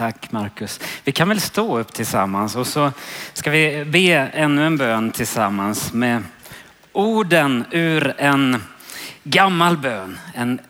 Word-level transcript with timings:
Tack 0.00 0.32
Markus. 0.32 0.80
Vi 1.04 1.12
kan 1.12 1.28
väl 1.28 1.40
stå 1.40 1.78
upp 1.78 1.92
tillsammans 1.92 2.56
och 2.56 2.66
så 2.66 2.92
ska 3.32 3.50
vi 3.50 3.84
be 3.84 4.12
ännu 4.12 4.66
en 4.66 4.76
bön 4.76 5.10
tillsammans 5.10 5.92
med 5.92 6.22
orden 6.92 7.64
ur 7.70 8.14
en 8.18 8.62
gammal 9.24 9.76
bön. 9.76 10.18
En 10.34 10.60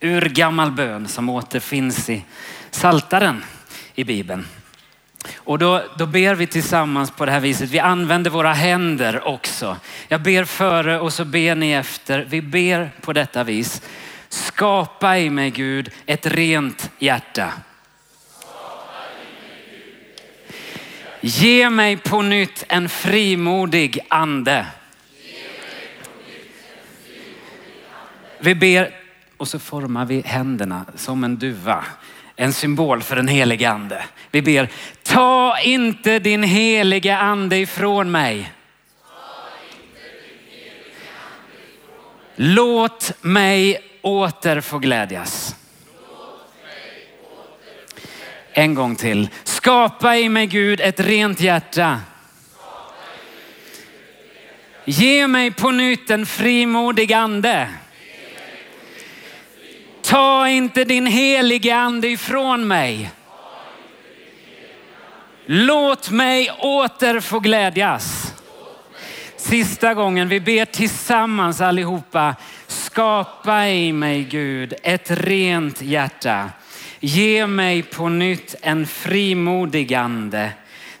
urgammal 0.00 0.70
bön 0.70 1.08
som 1.08 1.28
återfinns 1.28 2.10
i 2.10 2.24
Saltaren 2.70 3.44
i 3.94 4.04
Bibeln. 4.04 4.46
Och 5.36 5.58
då, 5.58 5.82
då 5.98 6.06
ber 6.06 6.34
vi 6.34 6.46
tillsammans 6.46 7.10
på 7.10 7.26
det 7.26 7.32
här 7.32 7.40
viset. 7.40 7.70
Vi 7.70 7.78
använder 7.78 8.30
våra 8.30 8.52
händer 8.52 9.28
också. 9.28 9.76
Jag 10.08 10.22
ber 10.22 10.44
före 10.44 11.00
och 11.00 11.12
så 11.12 11.24
ber 11.24 11.54
ni 11.54 11.72
efter. 11.72 12.26
Vi 12.28 12.42
ber 12.42 12.90
på 13.00 13.12
detta 13.12 13.44
vis. 13.44 13.82
Skapa 14.28 15.18
i 15.18 15.30
mig 15.30 15.50
Gud 15.50 15.90
ett 16.06 16.26
rent 16.26 16.90
hjärta. 16.98 17.52
Ge 21.20 21.70
mig 21.70 21.96
på 21.96 22.22
nytt 22.22 22.64
en 22.68 22.88
frimodig 22.88 23.98
ande. 24.08 24.66
Vi 28.38 28.54
ber 28.54 28.90
och 29.36 29.48
så 29.48 29.58
formar 29.58 30.04
vi 30.04 30.20
händerna 30.20 30.84
som 30.94 31.24
en 31.24 31.36
duva. 31.36 31.84
En 32.36 32.52
symbol 32.52 33.02
för 33.02 33.16
den 33.16 33.28
helige 33.28 33.70
ande. 33.70 34.04
Vi 34.30 34.42
ber, 34.42 34.68
ta 35.02 35.58
inte 35.60 36.18
din 36.18 36.42
helige 36.42 37.16
ande 37.16 37.56
ifrån 37.58 38.10
mig. 38.10 38.52
Låt 42.36 43.12
mig 43.20 43.78
åter 44.02 44.60
få 44.60 44.78
glädjas. 44.78 45.56
En 48.58 48.74
gång 48.74 48.96
till. 48.96 49.28
Skapa 49.44 50.16
i 50.16 50.28
mig 50.28 50.46
Gud 50.46 50.80
ett 50.80 51.00
rent 51.00 51.40
hjärta. 51.40 52.00
Ge 54.84 55.26
mig 55.26 55.50
på 55.50 55.70
nytt 55.70 56.10
en 56.10 56.26
frimodig 56.26 57.12
ande. 57.12 57.68
Ta 60.02 60.48
inte 60.48 60.84
din 60.84 61.06
helige 61.06 61.76
ande 61.76 62.08
ifrån 62.08 62.66
mig. 62.68 63.10
Låt 65.46 66.10
mig 66.10 66.50
åter 66.50 67.20
få 67.20 67.40
glädjas. 67.40 68.34
Sista 69.36 69.94
gången 69.94 70.28
vi 70.28 70.40
ber 70.40 70.64
tillsammans 70.64 71.60
allihopa. 71.60 72.34
Skapa 72.66 73.68
i 73.68 73.92
mig 73.92 74.24
Gud 74.24 74.74
ett 74.82 75.10
rent 75.10 75.82
hjärta. 75.82 76.50
Ge 77.06 77.46
mig 77.46 77.82
på 77.82 78.08
nytt 78.08 78.54
en 78.62 78.86
frimodig 78.86 79.94
ande. 79.94 80.50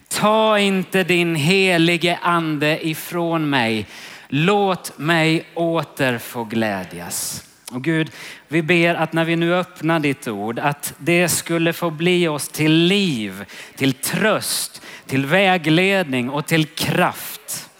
Ta 0.08 0.58
inte 0.58 1.04
din 1.04 1.34
helige 1.34 2.18
ande 2.22 2.86
ifrån 2.86 3.50
mig. 3.50 3.86
Låt 4.28 4.98
mig 4.98 5.44
åter 5.54 6.18
få 6.18 6.44
glädjas. 6.44 7.44
Och 7.72 7.84
Gud, 7.84 8.10
vi 8.48 8.62
ber 8.62 8.94
att 8.94 9.12
när 9.12 9.24
vi 9.24 9.36
nu 9.36 9.54
öppnar 9.54 10.00
ditt 10.00 10.28
ord, 10.28 10.58
att 10.58 10.94
det 10.98 11.28
skulle 11.28 11.72
få 11.72 11.90
bli 11.90 12.28
oss 12.28 12.48
till 12.48 12.72
liv, 12.72 13.44
till 13.76 13.92
tröst, 13.92 14.82
till 15.06 15.26
vägledning 15.26 16.30
och 16.30 16.46
till 16.46 16.66
kraft. 16.66 17.70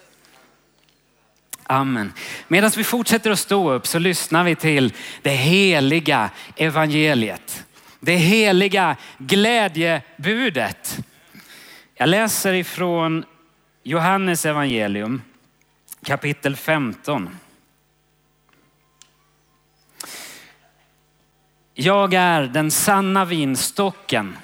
Amen. 1.63 2.13
Medan 2.47 2.71
vi 2.77 2.83
fortsätter 2.83 3.31
att 3.31 3.39
stå 3.39 3.71
upp 3.71 3.87
så 3.87 3.99
lyssnar 3.99 4.43
vi 4.43 4.55
till 4.55 4.93
det 5.21 5.29
heliga 5.29 6.29
evangeliet. 6.55 7.63
Det 7.99 8.15
heliga 8.15 8.95
glädjebudet. 9.17 10.97
Jag 11.93 12.09
läser 12.09 12.53
ifrån 12.53 13.25
Johannes 13.83 14.45
evangelium 14.45 15.21
kapitel 16.03 16.55
15. 16.55 17.29
Jag 21.73 22.13
är 22.13 22.41
den 22.41 22.71
sanna 22.71 23.25
vinstocken 23.25 24.37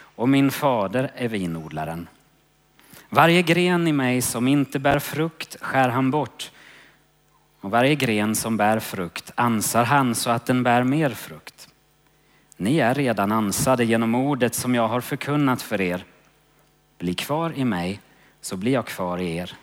och 0.00 0.28
min 0.28 0.50
fader 0.50 1.10
är 1.14 1.28
vinodlaren. 1.28 2.08
Varje 3.08 3.42
gren 3.42 3.86
i 3.86 3.92
mig 3.92 4.22
som 4.22 4.48
inte 4.48 4.78
bär 4.78 4.98
frukt 4.98 5.56
skär 5.60 5.88
han 5.88 6.10
bort 6.10 6.50
och 7.60 7.70
varje 7.70 7.94
gren 7.94 8.34
som 8.34 8.56
bär 8.56 8.78
frukt 8.78 9.32
ansar 9.34 9.84
han 9.84 10.14
så 10.14 10.30
att 10.30 10.46
den 10.46 10.62
bär 10.62 10.82
mer 10.82 11.10
frukt. 11.10 11.57
Ni 12.60 12.78
är 12.78 12.94
redan 12.94 13.32
ansade 13.32 13.84
genom 13.84 14.14
ordet 14.14 14.54
som 14.54 14.74
jag 14.74 14.88
har 14.88 15.00
förkunnat 15.00 15.62
för 15.62 15.80
er. 15.80 16.04
Bli 16.98 17.14
kvar 17.14 17.52
i 17.56 17.64
mig 17.64 18.00
så 18.40 18.56
blir 18.56 18.72
jag 18.72 18.86
kvar 18.86 19.18
i 19.18 19.36
er. 19.36 19.56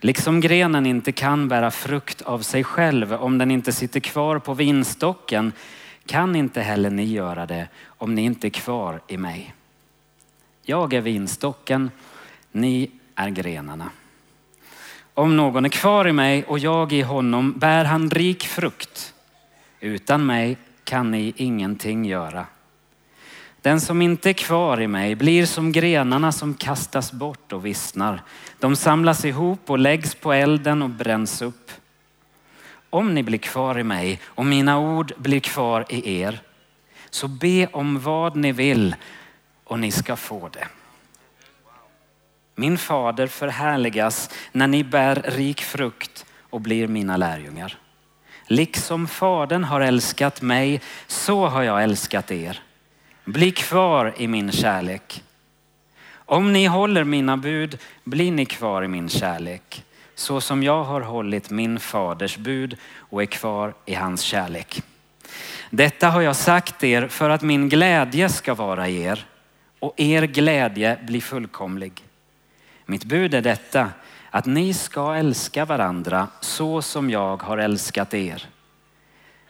Liksom 0.00 0.40
grenen 0.40 0.86
inte 0.86 1.12
kan 1.12 1.48
bära 1.48 1.70
frukt 1.70 2.22
av 2.22 2.38
sig 2.38 2.64
själv 2.64 3.12
om 3.12 3.38
den 3.38 3.50
inte 3.50 3.72
sitter 3.72 4.00
kvar 4.00 4.38
på 4.38 4.54
vinstocken 4.54 5.52
kan 6.06 6.36
inte 6.36 6.60
heller 6.60 6.90
ni 6.90 7.04
göra 7.04 7.46
det 7.46 7.68
om 7.86 8.14
ni 8.14 8.22
inte 8.22 8.46
är 8.46 8.50
kvar 8.50 9.00
i 9.08 9.16
mig. 9.16 9.54
Jag 10.62 10.94
är 10.94 11.00
vinstocken, 11.00 11.90
ni 12.52 12.90
är 13.14 13.28
grenarna. 13.28 13.90
Om 15.14 15.36
någon 15.36 15.64
är 15.64 15.68
kvar 15.68 16.08
i 16.08 16.12
mig 16.12 16.44
och 16.44 16.58
jag 16.58 16.92
i 16.92 17.02
honom 17.02 17.52
bär 17.52 17.84
han 17.84 18.10
rik 18.10 18.42
frukt. 18.42 19.14
Utan 19.80 20.26
mig 20.26 20.56
kan 20.92 21.10
ni 21.10 21.32
ingenting 21.36 22.04
göra. 22.04 22.46
Den 23.60 23.80
som 23.80 24.02
inte 24.02 24.30
är 24.30 24.34
kvar 24.34 24.80
i 24.80 24.88
mig 24.88 25.14
blir 25.14 25.46
som 25.46 25.72
grenarna 25.72 26.32
som 26.32 26.54
kastas 26.54 27.12
bort 27.12 27.52
och 27.52 27.66
vissnar. 27.66 28.22
De 28.58 28.76
samlas 28.76 29.24
ihop 29.24 29.70
och 29.70 29.78
läggs 29.78 30.14
på 30.14 30.32
elden 30.32 30.82
och 30.82 30.90
bränns 30.90 31.42
upp. 31.42 31.70
Om 32.90 33.14
ni 33.14 33.22
blir 33.22 33.38
kvar 33.38 33.78
i 33.78 33.82
mig 33.82 34.20
och 34.24 34.46
mina 34.46 34.78
ord 34.78 35.12
blir 35.16 35.40
kvar 35.40 35.86
i 35.88 36.20
er, 36.20 36.42
så 37.10 37.28
be 37.28 37.66
om 37.66 38.00
vad 38.00 38.36
ni 38.36 38.52
vill 38.52 38.96
och 39.64 39.78
ni 39.78 39.90
ska 39.90 40.16
få 40.16 40.48
det. 40.48 40.68
Min 42.54 42.78
fader 42.78 43.26
förhärligas 43.26 44.30
när 44.52 44.66
ni 44.66 44.84
bär 44.84 45.22
rik 45.28 45.62
frukt 45.62 46.26
och 46.50 46.60
blir 46.60 46.88
mina 46.88 47.16
lärjungar. 47.16 47.81
Liksom 48.46 49.06
fadern 49.06 49.64
har 49.64 49.80
älskat 49.80 50.42
mig, 50.42 50.80
så 51.06 51.46
har 51.46 51.62
jag 51.62 51.82
älskat 51.82 52.30
er. 52.30 52.62
Bli 53.24 53.50
kvar 53.50 54.14
i 54.16 54.28
min 54.28 54.52
kärlek. 54.52 55.22
Om 56.14 56.52
ni 56.52 56.66
håller 56.66 57.04
mina 57.04 57.36
bud 57.36 57.78
blir 58.04 58.32
ni 58.32 58.46
kvar 58.46 58.82
i 58.82 58.88
min 58.88 59.08
kärlek, 59.08 59.84
så 60.14 60.40
som 60.40 60.62
jag 60.62 60.84
har 60.84 61.00
hållit 61.00 61.50
min 61.50 61.80
faders 61.80 62.36
bud 62.36 62.76
och 62.96 63.22
är 63.22 63.26
kvar 63.26 63.74
i 63.86 63.94
hans 63.94 64.20
kärlek. 64.20 64.82
Detta 65.70 66.08
har 66.08 66.20
jag 66.20 66.36
sagt 66.36 66.84
er 66.84 67.08
för 67.08 67.30
att 67.30 67.42
min 67.42 67.68
glädje 67.68 68.28
ska 68.28 68.54
vara 68.54 68.88
i 68.88 69.02
er 69.02 69.26
och 69.78 69.94
er 69.96 70.22
glädje 70.22 70.98
bli 71.02 71.20
fullkomlig. 71.20 72.04
Mitt 72.86 73.04
bud 73.04 73.34
är 73.34 73.42
detta, 73.42 73.90
att 74.34 74.46
ni 74.46 74.74
ska 74.74 75.14
älska 75.14 75.64
varandra 75.64 76.28
så 76.40 76.82
som 76.82 77.10
jag 77.10 77.42
har 77.42 77.58
älskat 77.58 78.14
er. 78.14 78.46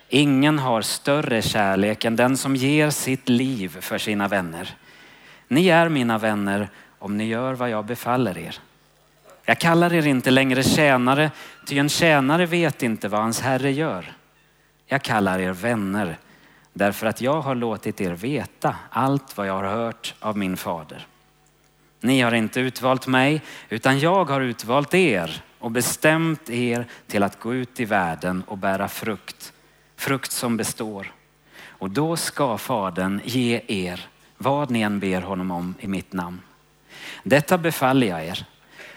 Ingen 0.09 0.59
har 0.59 0.82
större 0.82 1.43
kärlek 1.43 2.04
än 2.04 2.16
den 2.16 2.37
som 2.37 2.56
ger 2.56 2.91
sitt 2.91 3.28
liv 3.28 3.76
för 3.81 3.98
sina 3.98 4.28
vänner. 4.28 4.76
Ni 5.48 5.69
är 5.69 5.88
mina 5.88 6.19
vänner 6.19 6.69
om 6.98 7.16
ni 7.16 7.25
gör 7.25 7.54
vad 7.54 7.71
jag 7.71 7.84
befaller 7.84 8.38
er. 8.38 8.59
Jag 9.44 9.59
kallar 9.59 9.94
er 9.94 10.06
inte 10.06 10.31
längre 10.31 10.62
tjänare, 10.62 11.31
ty 11.66 11.78
en 11.78 11.88
tjänare 11.88 12.47
vet 12.47 12.82
inte 12.82 13.09
vad 13.09 13.21
hans 13.21 13.41
herre 13.41 13.72
gör. 13.72 14.12
Jag 14.87 15.03
kallar 15.03 15.38
er 15.38 15.53
vänner 15.53 16.19
därför 16.72 17.06
att 17.06 17.21
jag 17.21 17.41
har 17.41 17.54
låtit 17.54 18.00
er 18.00 18.12
veta 18.12 18.76
allt 18.91 19.37
vad 19.37 19.47
jag 19.47 19.54
har 19.54 19.65
hört 19.65 20.15
av 20.21 20.37
min 20.38 20.56
fader. 20.56 21.06
Ni 22.03 22.21
har 22.21 22.34
inte 22.34 22.60
utvalt 22.60 23.07
mig, 23.07 23.43
utan 23.69 23.99
jag 23.99 24.25
har 24.25 24.41
utvalt 24.41 24.95
er 24.95 25.43
och 25.59 25.71
bestämt 25.71 26.51
er 26.51 26.87
till 27.07 27.22
att 27.22 27.41
gå 27.41 27.54
ut 27.54 27.81
i 27.81 27.84
världen 27.84 28.43
och 28.47 28.59
bära 28.59 28.89
frukt, 28.89 29.53
frukt 29.97 30.33
som 30.33 30.57
består. 30.57 31.13
Och 31.66 31.91
då 31.91 32.16
ska 32.16 32.59
Fadern 32.59 33.21
ge 33.25 33.60
er 33.66 34.07
vad 34.39 34.71
ni 34.71 34.81
än 34.81 35.01
ber 35.01 35.21
honom 35.21 35.51
om 35.51 35.75
i 35.81 35.87
mitt 35.87 36.13
namn. 36.13 36.41
Detta 37.22 37.59
befaller 37.59 38.07
jag 38.07 38.27
er, 38.27 38.45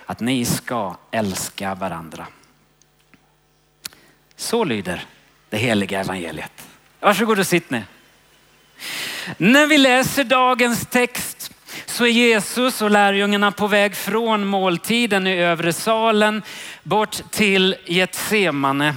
att 0.06 0.20
ni 0.20 0.46
ska 0.46 0.98
älska 1.12 1.76
varandra. 1.76 2.28
Så 4.36 4.64
lyder 4.64 5.06
det 5.50 5.58
heliga 5.58 6.00
evangeliet. 6.00 6.68
Varsågod 7.00 7.40
och 7.40 7.48
sitt 7.48 7.70
ner. 7.70 7.86
När 9.38 9.68
vi 9.68 9.78
läser 9.78 10.24
dagens 10.24 10.86
text 10.86 11.35
så 11.96 12.06
är 12.06 12.10
Jesus 12.10 12.82
och 12.82 12.92
lärjungarna 12.92 13.52
på 13.52 13.68
väg 13.68 13.96
från 13.96 14.46
måltiden 14.46 15.28
i 15.28 15.38
övre 15.38 15.74
salen 15.74 16.42
bort 16.84 17.32
till 17.32 17.76
Getsemane. 17.86 18.96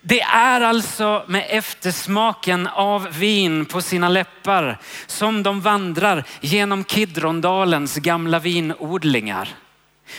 Det 0.00 0.20
är 0.20 0.60
alltså 0.60 1.24
med 1.26 1.46
eftersmaken 1.48 2.66
av 2.66 3.08
vin 3.18 3.64
på 3.64 3.80
sina 3.80 4.08
läppar 4.08 4.78
som 5.06 5.42
de 5.42 5.60
vandrar 5.60 6.24
genom 6.40 6.84
Kidrondalens 6.84 7.96
gamla 7.96 8.38
vinodlingar. 8.38 9.48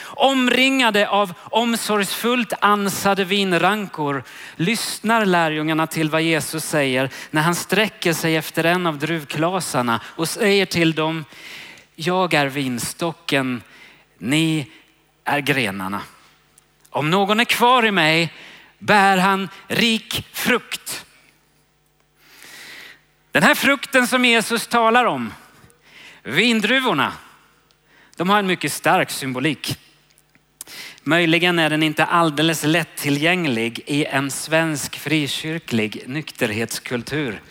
Omringade 0.04 1.10
av 1.10 1.34
omsorgsfullt 1.44 2.54
ansade 2.62 3.26
vinrankor 3.26 4.24
lyssnar 4.56 5.26
lärjungarna 5.26 5.88
till 5.88 6.10
vad 6.10 6.22
Jesus 6.22 6.66
säger 6.66 7.10
när 7.32 7.42
han 7.42 7.56
sträcker 7.56 8.14
sig 8.14 8.36
efter 8.36 8.64
en 8.64 8.88
av 8.88 8.98
druvklasarna 8.98 10.02
och 10.06 10.30
säger 10.30 10.66
till 10.66 10.94
dem, 10.94 11.26
jag 12.00 12.34
är 12.34 12.46
vinstocken, 12.46 13.62
ni 14.18 14.72
är 15.24 15.40
grenarna. 15.40 16.02
Om 16.90 17.10
någon 17.10 17.40
är 17.40 17.46
kvar 17.46 17.86
i 17.86 17.92
mig 17.92 18.34
bär 18.78 19.18
han 19.18 19.50
rik 19.68 20.28
frukt. 20.34 21.06
Den 23.32 23.44
här 23.44 23.56
frukten 23.56 24.08
som 24.08 24.26
Jesus 24.26 24.68
talar 24.68 25.06
om, 25.06 25.34
vindruvorna, 26.24 27.14
de 28.16 28.30
har 28.30 28.40
en 28.40 28.48
mycket 28.48 28.74
stark 28.74 29.10
symbolik. 29.12 29.80
Möjligen 31.04 31.60
är 31.60 31.70
den 31.70 31.84
inte 31.84 32.06
alldeles 32.06 32.64
lättillgänglig 32.64 33.84
i 33.86 34.06
en 34.06 34.32
svensk 34.32 34.98
frikyrklig 34.98 36.04
nykterhetskultur. 36.08 37.42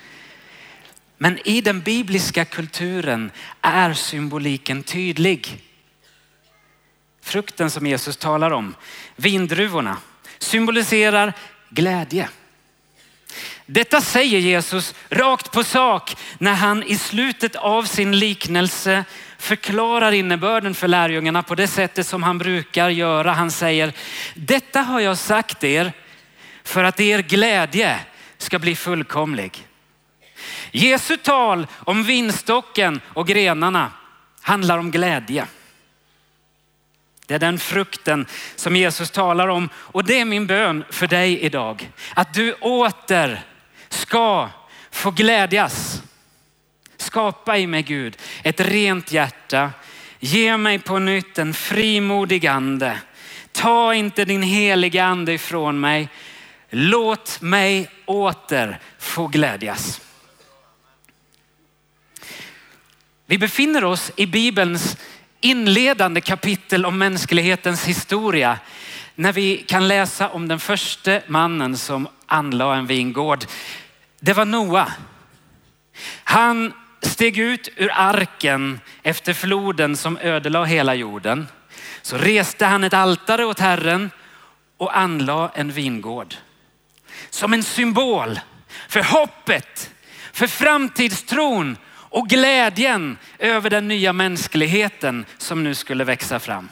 Men 1.18 1.38
i 1.44 1.60
den 1.60 1.80
bibliska 1.80 2.44
kulturen 2.44 3.30
är 3.60 3.94
symboliken 3.94 4.82
tydlig. 4.82 5.64
Frukten 7.22 7.70
som 7.70 7.86
Jesus 7.86 8.16
talar 8.16 8.50
om, 8.50 8.74
vindruvorna, 9.16 9.96
symboliserar 10.38 11.32
glädje. 11.70 12.28
Detta 13.66 14.00
säger 14.00 14.38
Jesus 14.38 14.94
rakt 15.08 15.52
på 15.52 15.64
sak 15.64 16.16
när 16.38 16.54
han 16.54 16.82
i 16.82 16.98
slutet 16.98 17.56
av 17.56 17.82
sin 17.82 18.18
liknelse 18.18 19.04
förklarar 19.38 20.12
innebörden 20.12 20.74
för 20.74 20.88
lärjungarna 20.88 21.42
på 21.42 21.54
det 21.54 21.68
sättet 21.68 22.06
som 22.06 22.22
han 22.22 22.38
brukar 22.38 22.88
göra. 22.88 23.32
Han 23.32 23.50
säger, 23.50 23.92
detta 24.34 24.80
har 24.80 25.00
jag 25.00 25.18
sagt 25.18 25.64
er 25.64 25.92
för 26.64 26.84
att 26.84 27.00
er 27.00 27.22
glädje 27.22 28.00
ska 28.38 28.58
bli 28.58 28.76
fullkomlig. 28.76 29.67
Jesu 30.70 31.16
tal 31.16 31.66
om 31.74 32.04
vinstocken 32.04 33.00
och 33.06 33.26
grenarna 33.26 33.92
handlar 34.40 34.78
om 34.78 34.90
glädje. 34.90 35.46
Det 37.26 37.34
är 37.34 37.38
den 37.38 37.58
frukten 37.58 38.26
som 38.56 38.76
Jesus 38.76 39.10
talar 39.10 39.48
om 39.48 39.68
och 39.74 40.04
det 40.04 40.20
är 40.20 40.24
min 40.24 40.46
bön 40.46 40.84
för 40.90 41.06
dig 41.06 41.40
idag. 41.40 41.90
Att 42.14 42.34
du 42.34 42.52
åter 42.52 43.40
ska 43.88 44.48
få 44.90 45.10
glädjas. 45.10 46.02
Skapa 46.96 47.58
i 47.58 47.66
mig 47.66 47.82
Gud 47.82 48.16
ett 48.42 48.60
rent 48.60 49.12
hjärta. 49.12 49.70
Ge 50.20 50.56
mig 50.56 50.78
på 50.78 50.98
nytt 50.98 51.38
en 51.38 51.54
frimodig 51.54 52.46
ande. 52.46 52.98
Ta 53.52 53.94
inte 53.94 54.24
din 54.24 54.42
heliga 54.42 55.04
ande 55.04 55.32
ifrån 55.32 55.80
mig. 55.80 56.08
Låt 56.70 57.40
mig 57.40 57.90
åter 58.06 58.78
få 58.98 59.26
glädjas. 59.26 60.00
Vi 63.30 63.38
befinner 63.38 63.84
oss 63.84 64.12
i 64.16 64.26
Bibelns 64.26 64.96
inledande 65.40 66.20
kapitel 66.20 66.86
om 66.86 66.98
mänsklighetens 66.98 67.84
historia 67.84 68.58
när 69.14 69.32
vi 69.32 69.56
kan 69.56 69.88
läsa 69.88 70.28
om 70.28 70.48
den 70.48 70.60
första 70.60 71.20
mannen 71.26 71.76
som 71.76 72.08
anlade 72.26 72.76
en 72.76 72.86
vingård. 72.86 73.44
Det 74.20 74.32
var 74.32 74.44
Noa. 74.44 74.92
Han 76.24 76.72
steg 77.02 77.38
ut 77.38 77.68
ur 77.76 77.90
arken 77.92 78.80
efter 79.02 79.34
floden 79.34 79.96
som 79.96 80.18
ödelade 80.18 80.66
hela 80.66 80.94
jorden. 80.94 81.46
Så 82.02 82.18
reste 82.18 82.66
han 82.66 82.84
ett 82.84 82.94
altare 82.94 83.44
åt 83.44 83.60
Herren 83.60 84.10
och 84.76 84.98
anlade 84.98 85.50
en 85.54 85.72
vingård. 85.72 86.34
Som 87.30 87.52
en 87.52 87.62
symbol 87.62 88.40
för 88.88 89.02
hoppet, 89.02 89.90
för 90.32 90.46
framtidstron 90.46 91.76
och 92.10 92.28
glädjen 92.28 93.18
över 93.38 93.70
den 93.70 93.88
nya 93.88 94.12
mänskligheten 94.12 95.24
som 95.38 95.64
nu 95.64 95.74
skulle 95.74 96.04
växa 96.04 96.40
fram. 96.40 96.68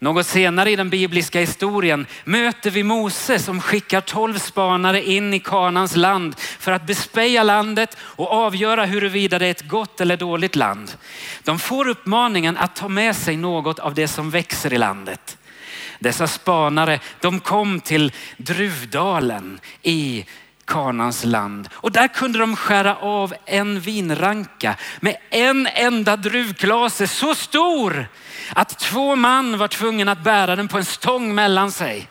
Något 0.00 0.26
senare 0.26 0.70
i 0.70 0.76
den 0.76 0.90
bibliska 0.90 1.40
historien 1.40 2.06
möter 2.24 2.70
vi 2.70 2.82
Mose 2.82 3.38
som 3.38 3.60
skickar 3.60 4.00
tolv 4.00 4.38
spanare 4.38 5.02
in 5.02 5.34
i 5.34 5.40
Kanans 5.40 5.96
land 5.96 6.34
för 6.38 6.72
att 6.72 6.86
bespeja 6.86 7.42
landet 7.42 7.96
och 8.00 8.32
avgöra 8.32 8.84
huruvida 8.84 9.38
det 9.38 9.46
är 9.46 9.50
ett 9.50 9.68
gott 9.68 10.00
eller 10.00 10.16
dåligt 10.16 10.56
land. 10.56 10.96
De 11.44 11.58
får 11.58 11.88
uppmaningen 11.88 12.56
att 12.56 12.76
ta 12.76 12.88
med 12.88 13.16
sig 13.16 13.36
något 13.36 13.78
av 13.78 13.94
det 13.94 14.08
som 14.08 14.30
växer 14.30 14.72
i 14.72 14.78
landet. 14.78 15.38
Dessa 15.98 16.26
spanare, 16.26 17.00
de 17.20 17.40
kom 17.40 17.80
till 17.80 18.12
Druvdalen 18.36 19.60
i 19.82 20.24
Kanans 20.68 21.24
land. 21.24 21.68
Och 21.72 21.92
där 21.92 22.08
kunde 22.08 22.38
de 22.38 22.56
skära 22.56 22.96
av 22.96 23.34
en 23.46 23.80
vinranka 23.80 24.76
med 25.00 25.16
en 25.30 25.66
enda 25.66 26.16
druvklase 26.16 27.06
så 27.06 27.34
stor 27.34 28.08
att 28.54 28.78
två 28.78 29.16
man 29.16 29.58
var 29.58 29.68
tvungna 29.68 30.12
att 30.12 30.24
bära 30.24 30.56
den 30.56 30.68
på 30.68 30.78
en 30.78 30.84
stång 30.84 31.34
mellan 31.34 31.72
sig. 31.72 32.08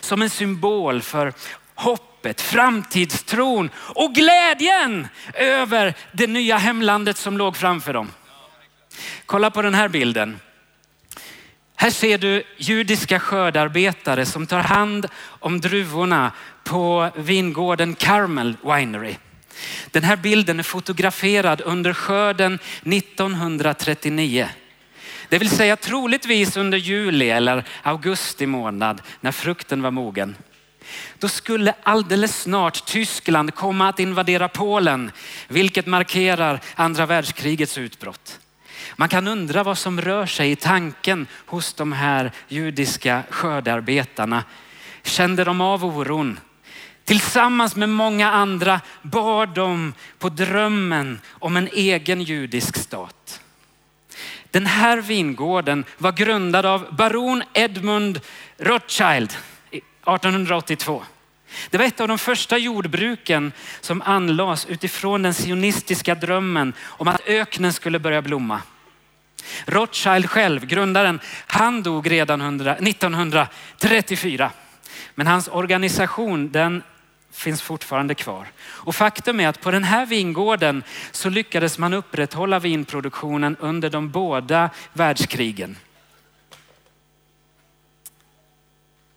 Som 0.00 0.22
en 0.22 0.30
symbol 0.30 1.02
för 1.02 1.32
hoppet, 1.74 2.40
framtidstron 2.40 3.70
och 3.76 4.14
glädjen 4.14 5.08
över 5.34 5.94
det 6.12 6.26
nya 6.26 6.56
hemlandet 6.56 7.16
som 7.16 7.38
låg 7.38 7.56
framför 7.56 7.92
dem. 7.92 8.10
Kolla 9.26 9.50
på 9.50 9.62
den 9.62 9.74
här 9.74 9.88
bilden. 9.88 10.40
Här 11.76 11.90
ser 11.90 12.18
du 12.18 12.42
judiska 12.56 13.20
skördarbetare 13.20 14.26
som 14.26 14.46
tar 14.46 14.60
hand 14.60 15.06
om 15.24 15.60
druvorna 15.60 16.32
på 16.64 17.10
vingården 17.16 17.94
Carmel 17.94 18.56
Winery. 18.62 19.14
Den 19.90 20.04
här 20.04 20.16
bilden 20.16 20.58
är 20.58 20.62
fotograferad 20.62 21.60
under 21.60 21.92
skörden 21.92 22.58
1939. 22.84 24.48
Det 25.28 25.38
vill 25.38 25.50
säga 25.50 25.76
troligtvis 25.76 26.56
under 26.56 26.78
juli 26.78 27.30
eller 27.30 27.64
augusti 27.82 28.46
månad 28.46 29.02
när 29.20 29.32
frukten 29.32 29.82
var 29.82 29.90
mogen. 29.90 30.36
Då 31.18 31.28
skulle 31.28 31.74
alldeles 31.82 32.42
snart 32.42 32.86
Tyskland 32.86 33.54
komma 33.54 33.88
att 33.88 34.00
invadera 34.00 34.48
Polen, 34.48 35.10
vilket 35.48 35.86
markerar 35.86 36.60
andra 36.74 37.06
världskrigets 37.06 37.78
utbrott. 37.78 38.40
Man 38.96 39.08
kan 39.08 39.28
undra 39.28 39.62
vad 39.62 39.78
som 39.78 40.00
rör 40.00 40.26
sig 40.26 40.50
i 40.50 40.56
tanken 40.56 41.26
hos 41.46 41.74
de 41.74 41.92
här 41.92 42.32
judiska 42.48 43.22
skördearbetarna. 43.30 44.44
Kände 45.02 45.44
de 45.44 45.60
av 45.60 45.84
oron? 45.84 46.40
Tillsammans 47.04 47.76
med 47.76 47.88
många 47.88 48.30
andra 48.30 48.80
bar 49.02 49.46
de 49.46 49.94
på 50.18 50.28
drömmen 50.28 51.20
om 51.30 51.56
en 51.56 51.68
egen 51.72 52.22
judisk 52.22 52.76
stat. 52.76 53.40
Den 54.50 54.66
här 54.66 54.98
vingården 54.98 55.84
var 55.98 56.12
grundad 56.12 56.66
av 56.66 56.94
baron 56.94 57.42
Edmund 57.52 58.20
Rothschild 58.58 59.36
1882. 59.70 61.02
Det 61.70 61.78
var 61.78 61.84
ett 61.84 62.00
av 62.00 62.08
de 62.08 62.18
första 62.18 62.58
jordbruken 62.58 63.52
som 63.80 64.02
anlades 64.02 64.66
utifrån 64.66 65.22
den 65.22 65.34
sionistiska 65.34 66.14
drömmen 66.14 66.72
om 66.82 67.08
att 67.08 67.28
öknen 67.28 67.72
skulle 67.72 67.98
börja 67.98 68.22
blomma. 68.22 68.62
Rothschild 69.66 70.30
själv, 70.30 70.66
grundaren, 70.66 71.20
han 71.46 71.82
dog 71.82 72.10
redan 72.10 72.60
1934. 72.60 74.50
Men 75.14 75.26
hans 75.26 75.48
organisation 75.48 76.52
den 76.52 76.82
finns 77.34 77.62
fortfarande 77.62 78.14
kvar. 78.14 78.46
Och 78.60 78.94
faktum 78.94 79.40
är 79.40 79.48
att 79.48 79.60
på 79.60 79.70
den 79.70 79.84
här 79.84 80.06
vingården 80.06 80.82
så 81.12 81.28
lyckades 81.28 81.78
man 81.78 81.94
upprätthålla 81.94 82.58
vinproduktionen 82.58 83.56
under 83.60 83.90
de 83.90 84.10
båda 84.10 84.70
världskrigen. 84.92 85.76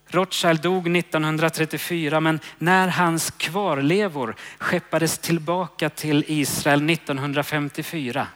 Rothschild 0.10 0.62
dog 0.62 0.98
1934 0.98 2.20
men 2.20 2.40
när 2.58 2.88
hans 2.88 3.32
kvarlevor 3.32 4.36
skeppades 4.58 5.18
tillbaka 5.18 5.90
till 5.90 6.24
Israel 6.28 6.90
1954 6.90 8.28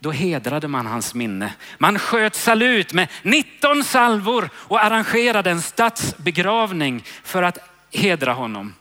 då 0.00 0.10
hedrade 0.10 0.68
man 0.68 0.86
hans 0.86 1.14
minne. 1.14 1.54
Man 1.78 1.98
sköt 1.98 2.34
salut 2.34 2.92
med 2.92 3.08
19 3.22 3.84
salvor 3.84 4.50
och 4.54 4.84
arrangerade 4.84 5.50
en 5.50 5.62
statsbegravning 5.62 7.04
för 7.22 7.42
att 7.42 7.58
hedra 7.90 8.32
honom. 8.32 8.74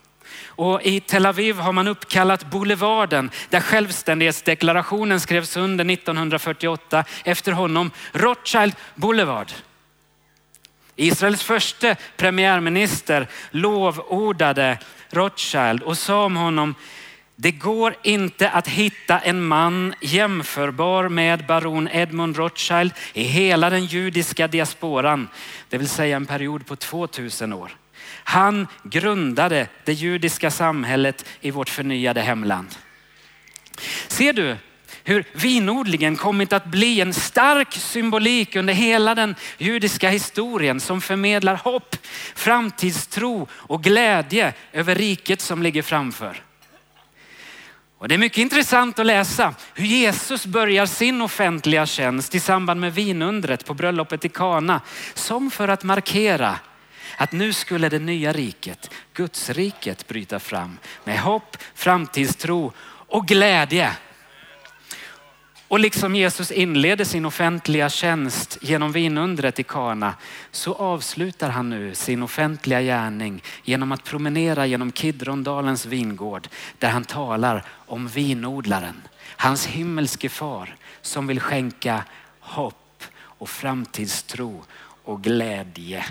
Och 0.45 0.81
i 0.81 0.99
Tel 0.99 1.25
Aviv 1.25 1.55
har 1.55 1.73
man 1.73 1.87
uppkallat 1.87 2.49
boulevarden 2.49 3.31
där 3.49 3.59
självständighetsdeklarationen 3.59 5.19
skrevs 5.19 5.57
under 5.57 5.93
1948 5.93 7.03
efter 7.23 7.51
honom, 7.51 7.91
Rothschild 8.11 8.75
Boulevard. 8.95 9.51
Israels 10.95 11.43
första 11.43 11.95
premiärminister 12.17 13.27
lovordade 13.51 14.77
Rothschild 15.09 15.83
och 15.83 15.97
sa 15.97 16.25
om 16.25 16.35
honom, 16.35 16.75
det 17.35 17.51
går 17.51 17.95
inte 18.03 18.49
att 18.49 18.67
hitta 18.67 19.19
en 19.19 19.43
man 19.43 19.93
jämförbar 20.01 21.09
med 21.09 21.45
baron 21.45 21.89
Edmund 21.91 22.37
Rothschild 22.37 22.93
i 23.13 23.23
hela 23.23 23.69
den 23.69 23.85
judiska 23.85 24.47
diasporan, 24.47 25.29
det 25.69 25.77
vill 25.77 25.89
säga 25.89 26.15
en 26.15 26.25
period 26.25 26.65
på 26.65 26.75
2000 26.75 27.53
år. 27.53 27.71
Han 28.29 28.67
grundade 28.83 29.67
det 29.83 29.93
judiska 29.93 30.51
samhället 30.51 31.25
i 31.41 31.51
vårt 31.51 31.69
förnyade 31.69 32.21
hemland. 32.21 32.75
Ser 34.07 34.33
du 34.33 34.57
hur 35.03 35.23
vinodlingen 35.33 36.15
kommit 36.15 36.53
att 36.53 36.65
bli 36.65 37.01
en 37.01 37.13
stark 37.13 37.73
symbolik 37.73 38.55
under 38.55 38.73
hela 38.73 39.15
den 39.15 39.35
judiska 39.57 40.09
historien 40.09 40.79
som 40.79 41.01
förmedlar 41.01 41.55
hopp, 41.55 41.95
framtidstro 42.35 43.47
och 43.51 43.83
glädje 43.83 44.53
över 44.73 44.95
riket 44.95 45.41
som 45.41 45.63
ligger 45.63 45.81
framför. 45.81 46.41
Och 47.97 48.07
det 48.07 48.15
är 48.15 48.19
mycket 48.19 48.37
intressant 48.37 48.99
att 48.99 49.05
läsa 49.05 49.55
hur 49.73 49.85
Jesus 49.85 50.45
börjar 50.45 50.85
sin 50.85 51.21
offentliga 51.21 51.85
tjänst 51.85 52.35
i 52.35 52.39
samband 52.39 52.79
med 52.79 52.93
vinundret 52.93 53.65
på 53.65 53.73
bröllopet 53.73 54.25
i 54.25 54.29
Kana. 54.29 54.81
Som 55.13 55.51
för 55.51 55.67
att 55.67 55.83
markera 55.83 56.59
att 57.19 57.31
nu 57.31 57.53
skulle 57.53 57.89
det 57.89 57.99
nya 57.99 58.33
riket, 58.33 58.89
Guds 59.13 59.49
riket 59.49 60.07
bryta 60.07 60.39
fram 60.39 60.77
med 61.03 61.19
hopp, 61.19 61.57
framtidstro 61.73 62.73
och 62.87 63.27
glädje. 63.27 63.95
Och 65.67 65.79
liksom 65.79 66.15
Jesus 66.15 66.51
inleder 66.51 67.05
sin 67.05 67.25
offentliga 67.25 67.89
tjänst 67.89 68.57
genom 68.61 68.91
vinundret 68.91 69.59
i 69.59 69.63
Kana 69.63 70.13
så 70.51 70.73
avslutar 70.73 71.49
han 71.49 71.69
nu 71.69 71.95
sin 71.95 72.23
offentliga 72.23 72.81
gärning 72.81 73.43
genom 73.63 73.91
att 73.91 74.03
promenera 74.03 74.65
genom 74.65 74.91
Kidrondalens 74.91 75.85
vingård 75.85 76.47
där 76.77 76.89
han 76.89 77.05
talar 77.05 77.63
om 77.69 78.07
vinodlaren, 78.07 79.01
hans 79.37 79.65
himmelske 79.65 80.29
far 80.29 80.75
som 81.01 81.27
vill 81.27 81.39
skänka 81.39 82.03
hopp 82.39 83.03
och 83.21 83.49
framtidstro 83.49 84.63
och 85.03 85.23
glädje. 85.23 86.05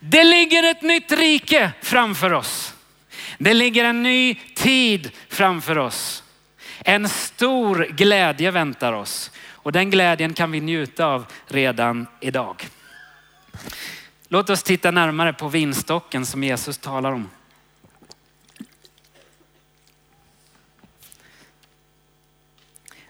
Det 0.00 0.24
ligger 0.24 0.70
ett 0.70 0.82
nytt 0.82 1.12
rike 1.12 1.72
framför 1.82 2.32
oss. 2.32 2.74
Det 3.38 3.54
ligger 3.54 3.84
en 3.84 4.02
ny 4.02 4.34
tid 4.54 5.10
framför 5.28 5.78
oss. 5.78 6.22
En 6.78 7.08
stor 7.08 7.86
glädje 7.90 8.50
väntar 8.50 8.92
oss 8.92 9.30
och 9.50 9.72
den 9.72 9.90
glädjen 9.90 10.34
kan 10.34 10.50
vi 10.50 10.60
njuta 10.60 11.06
av 11.06 11.26
redan 11.46 12.06
idag. 12.20 12.68
Låt 14.28 14.50
oss 14.50 14.62
titta 14.62 14.90
närmare 14.90 15.32
på 15.32 15.48
vinstocken 15.48 16.26
som 16.26 16.44
Jesus 16.44 16.78
talar 16.78 17.12
om. 17.12 17.30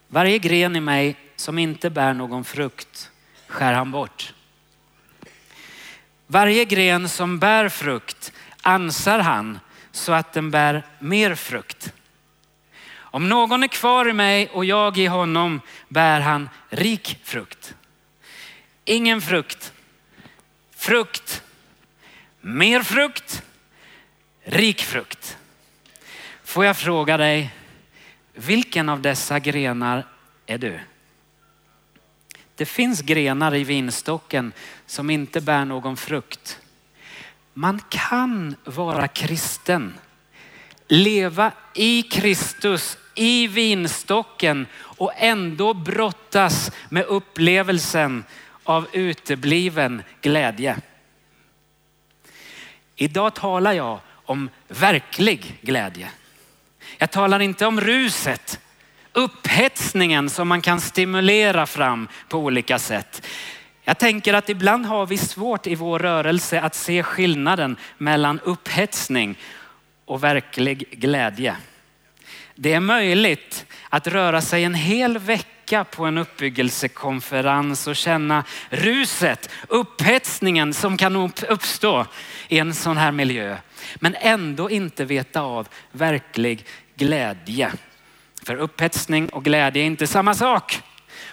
Varje 0.09 0.39
gren 0.39 0.77
i 0.77 0.81
mig 0.81 1.17
som 1.37 1.59
inte 1.59 1.91
bär 1.91 2.15
någon 2.15 2.45
frukt 2.45 3.11
skär 3.47 3.73
han 3.73 3.91
bort. 3.91 4.35
Varje 6.27 6.65
gren 6.65 7.09
som 7.09 7.39
bär 7.39 7.69
frukt 7.69 8.33
ansar 8.63 9.19
han 9.19 9.59
så 9.93 10.13
att 10.13 10.33
den 10.33 10.51
bär 10.51 10.83
mer 10.99 11.35
frukt. 11.35 11.93
Om 12.97 13.29
någon 13.29 13.63
är 13.63 13.69
kvar 13.69 14.09
i 14.09 14.13
mig 14.13 14.49
och 14.49 14.65
jag 14.65 14.99
i 14.99 15.07
honom 15.07 15.61
bär 15.89 16.21
han 16.21 16.49
rik 16.69 17.21
frukt. 17.25 17.75
Ingen 18.85 19.21
frukt. 19.23 19.73
Frukt. 20.71 21.43
Mer 22.41 22.83
frukt. 22.83 23.43
Rik 24.45 24.83
frukt. 24.83 25.39
Får 26.45 26.65
jag 26.65 26.77
fråga 26.77 27.17
dig, 27.17 27.55
vilken 28.35 28.89
av 28.89 29.01
dessa 29.01 29.39
grenar 29.39 30.07
är 30.47 30.59
du? 30.59 30.81
Det 32.57 32.67
finns 32.67 33.01
grenar 33.01 33.55
i 33.55 33.65
vinstocken 33.65 34.53
som 34.87 35.11
inte 35.11 35.41
bär 35.41 35.65
någon 35.65 35.97
frukt. 35.97 36.61
Man 37.53 37.81
kan 37.89 38.57
vara 38.65 39.09
kristen, 39.09 39.95
leva 40.89 41.53
i 41.75 42.03
Kristus 42.03 42.99
i 43.15 43.47
vinstocken 43.47 44.67
och 44.77 45.13
ändå 45.17 45.75
brottas 45.75 46.71
med 46.89 47.05
upplevelsen 47.05 48.25
av 48.65 48.87
utebliven 48.93 50.03
glädje. 50.21 50.77
Idag 52.97 53.35
talar 53.35 53.73
jag 53.73 54.01
om 54.09 54.51
verklig 54.69 55.59
glädje. 55.61 56.11
Jag 56.99 57.11
talar 57.11 57.41
inte 57.41 57.67
om 57.67 57.81
ruset, 57.81 58.61
upphetsningen 59.15 60.31
som 60.31 60.49
man 60.49 60.63
kan 60.63 60.81
stimulera 60.81 61.67
fram 61.67 62.09
på 62.29 62.39
olika 62.39 62.79
sätt. 62.79 63.27
Jag 63.85 63.99
tänker 63.99 64.35
att 64.35 64.49
ibland 64.49 64.87
har 64.87 65.07
vi 65.07 65.19
svårt 65.19 65.67
i 65.67 65.75
vår 65.75 65.99
rörelse 65.99 66.61
att 66.61 66.75
se 66.75 67.03
skillnaden 67.03 67.77
mellan 67.99 68.41
upphetsning 68.41 69.39
och 70.05 70.25
verklig 70.25 70.89
glädje. 70.91 71.57
Det 72.55 72.73
är 72.73 72.81
möjligt 72.81 73.67
att 73.89 74.07
röra 74.07 74.41
sig 74.41 74.65
en 74.65 74.75
hel 74.75 75.19
vecka 75.19 75.85
på 75.85 76.05
en 76.05 76.19
uppbyggelsekonferens 76.19 77.87
och 77.87 77.97
känna 77.97 78.45
ruset, 78.71 79.51
upphetsningen 79.69 80.75
som 80.75 80.97
kan 80.97 81.17
uppstå 81.49 82.07
i 82.49 82.59
en 82.59 82.75
sån 82.75 82.97
här 82.97 83.13
miljö. 83.13 83.57
Men 83.97 84.15
ändå 84.21 84.71
inte 84.71 85.05
veta 85.05 85.41
av 85.41 85.69
verklig 85.93 86.67
glädje. 86.97 87.73
För 88.47 88.57
upphetsning 88.57 89.29
och 89.29 89.45
glädje 89.45 89.83
är 89.83 89.87
inte 89.87 90.07
samma 90.07 90.35
sak. 90.35 90.83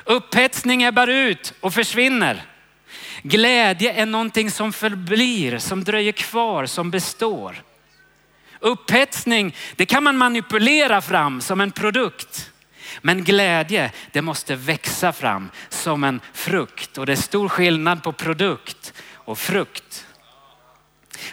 Upphetsning 0.04 0.84
ebbar 0.84 1.08
ut 1.08 1.54
och 1.60 1.74
försvinner. 1.74 2.46
Glädje 3.24 3.94
är 3.94 4.06
någonting 4.06 4.52
som 4.52 4.74
förblir, 4.74 5.58
som 5.58 5.84
dröjer 5.84 6.12
kvar, 6.12 6.66
som 6.66 6.92
består. 6.92 7.64
Upphetsning, 8.60 9.56
det 9.76 9.86
kan 9.86 10.04
man 10.04 10.18
manipulera 10.18 11.02
fram 11.02 11.42
som 11.42 11.62
en 11.62 11.72
produkt. 11.72 12.52
Men 13.02 13.24
glädje, 13.24 13.92
det 14.12 14.22
måste 14.22 14.56
växa 14.56 15.14
fram 15.14 15.50
som 15.70 16.04
en 16.04 16.20
frukt 16.34 16.98
och 16.98 17.06
det 17.06 17.12
är 17.12 17.16
stor 17.16 17.50
skillnad 17.50 18.04
på 18.04 18.14
produkt 18.14 18.94
och 19.14 19.40
frukt. 19.40 20.06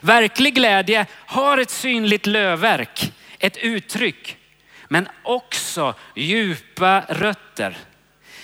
Verklig 0.01 0.55
glädje 0.55 1.07
har 1.13 1.59
ett 1.59 1.71
synligt 1.71 2.27
lövverk, 2.27 3.13
ett 3.39 3.57
uttryck, 3.57 4.38
men 4.89 5.09
också 5.23 5.95
djupa 6.15 7.01
rötter. 7.09 7.77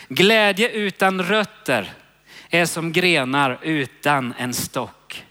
Glädje 0.09 0.69
utan 0.69 1.23
rötter 1.23 1.93
är 2.51 2.67
som 2.67 2.93
grenar 2.93 3.59
utan 3.63 4.35
en 4.39 4.55
stock. 4.55 5.25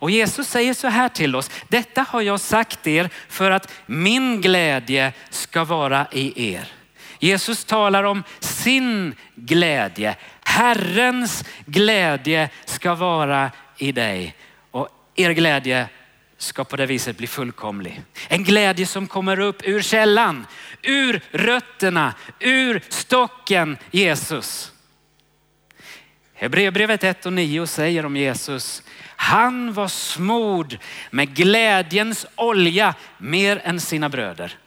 Och 0.00 0.10
Jesus 0.10 0.48
säger 0.48 0.74
så 0.74 0.88
här 0.88 1.08
till 1.08 1.36
oss, 1.36 1.50
detta 1.68 2.06
har 2.08 2.22
jag 2.22 2.40
sagt 2.40 2.86
er 2.86 3.10
för 3.28 3.50
att 3.50 3.72
min 3.86 4.40
glädje 4.40 5.12
ska 5.30 5.64
vara 5.64 6.06
i 6.12 6.52
er. 6.54 6.68
Jesus 7.18 7.64
talar 7.64 8.04
om 8.04 8.22
sin 8.40 9.14
glädje. 9.34 10.16
Herrens 10.44 11.44
glädje 11.66 12.50
ska 12.64 12.94
vara 12.94 13.50
i 13.76 13.92
dig 13.92 14.34
och 14.70 14.88
er 15.14 15.30
glädje 15.30 15.88
ska 16.38 16.64
på 16.64 16.76
det 16.76 16.86
viset 16.86 17.16
bli 17.16 17.26
fullkomlig. 17.26 18.02
En 18.28 18.44
glädje 18.44 18.86
som 18.86 19.06
kommer 19.06 19.40
upp 19.40 19.62
ur 19.64 19.82
källan, 19.82 20.46
ur 20.82 21.20
rötterna, 21.30 22.14
ur 22.38 22.82
stocken 22.88 23.78
Jesus. 23.90 24.72
Hebreerbrevet 26.34 27.04
1 27.04 27.26
och 27.26 27.32
9 27.32 27.66
säger 27.66 28.06
om 28.06 28.16
Jesus, 28.16 28.82
han 29.16 29.72
var 29.72 29.88
smord 29.88 30.78
med 31.10 31.34
glädjens 31.34 32.26
olja 32.34 32.94
mer 33.18 33.60
än 33.64 33.80
sina 33.80 34.08
bröder. 34.08 34.58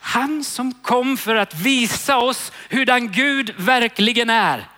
Han 0.00 0.44
som 0.44 0.72
kom 0.74 1.16
för 1.16 1.34
att 1.34 1.54
visa 1.54 2.16
oss 2.16 2.52
hurdan 2.70 3.12
Gud 3.12 3.54
verkligen 3.56 4.30
är 4.30 4.68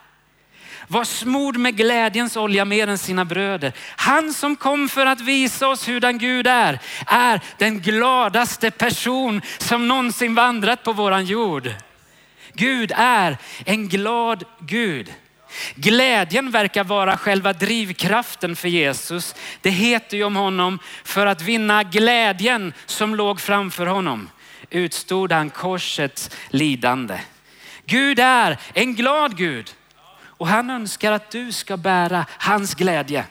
var 0.90 1.04
smord 1.04 1.56
med 1.56 1.76
glädjens 1.76 2.36
olja 2.36 2.64
mer 2.64 2.88
än 2.88 2.98
sina 2.98 3.24
bröder. 3.24 3.72
Han 3.96 4.32
som 4.32 4.56
kom 4.56 4.88
för 4.88 5.06
att 5.06 5.20
visa 5.20 5.68
oss 5.68 5.88
hurdan 5.88 6.18
Gud 6.18 6.46
är, 6.46 6.78
är 7.06 7.40
den 7.58 7.80
gladaste 7.80 8.70
person 8.70 9.42
som 9.58 9.88
någonsin 9.88 10.34
vandrat 10.34 10.82
på 10.82 10.92
våran 10.92 11.24
jord. 11.24 11.70
Gud 12.52 12.92
är 12.96 13.36
en 13.64 13.88
glad 13.88 14.44
Gud. 14.58 15.14
Glädjen 15.74 16.50
verkar 16.50 16.84
vara 16.84 17.16
själva 17.16 17.52
drivkraften 17.52 18.56
för 18.56 18.68
Jesus. 18.68 19.34
Det 19.60 19.70
heter 19.70 20.16
ju 20.16 20.24
om 20.24 20.36
honom, 20.36 20.78
för 21.04 21.26
att 21.26 21.42
vinna 21.42 21.82
glädjen 21.82 22.72
som 22.86 23.14
låg 23.14 23.40
framför 23.40 23.86
honom 23.86 24.30
utstod 24.70 25.32
han 25.32 25.50
korsets 25.50 26.30
lidande. 26.48 27.20
Gud 27.86 28.18
är 28.18 28.58
en 28.72 28.94
glad 28.94 29.36
Gud 29.36 29.74
och 30.40 30.48
han 30.48 30.70
önskar 30.70 31.12
att 31.12 31.30
du 31.30 31.52
ska 31.52 31.76
bära 31.76 32.26
hans 32.38 32.74
glädje. 32.74 33.24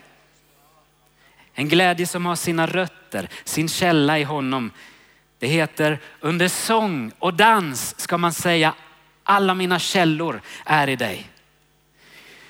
En 1.54 1.70
glädje 1.70 2.08
som 2.08 2.26
har 2.26 2.36
sina 2.36 2.68
rötter, 2.68 3.30
sin 3.44 3.70
källa 3.70 4.20
i 4.20 4.24
honom. 4.24 4.72
Det 5.40 5.48
heter 5.48 6.00
under 6.20 6.48
sång 6.48 7.12
och 7.20 7.34
dans 7.34 8.00
ska 8.00 8.18
man 8.18 8.34
säga 8.34 8.74
alla 9.24 9.54
mina 9.54 9.80
källor 9.80 10.42
är 10.66 10.90
i 10.90 10.96
dig. 10.96 11.30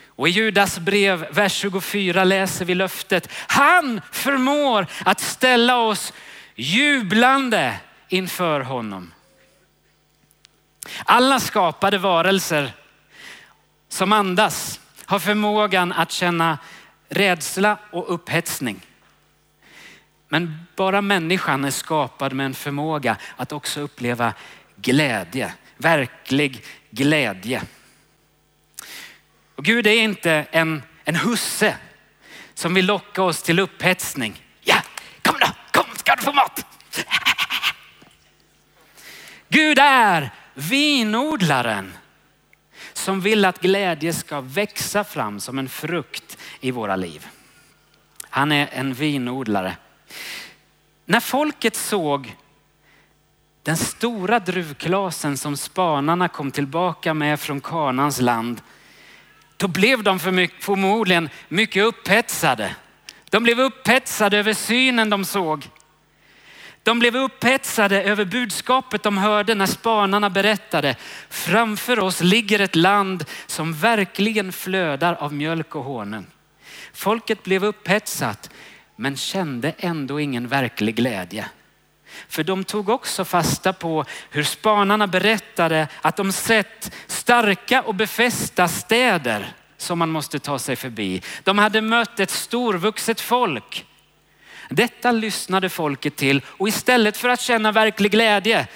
Och 0.06 0.28
i 0.28 0.32
Judas 0.32 0.80
brev, 0.80 1.28
vers 1.32 1.54
24 1.54 2.24
läser 2.24 2.66
vi 2.66 2.76
löftet. 2.76 3.30
Han 3.48 4.02
förmår 4.12 4.88
att 5.06 5.20
ställa 5.20 5.78
oss 5.78 6.14
jublande 6.56 7.80
inför 8.10 8.62
honom. 8.62 9.14
Alla 11.06 11.40
skapade 11.40 11.98
varelser 11.98 12.72
som 13.90 14.14
andas 14.14 14.80
har 15.06 15.20
förmågan 15.20 15.92
att 15.92 16.12
känna 16.12 16.58
rädsla 17.10 17.78
och 17.92 18.14
upphetsning. 18.14 18.82
Men 20.28 20.66
bara 20.76 21.02
människan 21.02 21.66
är 21.66 21.72
skapad 21.72 22.34
med 22.34 22.46
en 22.46 22.54
förmåga 22.54 23.18
att 23.36 23.52
också 23.52 23.80
uppleva 23.80 24.34
glädje, 24.76 25.54
verklig 25.78 26.64
glädje. 26.90 27.62
Och 29.56 29.66
Gud 29.66 29.88
är 29.88 30.02
inte 30.02 30.46
en, 30.52 30.84
en 31.04 31.16
husse 31.16 31.78
som 32.54 32.74
vill 32.74 32.86
locka 32.86 33.24
oss 33.24 33.44
till 33.44 33.60
upphetsning. 33.60 34.44
Ja, 34.62 34.82
kom 35.22 35.36
då, 35.40 35.48
kom 35.72 35.96
ska 35.96 36.16
du 36.16 36.22
få 36.22 36.34
mat. 36.34 36.66
Gud 39.50 39.80
är 39.80 40.32
vinodlaren 40.54 41.94
som 43.10 43.22
vill 43.22 43.46
att 43.46 43.62
glädje 43.62 44.14
ska 44.14 44.42
växa 44.42 45.04
fram 45.04 45.40
som 45.40 45.60
en 45.60 45.70
frukt 45.70 46.38
i 46.60 46.72
våra 46.72 46.96
liv. 46.96 47.28
Han 48.22 48.52
är 48.52 48.70
en 48.72 48.94
vinodlare. 48.94 49.78
När 51.06 51.20
folket 51.20 51.76
såg 51.76 52.36
den 53.64 53.78
stora 53.78 54.40
druvklasen 54.40 55.38
som 55.38 55.58
spanarna 55.58 56.28
kom 56.28 56.52
tillbaka 56.52 57.14
med 57.14 57.40
från 57.40 57.62
Kanans 57.62 58.22
land, 58.22 58.62
då 59.58 59.68
blev 59.68 60.04
de 60.04 60.20
för 60.20 60.32
mycket, 60.32 60.64
förmodligen 60.64 61.30
mycket 61.48 61.84
upphetsade. 61.84 62.76
De 63.30 63.44
blev 63.44 63.60
upphetsade 63.60 64.38
över 64.38 64.54
synen 64.54 65.10
de 65.10 65.26
såg. 65.26 65.70
De 66.84 67.00
blev 67.00 67.16
upphetsade 67.16 68.04
över 68.04 68.26
budskapet 68.26 69.04
de 69.04 69.18
hörde 69.18 69.56
när 69.56 69.66
spanarna 69.66 70.30
berättade. 70.30 70.96
Framför 71.30 72.00
oss 72.00 72.22
ligger 72.22 72.60
ett 72.60 72.76
land 72.76 73.26
som 73.48 73.74
verkligen 73.74 74.52
flödar 74.52 75.14
av 75.14 75.34
mjölk 75.34 75.76
och 75.76 75.84
honung. 75.84 76.26
Folket 76.94 77.44
blev 77.44 77.66
upphetsat 77.66 78.50
men 78.96 79.18
kände 79.18 79.74
ändå 79.78 80.20
ingen 80.20 80.48
verklig 80.48 80.96
glädje. 80.96 81.50
För 82.28 82.44
de 82.44 82.64
tog 82.64 82.90
också 82.90 83.26
fasta 83.26 83.74
på 83.74 84.06
hur 84.30 84.44
spanarna 84.44 85.08
berättade 85.08 85.88
att 86.02 86.16
de 86.16 86.32
sett 86.32 86.92
starka 87.08 87.82
och 87.82 87.96
befästa 87.96 88.68
städer 88.68 89.54
som 89.78 90.00
man 90.00 90.10
måste 90.10 90.40
ta 90.40 90.60
sig 90.60 90.76
förbi. 90.76 91.22
De 91.44 91.58
hade 91.58 91.82
mött 91.82 92.20
ett 92.20 92.32
storvuxet 92.32 93.22
folk 93.22 93.86
detta 94.70 95.12
lyssnade 95.12 95.70
folket 95.70 96.16
till 96.16 96.42
och 96.48 96.68
istället 96.68 97.18
för 97.18 97.30
att 97.30 97.42
känna 97.42 97.72
verklig 97.72 98.12
glädje 98.12 98.68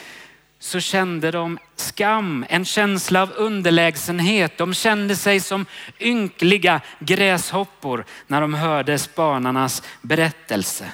så 0.59 0.79
kände 0.79 1.31
de 1.31 1.59
skam, 1.75 2.45
en 2.49 2.65
känsla 2.65 3.21
av 3.21 3.31
underlägsenhet. 3.31 4.57
De 4.57 4.73
kände 4.73 5.15
sig 5.15 5.39
som 5.39 5.65
ynkliga 5.99 6.81
gräshoppor 6.99 8.05
när 8.27 8.41
de 8.41 8.53
hörde 8.53 8.99
spanarnas 8.99 9.83
berättelse. 10.01 10.91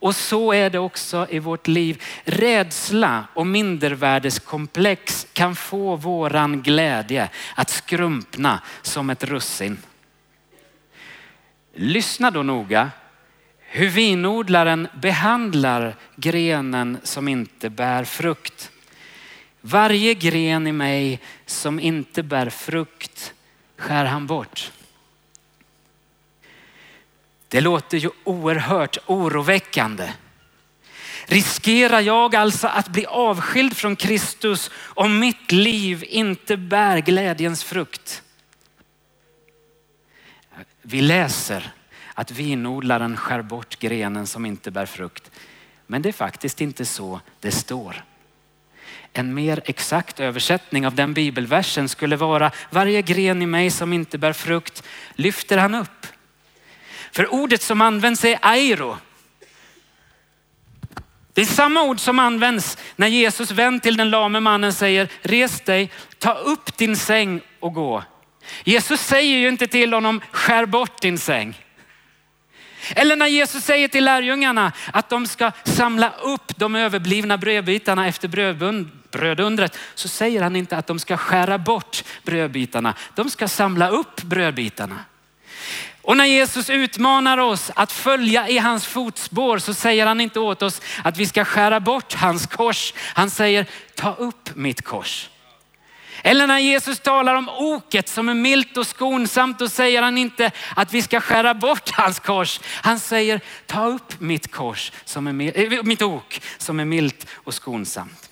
Och 0.00 0.16
så 0.16 0.52
är 0.52 0.70
det 0.70 0.78
också 0.78 1.26
i 1.30 1.38
vårt 1.38 1.68
liv. 1.68 2.02
Rädsla 2.24 3.24
och 3.34 3.46
mindervärdeskomplex 3.46 5.26
kan 5.32 5.56
få 5.56 5.96
våran 5.96 6.62
glädje 6.62 7.28
att 7.54 7.70
skrumpna 7.70 8.60
som 8.82 9.10
ett 9.10 9.24
russin. 9.24 9.78
Lyssna 11.74 12.30
då 12.30 12.42
noga 12.42 12.90
hur 13.72 13.88
vinodlaren 13.88 14.88
behandlar 14.94 15.96
grenen 16.16 16.98
som 17.02 17.28
inte 17.28 17.70
bär 17.70 18.04
frukt. 18.04 18.70
Varje 19.60 20.14
gren 20.14 20.66
i 20.66 20.72
mig 20.72 21.20
som 21.46 21.80
inte 21.80 22.22
bär 22.22 22.50
frukt 22.50 23.34
skär 23.76 24.04
han 24.04 24.26
bort. 24.26 24.72
Det 27.48 27.60
låter 27.60 27.98
ju 27.98 28.10
oerhört 28.24 28.98
oroväckande. 29.06 30.12
Riskerar 31.24 32.00
jag 32.00 32.34
alltså 32.34 32.66
att 32.66 32.88
bli 32.88 33.06
avskild 33.06 33.76
från 33.76 33.96
Kristus 33.96 34.70
om 34.76 35.18
mitt 35.18 35.52
liv 35.52 36.04
inte 36.08 36.56
bär 36.56 36.98
glädjens 36.98 37.64
frukt? 37.64 38.22
Vi 40.82 41.00
läser 41.00 41.72
att 42.20 42.30
vinodlaren 42.30 43.16
skär 43.16 43.42
bort 43.42 43.78
grenen 43.78 44.26
som 44.26 44.46
inte 44.46 44.70
bär 44.70 44.86
frukt. 44.86 45.30
Men 45.86 46.02
det 46.02 46.08
är 46.08 46.12
faktiskt 46.12 46.60
inte 46.60 46.84
så 46.84 47.20
det 47.40 47.50
står. 47.50 48.04
En 49.12 49.34
mer 49.34 49.60
exakt 49.64 50.20
översättning 50.20 50.86
av 50.86 50.94
den 50.94 51.14
bibelversen 51.14 51.88
skulle 51.88 52.16
vara 52.16 52.50
varje 52.70 53.02
gren 53.02 53.42
i 53.42 53.46
mig 53.46 53.70
som 53.70 53.92
inte 53.92 54.18
bär 54.18 54.32
frukt 54.32 54.82
lyfter 55.14 55.58
han 55.58 55.74
upp. 55.74 56.06
För 57.12 57.34
ordet 57.34 57.62
som 57.62 57.80
används 57.80 58.24
är 58.24 58.38
airo. 58.42 58.96
Det 61.32 61.40
är 61.40 61.46
samma 61.46 61.82
ord 61.82 62.00
som 62.00 62.18
används 62.18 62.78
när 62.96 63.08
Jesus 63.08 63.50
vän 63.50 63.80
till 63.80 63.96
den 63.96 64.10
lame 64.10 64.40
mannen 64.40 64.72
säger 64.72 65.08
res 65.22 65.60
dig, 65.60 65.90
ta 66.18 66.34
upp 66.34 66.76
din 66.76 66.96
säng 66.96 67.40
och 67.60 67.74
gå. 67.74 68.04
Jesus 68.64 69.00
säger 69.00 69.38
ju 69.38 69.48
inte 69.48 69.66
till 69.66 69.92
honom 69.92 70.20
skär 70.32 70.66
bort 70.66 71.02
din 71.02 71.18
säng. 71.18 71.56
Eller 72.96 73.16
när 73.16 73.26
Jesus 73.26 73.64
säger 73.64 73.88
till 73.88 74.04
lärjungarna 74.04 74.72
att 74.92 75.08
de 75.08 75.26
ska 75.26 75.52
samla 75.64 76.12
upp 76.22 76.52
de 76.56 76.74
överblivna 76.74 77.38
brödbitarna 77.38 78.06
efter 78.06 78.28
brödundret 79.10 79.78
så 79.94 80.08
säger 80.08 80.42
han 80.42 80.56
inte 80.56 80.76
att 80.76 80.86
de 80.86 80.98
ska 80.98 81.16
skära 81.16 81.58
bort 81.58 82.04
brödbitarna. 82.22 82.94
De 83.14 83.30
ska 83.30 83.48
samla 83.48 83.88
upp 83.88 84.22
brödbitarna. 84.22 84.98
Och 86.02 86.16
när 86.16 86.24
Jesus 86.24 86.70
utmanar 86.70 87.38
oss 87.38 87.70
att 87.74 87.92
följa 87.92 88.48
i 88.48 88.58
hans 88.58 88.86
fotspår 88.86 89.58
så 89.58 89.74
säger 89.74 90.06
han 90.06 90.20
inte 90.20 90.40
åt 90.40 90.62
oss 90.62 90.80
att 91.04 91.16
vi 91.16 91.26
ska 91.26 91.44
skära 91.44 91.80
bort 91.80 92.14
hans 92.14 92.46
kors. 92.46 92.94
Han 92.96 93.30
säger 93.30 93.66
ta 93.94 94.14
upp 94.14 94.56
mitt 94.56 94.82
kors. 94.84 95.28
Eller 96.22 96.46
när 96.46 96.58
Jesus 96.58 97.00
talar 97.00 97.34
om 97.34 97.48
oket 97.48 98.08
som 98.08 98.28
är 98.28 98.34
milt 98.34 98.76
och 98.76 98.86
skonsamt, 98.86 99.58
då 99.58 99.68
säger 99.68 100.02
han 100.02 100.18
inte 100.18 100.50
att 100.76 100.94
vi 100.94 101.02
ska 101.02 101.20
skära 101.20 101.54
bort 101.54 101.90
hans 101.90 102.20
kors. 102.20 102.60
Han 102.64 102.98
säger 102.98 103.40
ta 103.66 103.86
upp 103.86 104.20
mitt 104.20 104.50
kors, 104.50 104.92
som 105.04 105.26
är, 105.26 105.32
milt, 105.32 105.56
eh, 105.56 105.82
mitt 105.82 106.02
ok 106.02 106.42
som 106.58 106.80
är 106.80 106.84
milt 106.84 107.26
och 107.32 107.54
skonsamt. 107.54 108.30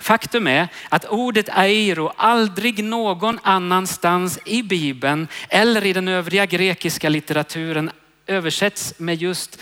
Faktum 0.00 0.46
är 0.46 0.68
att 0.88 1.04
ordet 1.04 1.48
airo 1.48 2.12
aldrig 2.16 2.84
någon 2.84 3.38
annanstans 3.42 4.38
i 4.44 4.62
Bibeln 4.62 5.28
eller 5.48 5.86
i 5.86 5.92
den 5.92 6.08
övriga 6.08 6.46
grekiska 6.46 7.08
litteraturen 7.08 7.90
översätts 8.26 8.94
med 8.98 9.22
just 9.22 9.60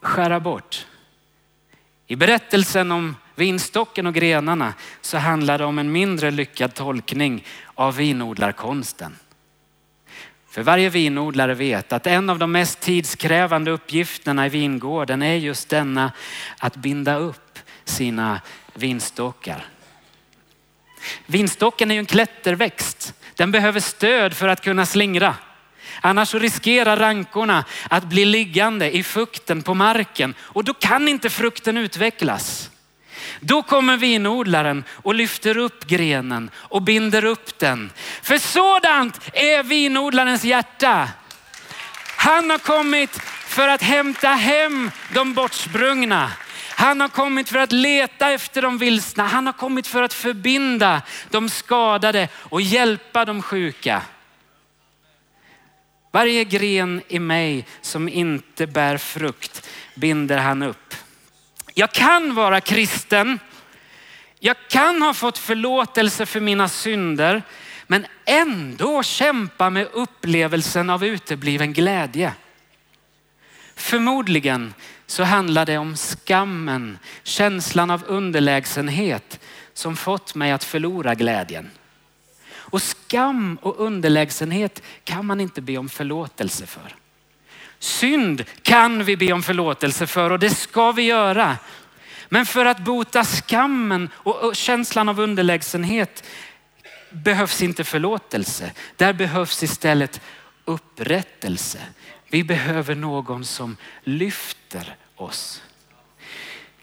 skära 0.00 0.40
bort. 0.40 0.86
I 2.06 2.16
berättelsen 2.16 2.92
om 2.92 3.16
vinstocken 3.36 4.06
och 4.06 4.14
grenarna 4.14 4.74
så 5.00 5.18
handlar 5.18 5.58
det 5.58 5.64
om 5.64 5.78
en 5.78 5.92
mindre 5.92 6.30
lyckad 6.30 6.74
tolkning 6.74 7.44
av 7.74 7.96
vinodlarkonsten. 7.96 9.16
För 10.50 10.62
varje 10.62 10.90
vinodlare 10.90 11.54
vet 11.54 11.92
att 11.92 12.06
en 12.06 12.30
av 12.30 12.38
de 12.38 12.52
mest 12.52 12.80
tidskrävande 12.80 13.70
uppgifterna 13.70 14.46
i 14.46 14.48
vingården 14.48 15.22
är 15.22 15.34
just 15.34 15.68
denna 15.68 16.12
att 16.58 16.76
binda 16.76 17.16
upp 17.16 17.58
sina 17.84 18.40
vinstockar. 18.74 19.66
Vinstocken 21.26 21.90
är 21.90 21.94
ju 21.94 21.98
en 21.98 22.06
klätterväxt. 22.06 23.14
Den 23.34 23.52
behöver 23.52 23.80
stöd 23.80 24.34
för 24.34 24.48
att 24.48 24.60
kunna 24.60 24.86
slingra. 24.86 25.34
Annars 26.00 26.28
så 26.28 26.38
riskerar 26.38 26.96
rankorna 26.96 27.64
att 27.90 28.04
bli 28.04 28.24
liggande 28.24 28.96
i 28.96 29.02
fukten 29.02 29.62
på 29.62 29.74
marken 29.74 30.34
och 30.38 30.64
då 30.64 30.74
kan 30.74 31.08
inte 31.08 31.30
frukten 31.30 31.76
utvecklas. 31.76 32.70
Då 33.40 33.62
kommer 33.62 33.96
vinodlaren 33.96 34.84
och 34.90 35.14
lyfter 35.14 35.56
upp 35.56 35.86
grenen 35.86 36.50
och 36.54 36.82
binder 36.82 37.24
upp 37.24 37.58
den. 37.58 37.92
För 38.22 38.38
sådant 38.38 39.20
är 39.32 39.62
vinodlarens 39.62 40.44
hjärta. 40.44 41.08
Han 42.16 42.50
har 42.50 42.58
kommit 42.58 43.20
för 43.46 43.68
att 43.68 43.82
hämta 43.82 44.28
hem 44.28 44.90
de 45.14 45.34
bortsprungna. 45.34 46.32
Han 46.70 47.00
har 47.00 47.08
kommit 47.08 47.48
för 47.48 47.58
att 47.58 47.72
leta 47.72 48.30
efter 48.30 48.62
de 48.62 48.78
vilsna. 48.78 49.26
Han 49.26 49.46
har 49.46 49.52
kommit 49.52 49.86
för 49.86 50.02
att 50.02 50.12
förbinda 50.12 51.02
de 51.30 51.48
skadade 51.48 52.28
och 52.34 52.60
hjälpa 52.60 53.24
de 53.24 53.42
sjuka. 53.42 54.02
Varje 56.12 56.44
gren 56.44 57.02
i 57.08 57.18
mig 57.18 57.66
som 57.80 58.08
inte 58.08 58.66
bär 58.66 58.96
frukt 58.96 59.68
binder 59.94 60.38
han 60.38 60.62
upp. 60.62 60.94
Jag 61.78 61.92
kan 61.92 62.34
vara 62.34 62.60
kristen. 62.60 63.38
Jag 64.38 64.56
kan 64.68 65.02
ha 65.02 65.14
fått 65.14 65.38
förlåtelse 65.38 66.26
för 66.26 66.40
mina 66.40 66.68
synder, 66.68 67.42
men 67.86 68.06
ändå 68.24 69.02
kämpa 69.02 69.70
med 69.70 69.88
upplevelsen 69.92 70.90
av 70.90 71.04
utebliven 71.04 71.72
glädje. 71.72 72.32
Förmodligen 73.74 74.74
så 75.06 75.22
handlar 75.22 75.66
det 75.66 75.78
om 75.78 75.96
skammen, 75.96 76.98
känslan 77.22 77.90
av 77.90 78.04
underlägsenhet 78.06 79.40
som 79.72 79.96
fått 79.96 80.34
mig 80.34 80.52
att 80.52 80.64
förlora 80.64 81.14
glädjen. 81.14 81.70
Och 82.48 82.82
skam 82.82 83.58
och 83.62 83.80
underlägsenhet 83.80 84.82
kan 85.04 85.26
man 85.26 85.40
inte 85.40 85.60
be 85.60 85.78
om 85.78 85.88
förlåtelse 85.88 86.66
för. 86.66 87.05
Synd 87.86 88.44
kan 88.62 89.04
vi 89.04 89.16
be 89.16 89.32
om 89.32 89.42
förlåtelse 89.42 90.06
för 90.06 90.30
och 90.30 90.38
det 90.38 90.50
ska 90.50 90.92
vi 90.92 91.02
göra. 91.02 91.56
Men 92.28 92.46
för 92.46 92.64
att 92.64 92.78
bota 92.78 93.24
skammen 93.24 94.10
och 94.14 94.56
känslan 94.56 95.08
av 95.08 95.20
underlägsenhet 95.20 96.24
behövs 97.10 97.62
inte 97.62 97.84
förlåtelse. 97.84 98.72
Där 98.96 99.12
behövs 99.12 99.62
istället 99.62 100.20
upprättelse. 100.64 101.78
Vi 102.28 102.44
behöver 102.44 102.94
någon 102.94 103.44
som 103.44 103.76
lyfter 104.04 104.96
oss. 105.16 105.62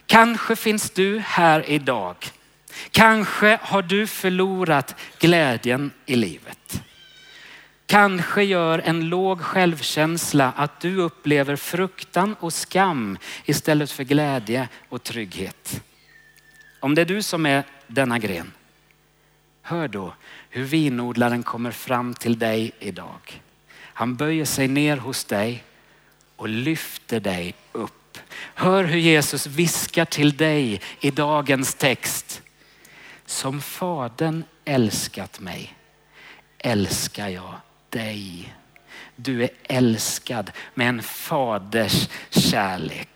Kanske 0.06 0.56
finns 0.56 0.90
du 0.90 1.20
här 1.20 1.70
idag. 1.70 2.16
Kanske 2.92 3.60
har 3.62 3.82
du 3.82 4.08
förlorat 4.08 4.96
glädjen 5.20 5.92
i 6.06 6.16
livet. 6.16 6.84
Kanske 7.94 8.44
gör 8.44 8.80
en 8.80 9.10
låg 9.10 9.42
självkänsla 9.42 10.54
att 10.56 10.80
du 10.80 10.98
upplever 10.98 11.56
fruktan 11.56 12.36
och 12.40 12.54
skam 12.54 13.18
istället 13.46 13.92
för 13.92 14.04
glädje 14.04 14.70
och 14.90 15.04
trygghet. 15.04 15.84
Om 16.80 16.96
det 16.96 17.02
är 17.02 17.06
du 17.06 17.22
som 17.22 17.46
är 17.46 17.64
denna 17.88 18.20
gren, 18.20 18.52
hör 19.62 19.88
då 19.88 20.14
hur 20.50 20.64
vinodlaren 20.64 21.44
kommer 21.44 21.72
fram 21.72 22.14
till 22.14 22.40
dig 22.40 22.72
idag. 22.80 23.42
Han 23.78 24.16
böjer 24.16 24.46
sig 24.46 24.68
ner 24.68 24.98
hos 24.98 25.26
dig 25.26 25.64
och 26.36 26.50
lyfter 26.50 27.20
dig 27.20 27.56
upp. 27.72 28.18
Hör 28.54 28.84
hur 28.84 29.00
Jesus 29.00 29.48
viskar 29.48 30.06
till 30.06 30.38
dig 30.38 30.82
i 31.00 31.12
dagens 31.12 31.76
text. 31.76 32.42
Som 33.26 33.62
Fadern 33.62 34.44
älskat 34.66 35.40
mig 35.40 35.74
älskar 36.58 37.30
jag 37.30 37.54
dig. 37.94 38.54
Du 39.16 39.44
är 39.44 39.50
älskad 39.64 40.52
med 40.74 40.90
en 40.90 41.04
faders 41.04 42.10
kärlek. 42.30 43.10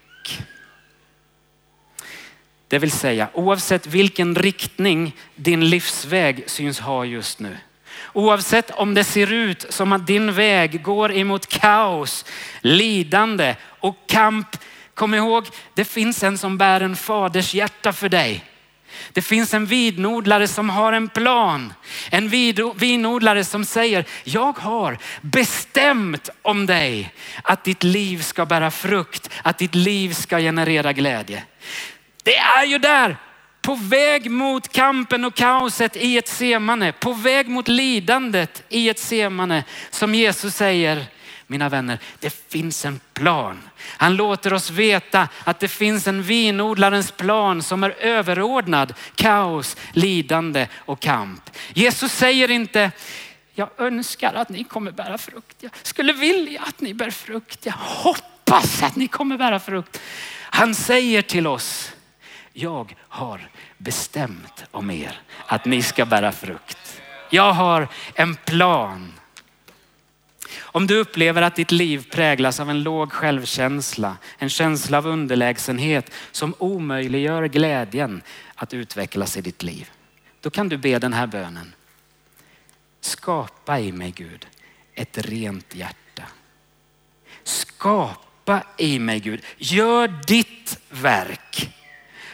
Det 2.67 2.79
vill 2.79 2.91
säga 2.91 3.29
oavsett 3.33 3.87
vilken 3.87 4.35
riktning 4.35 5.15
din 5.35 5.69
livsväg 5.69 6.43
syns 6.47 6.79
ha 6.79 7.05
just 7.05 7.39
nu. 7.39 7.57
Oavsett 8.13 8.71
om 8.71 8.93
det 8.93 9.03
ser 9.03 9.33
ut 9.33 9.65
som 9.69 9.93
att 9.93 10.07
din 10.07 10.33
väg 10.33 10.83
går 10.83 11.11
emot 11.13 11.47
kaos, 11.47 12.25
lidande 12.61 13.55
och 13.63 13.95
kamp. 14.07 14.57
Kom 14.93 15.13
ihåg, 15.13 15.45
det 15.73 15.85
finns 15.85 16.23
en 16.23 16.37
som 16.37 16.57
bär 16.57 16.81
en 16.81 16.95
faders 16.95 17.53
hjärta 17.53 17.93
för 17.93 18.09
dig. 18.09 18.43
Det 19.13 19.21
finns 19.21 19.53
en 19.53 19.65
vinodlare 19.65 20.47
som 20.47 20.69
har 20.69 20.93
en 20.93 21.09
plan. 21.09 21.73
En 22.11 22.29
vinodlare 22.75 23.43
som 23.43 23.65
säger, 23.65 24.05
jag 24.23 24.57
har 24.57 24.97
bestämt 25.21 26.29
om 26.41 26.65
dig 26.65 27.13
att 27.43 27.63
ditt 27.63 27.83
liv 27.83 28.21
ska 28.21 28.45
bära 28.45 28.71
frukt, 28.71 29.29
att 29.41 29.57
ditt 29.57 29.75
liv 29.75 30.13
ska 30.13 30.37
generera 30.37 30.93
glädje. 30.93 31.43
Det 32.23 32.37
är 32.37 32.65
ju 32.65 32.77
där 32.77 33.17
på 33.61 33.75
väg 33.75 34.31
mot 34.31 34.73
kampen 34.73 35.25
och 35.25 35.35
kaoset 35.35 35.95
i 35.95 36.17
ett 36.17 36.27
semane, 36.27 36.91
på 36.91 37.13
väg 37.13 37.49
mot 37.49 37.67
lidandet 37.67 38.63
i 38.69 38.89
ett 38.89 38.99
semane 38.99 39.63
som 39.89 40.15
Jesus 40.15 40.55
säger, 40.55 41.05
mina 41.47 41.69
vänner, 41.69 41.99
det 42.19 42.49
finns 42.49 42.85
en 42.85 42.99
plan. 43.13 43.66
Han 43.89 44.15
låter 44.15 44.53
oss 44.53 44.69
veta 44.69 45.27
att 45.43 45.59
det 45.59 45.67
finns 45.67 46.07
en 46.07 46.23
vinodlarens 46.23 47.11
plan 47.11 47.63
som 47.63 47.83
är 47.83 47.89
överordnad 47.89 48.93
kaos, 49.15 49.77
lidande 49.93 50.67
och 50.75 50.99
kamp. 50.99 51.49
Jesus 51.73 52.11
säger 52.11 52.51
inte, 52.51 52.91
jag 53.53 53.69
önskar 53.77 54.33
att 54.33 54.49
ni 54.49 54.63
kommer 54.63 54.91
bära 54.91 55.17
frukt. 55.17 55.57
Jag 55.59 55.71
skulle 55.83 56.13
vilja 56.13 56.61
att 56.61 56.81
ni 56.81 56.93
bär 56.93 57.11
frukt. 57.11 57.65
Jag 57.65 57.73
hoppas 57.73 58.83
att 58.83 58.95
ni 58.95 59.07
kommer 59.07 59.37
bära 59.37 59.59
frukt. 59.59 60.01
Han 60.41 60.75
säger 60.75 61.21
till 61.21 61.47
oss, 61.47 61.91
jag 62.53 62.95
har 62.99 63.49
bestämt 63.77 64.63
om 64.71 64.91
er 64.91 65.21
att 65.45 65.65
ni 65.65 65.81
ska 65.81 66.05
bära 66.05 66.31
frukt. 66.31 67.01
Jag 67.29 67.53
har 67.53 67.87
en 68.15 68.35
plan. 68.35 69.13
Om 70.59 70.87
du 70.87 70.99
upplever 70.99 71.41
att 71.41 71.55
ditt 71.55 71.71
liv 71.71 72.07
präglas 72.11 72.59
av 72.59 72.69
en 72.69 72.83
låg 72.83 73.11
självkänsla, 73.11 74.17
en 74.37 74.49
känsla 74.49 74.97
av 74.97 75.07
underlägsenhet 75.07 76.11
som 76.31 76.55
omöjliggör 76.57 77.47
glädjen 77.47 78.21
att 78.55 78.73
utvecklas 78.73 79.37
i 79.37 79.41
ditt 79.41 79.63
liv. 79.63 79.91
Då 80.41 80.49
kan 80.49 80.69
du 80.69 80.77
be 80.77 80.99
den 80.99 81.13
här 81.13 81.27
bönen. 81.27 81.73
Skapa 83.01 83.79
i 83.79 83.91
mig 83.91 84.11
Gud 84.11 84.47
ett 84.93 85.17
rent 85.17 85.75
hjärta. 85.75 86.23
Skapa 87.43 88.63
i 88.77 88.99
mig 88.99 89.19
Gud. 89.19 89.41
Gör 89.57 90.07
ditt 90.27 90.79
verk. 90.89 91.69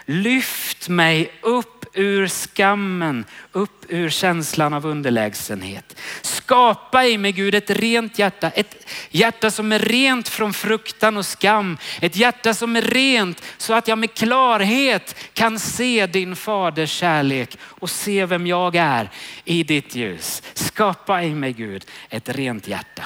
Lyft 0.06 0.90
mig 0.90 1.32
upp 1.42 1.83
ur 1.94 2.28
skammen, 2.28 3.26
upp 3.52 3.86
ur 3.90 4.10
känslan 4.10 4.74
av 4.74 4.86
underlägsenhet. 4.86 6.00
Skapa 6.22 7.06
i 7.06 7.18
mig 7.18 7.32
Gud 7.32 7.56
ett 7.56 7.70
rent 7.70 8.20
hjärta, 8.20 8.50
ett 8.50 8.88
hjärta 9.10 9.52
som 9.52 9.72
är 9.72 9.80
rent 9.80 10.30
från 10.30 10.54
fruktan 10.54 11.18
och 11.18 11.26
skam. 11.26 11.78
Ett 12.02 12.16
hjärta 12.16 12.54
som 12.54 12.76
är 12.76 12.82
rent 12.82 13.44
så 13.58 13.74
att 13.74 13.88
jag 13.88 13.98
med 13.98 14.14
klarhet 14.14 15.16
kan 15.34 15.60
se 15.60 16.08
din 16.08 16.36
faders 16.36 16.92
kärlek 16.92 17.58
och 17.62 17.90
se 17.90 18.26
vem 18.26 18.48
jag 18.48 18.76
är 18.76 19.10
i 19.46 19.64
ditt 19.64 19.96
ljus. 19.96 20.42
Skapa 20.54 21.24
i 21.24 21.36
mig 21.36 21.54
Gud 21.54 21.86
ett 22.10 22.30
rent 22.30 22.68
hjärta. 22.68 23.04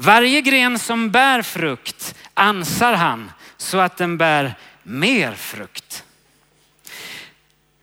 Varje 0.00 0.40
gren 0.40 0.78
som 0.78 1.10
bär 1.10 1.42
frukt 1.42 2.14
ansar 2.34 2.92
han 2.92 3.30
så 3.58 3.78
att 3.78 3.96
den 3.96 4.18
bär 4.18 4.54
mer 4.82 5.32
frukt. 5.32 6.04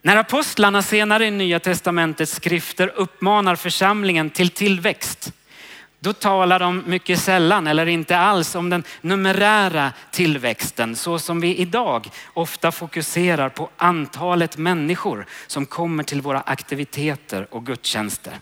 När 0.01 0.15
apostlarna 0.15 0.81
senare 0.81 1.25
i 1.25 1.31
Nya 1.31 1.59
Testamentets 1.59 2.35
skrifter 2.35 2.91
uppmanar 2.95 3.55
församlingen 3.55 4.29
till 4.29 4.49
tillväxt, 4.49 5.31
då 5.99 6.13
talar 6.13 6.59
de 6.59 6.83
mycket 6.85 7.19
sällan 7.19 7.67
eller 7.67 7.85
inte 7.85 8.17
alls 8.17 8.55
om 8.55 8.69
den 8.69 8.83
numerära 9.01 9.93
tillväxten 10.11 10.95
så 10.95 11.19
som 11.19 11.39
vi 11.39 11.55
idag 11.55 12.09
ofta 12.33 12.71
fokuserar 12.71 13.49
på 13.49 13.69
antalet 13.77 14.57
människor 14.57 15.25
som 15.47 15.65
kommer 15.65 16.03
till 16.03 16.21
våra 16.21 16.41
aktiviteter 16.41 17.47
och 17.51 17.65
gudstjänster. 17.65 18.39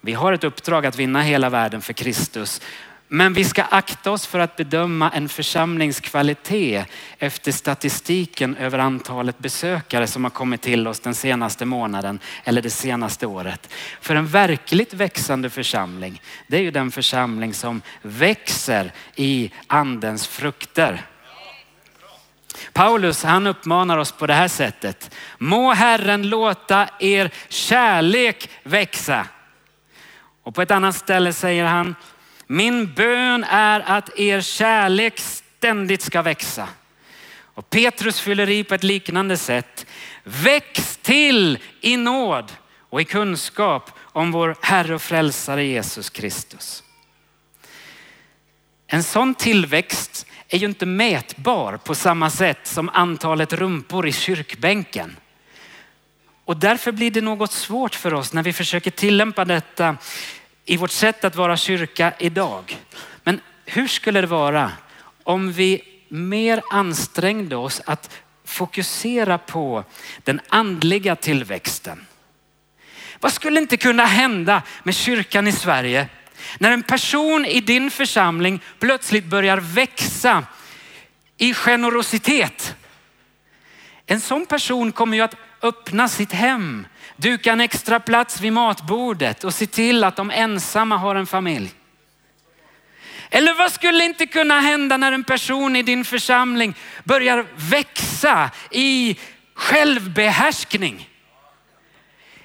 Vi 0.00 0.12
har 0.12 0.32
ett 0.32 0.44
uppdrag 0.44 0.86
att 0.86 0.96
vinna 0.96 1.22
hela 1.22 1.50
världen 1.50 1.82
för 1.82 1.92
Kristus 1.92 2.60
men 3.08 3.32
vi 3.32 3.44
ska 3.44 3.62
akta 3.62 4.10
oss 4.10 4.26
för 4.26 4.38
att 4.38 4.56
bedöma 4.56 5.10
en 5.10 5.28
församlingskvalitet 5.28 6.86
efter 7.18 7.52
statistiken 7.52 8.56
över 8.56 8.78
antalet 8.78 9.38
besökare 9.38 10.06
som 10.06 10.24
har 10.24 10.30
kommit 10.30 10.62
till 10.62 10.88
oss 10.88 11.00
den 11.00 11.14
senaste 11.14 11.64
månaden 11.64 12.18
eller 12.44 12.62
det 12.62 12.70
senaste 12.70 13.26
året. 13.26 13.72
För 14.00 14.14
en 14.14 14.26
verkligt 14.26 14.94
växande 14.94 15.50
församling, 15.50 16.22
det 16.46 16.56
är 16.56 16.62
ju 16.62 16.70
den 16.70 16.90
församling 16.90 17.54
som 17.54 17.82
växer 18.02 18.92
i 19.16 19.50
andens 19.66 20.26
frukter. 20.26 21.06
Paulus 22.72 23.24
han 23.24 23.46
uppmanar 23.46 23.98
oss 23.98 24.12
på 24.12 24.26
det 24.26 24.34
här 24.34 24.48
sättet. 24.48 25.14
Må 25.38 25.72
Herren 25.72 26.28
låta 26.28 26.88
er 27.00 27.30
kärlek 27.48 28.50
växa. 28.62 29.26
Och 30.42 30.54
på 30.54 30.62
ett 30.62 30.70
annat 30.70 30.96
ställe 30.96 31.32
säger 31.32 31.64
han, 31.64 31.94
min 32.46 32.94
bön 32.94 33.44
är 33.44 33.80
att 33.80 34.18
er 34.18 34.40
kärlek 34.40 35.18
ständigt 35.18 36.02
ska 36.02 36.22
växa. 36.22 36.68
Och 37.38 37.70
Petrus 37.70 38.20
fyller 38.20 38.50
i 38.50 38.64
på 38.64 38.74
ett 38.74 38.84
liknande 38.84 39.36
sätt. 39.36 39.86
Väx 40.24 40.96
till 40.96 41.58
i 41.80 41.96
nåd 41.96 42.52
och 42.90 43.00
i 43.00 43.04
kunskap 43.04 43.90
om 43.98 44.32
vår 44.32 44.56
Herre 44.62 44.94
och 44.94 45.02
frälsare 45.02 45.64
Jesus 45.64 46.10
Kristus. 46.10 46.82
En 48.86 49.02
sån 49.02 49.34
tillväxt 49.34 50.26
är 50.48 50.58
ju 50.58 50.66
inte 50.66 50.86
mätbar 50.86 51.76
på 51.76 51.94
samma 51.94 52.30
sätt 52.30 52.66
som 52.66 52.88
antalet 52.88 53.52
rumpor 53.52 54.06
i 54.06 54.12
kyrkbänken. 54.12 55.16
Och 56.44 56.56
därför 56.56 56.92
blir 56.92 57.10
det 57.10 57.20
något 57.20 57.52
svårt 57.52 57.94
för 57.94 58.14
oss 58.14 58.32
när 58.32 58.42
vi 58.42 58.52
försöker 58.52 58.90
tillämpa 58.90 59.44
detta 59.44 59.96
i 60.66 60.76
vårt 60.76 60.90
sätt 60.90 61.24
att 61.24 61.36
vara 61.36 61.56
kyrka 61.56 62.12
idag. 62.18 62.78
Men 63.24 63.40
hur 63.64 63.88
skulle 63.88 64.20
det 64.20 64.26
vara 64.26 64.72
om 65.22 65.52
vi 65.52 65.82
mer 66.08 66.62
ansträngde 66.70 67.56
oss 67.56 67.80
att 67.86 68.10
fokusera 68.44 69.38
på 69.38 69.84
den 70.24 70.40
andliga 70.48 71.16
tillväxten? 71.16 72.06
Vad 73.20 73.32
skulle 73.32 73.60
inte 73.60 73.76
kunna 73.76 74.04
hända 74.04 74.62
med 74.82 74.94
kyrkan 74.94 75.46
i 75.46 75.52
Sverige 75.52 76.08
när 76.58 76.72
en 76.72 76.82
person 76.82 77.46
i 77.46 77.60
din 77.60 77.90
församling 77.90 78.62
plötsligt 78.78 79.24
börjar 79.24 79.56
växa 79.58 80.44
i 81.38 81.54
generositet? 81.54 82.74
En 84.06 84.20
sån 84.20 84.46
person 84.46 84.92
kommer 84.92 85.16
ju 85.16 85.22
att 85.22 85.36
öppna 85.62 86.08
sitt 86.08 86.32
hem, 86.32 86.86
duka 87.16 87.52
en 87.52 87.60
extra 87.60 88.00
plats 88.00 88.40
vid 88.40 88.52
matbordet 88.52 89.44
och 89.44 89.54
se 89.54 89.66
till 89.66 90.04
att 90.04 90.16
de 90.16 90.30
ensamma 90.30 90.96
har 90.96 91.14
en 91.14 91.26
familj. 91.26 91.70
Eller 93.30 93.54
vad 93.54 93.72
skulle 93.72 94.04
inte 94.04 94.26
kunna 94.26 94.60
hända 94.60 94.96
när 94.96 95.12
en 95.12 95.24
person 95.24 95.76
i 95.76 95.82
din 95.82 96.04
församling 96.04 96.74
börjar 97.04 97.46
växa 97.56 98.50
i 98.70 99.16
självbehärskning? 99.54 101.08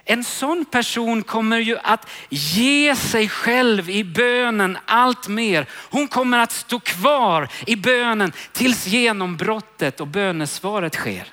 En 0.05 0.23
sån 0.23 0.65
person 0.65 1.23
kommer 1.23 1.57
ju 1.57 1.77
att 1.77 2.09
ge 2.29 2.95
sig 2.95 3.29
själv 3.29 3.89
i 3.89 4.03
bönen 4.03 4.77
allt 4.85 5.27
mer. 5.27 5.65
Hon 5.71 6.07
kommer 6.07 6.39
att 6.39 6.51
stå 6.51 6.79
kvar 6.79 7.49
i 7.67 7.75
bönen 7.75 8.31
tills 8.51 8.87
genombrottet 8.87 10.01
och 10.01 10.07
bönesvaret 10.07 10.95
sker. 10.95 11.27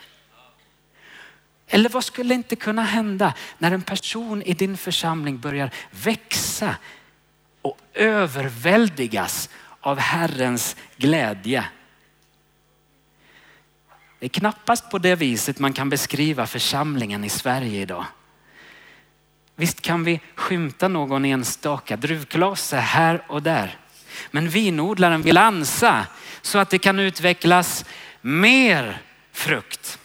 Eller 1.68 1.88
vad 1.88 2.04
skulle 2.04 2.34
inte 2.34 2.56
kunna 2.56 2.82
hända 2.82 3.34
när 3.58 3.72
en 3.72 3.82
person 3.82 4.42
i 4.42 4.52
din 4.52 4.76
församling 4.76 5.38
börjar 5.38 5.70
växa 5.90 6.76
och 7.62 7.78
överväldigas 7.94 9.48
av 9.80 9.98
Herrens 9.98 10.76
glädje? 10.96 11.64
Det 14.18 14.26
är 14.26 14.30
knappast 14.30 14.90
på 14.90 14.98
det 14.98 15.14
viset 15.14 15.58
man 15.58 15.72
kan 15.72 15.90
beskriva 15.90 16.46
församlingen 16.46 17.24
i 17.24 17.28
Sverige 17.28 17.80
idag. 17.80 18.04
Visst 19.56 19.80
kan 19.80 20.04
vi 20.04 20.20
skymta 20.34 20.88
någon 20.88 21.24
enstaka 21.24 21.96
druvklase 21.96 22.76
här 22.76 23.22
och 23.28 23.42
där. 23.42 23.76
Men 24.30 24.48
vinodlaren 24.48 25.22
vill 25.22 25.36
ansa 25.36 26.06
så 26.42 26.58
att 26.58 26.70
det 26.70 26.78
kan 26.78 26.98
utvecklas 26.98 27.84
mer 28.20 29.02
frukt. 29.32 29.98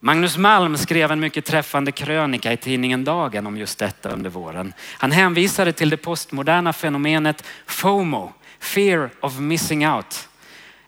Magnus 0.00 0.36
Malm 0.36 0.76
skrev 0.76 1.12
en 1.12 1.20
mycket 1.20 1.44
träffande 1.44 1.92
krönika 1.92 2.52
i 2.52 2.56
tidningen 2.56 3.04
Dagen 3.04 3.46
om 3.46 3.56
just 3.56 3.78
detta 3.78 4.10
under 4.10 4.30
våren. 4.30 4.72
Han 4.98 5.12
hänvisade 5.12 5.72
till 5.72 5.90
det 5.90 5.96
postmoderna 5.96 6.72
fenomenet 6.72 7.44
FOMO, 7.66 8.32
fear 8.60 9.10
of 9.20 9.38
missing 9.38 9.88
out. 9.88 10.28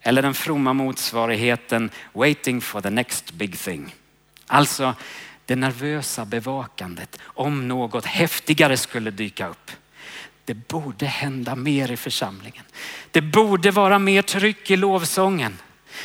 Eller 0.00 0.22
den 0.22 0.34
fromma 0.34 0.72
motsvarigheten 0.72 1.90
waiting 2.12 2.60
for 2.60 2.80
the 2.80 2.90
next 2.90 3.32
big 3.32 3.58
thing. 3.58 3.94
Alltså 4.46 4.94
det 5.46 5.56
nervösa 5.56 6.24
bevakandet 6.24 7.18
om 7.22 7.68
något 7.68 8.04
häftigare 8.04 8.76
skulle 8.76 9.10
dyka 9.10 9.48
upp. 9.48 9.70
Det 10.44 10.54
borde 10.54 11.06
hända 11.06 11.56
mer 11.56 11.92
i 11.92 11.96
församlingen. 11.96 12.64
Det 13.10 13.20
borde 13.20 13.70
vara 13.70 13.98
mer 13.98 14.22
tryck 14.22 14.70
i 14.70 14.76
lovsången. 14.76 15.58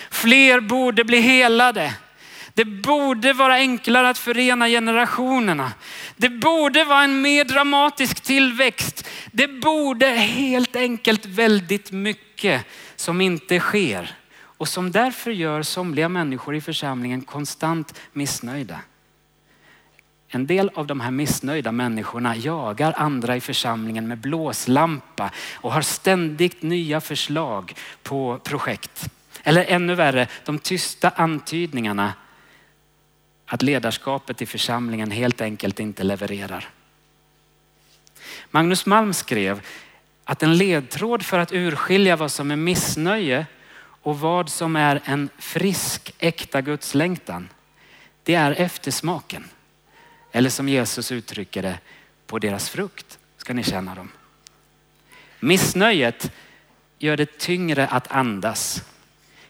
Fler 0.10 0.60
borde 0.60 1.04
bli 1.04 1.22
helade. 1.22 1.94
Det 2.54 2.66
borde 2.66 3.34
vara 3.34 3.54
enklare 3.54 4.10
att 4.10 4.18
förena 4.18 4.68
generationerna. 4.68 5.74
Det 6.16 6.30
borde 6.30 6.84
vara 6.84 7.04
en 7.04 7.22
mer 7.22 7.46
dramatisk 7.46 8.22
tillväxt. 8.22 9.10
Det 9.32 9.48
borde 9.48 10.08
helt 10.08 10.76
enkelt 10.76 11.26
väldigt 11.26 11.92
mycket 11.92 12.66
som 12.96 13.22
inte 13.22 13.60
sker 13.60 14.16
och 14.58 14.68
som 14.68 14.92
därför 14.92 15.32
gör 15.32 15.62
somliga 15.62 16.10
människor 16.10 16.56
i 16.56 16.62
församlingen 16.62 17.22
konstant 17.22 18.00
missnöjda. 18.14 18.80
En 20.28 20.48
del 20.48 20.72
av 20.74 20.88
de 20.88 21.00
här 21.00 21.12
missnöjda 21.12 21.72
människorna 21.72 22.36
jagar 22.36 22.94
andra 22.98 23.36
i 23.36 23.42
församlingen 23.42 24.08
med 24.08 24.18
blåslampa 24.18 25.32
och 25.54 25.74
har 25.74 25.82
ständigt 25.82 26.62
nya 26.62 27.02
förslag 27.02 27.74
på 28.04 28.40
projekt. 28.44 29.10
Eller 29.44 29.66
ännu 29.66 29.96
värre, 29.96 30.28
de 30.46 30.60
tysta 30.60 31.10
antydningarna 31.10 32.14
att 33.54 33.62
ledarskapet 33.62 34.42
i 34.42 34.46
församlingen 34.46 35.12
helt 35.12 35.42
enkelt 35.42 35.80
inte 35.80 36.04
levererar. 36.04 36.70
Magnus 38.52 38.86
Malm 38.86 39.14
skrev 39.14 39.62
att 40.24 40.44
en 40.44 40.58
ledtråd 40.58 41.26
för 41.26 41.40
att 41.40 41.52
urskilja 41.52 42.16
vad 42.16 42.32
som 42.32 42.52
är 42.52 42.56
missnöje 42.56 43.46
och 43.80 44.20
vad 44.20 44.50
som 44.50 44.76
är 44.76 45.02
en 45.06 45.30
frisk, 45.38 46.14
äkta 46.20 46.62
gudslängtan, 46.62 47.50
det 48.24 48.36
är 48.36 48.52
eftersmaken. 48.52 49.44
Eller 50.32 50.50
som 50.50 50.70
Jesus 50.70 51.12
uttrycker 51.12 51.62
det, 51.62 51.80
på 52.28 52.40
deras 52.40 52.70
frukt 52.70 53.20
ska 53.38 53.54
ni 53.54 53.64
känna 53.64 53.96
dem. 53.96 54.12
Missnöjet 55.40 56.32
gör 57.00 57.18
det 57.18 57.38
tyngre 57.38 57.88
att 57.88 58.12
andas. 58.12 58.84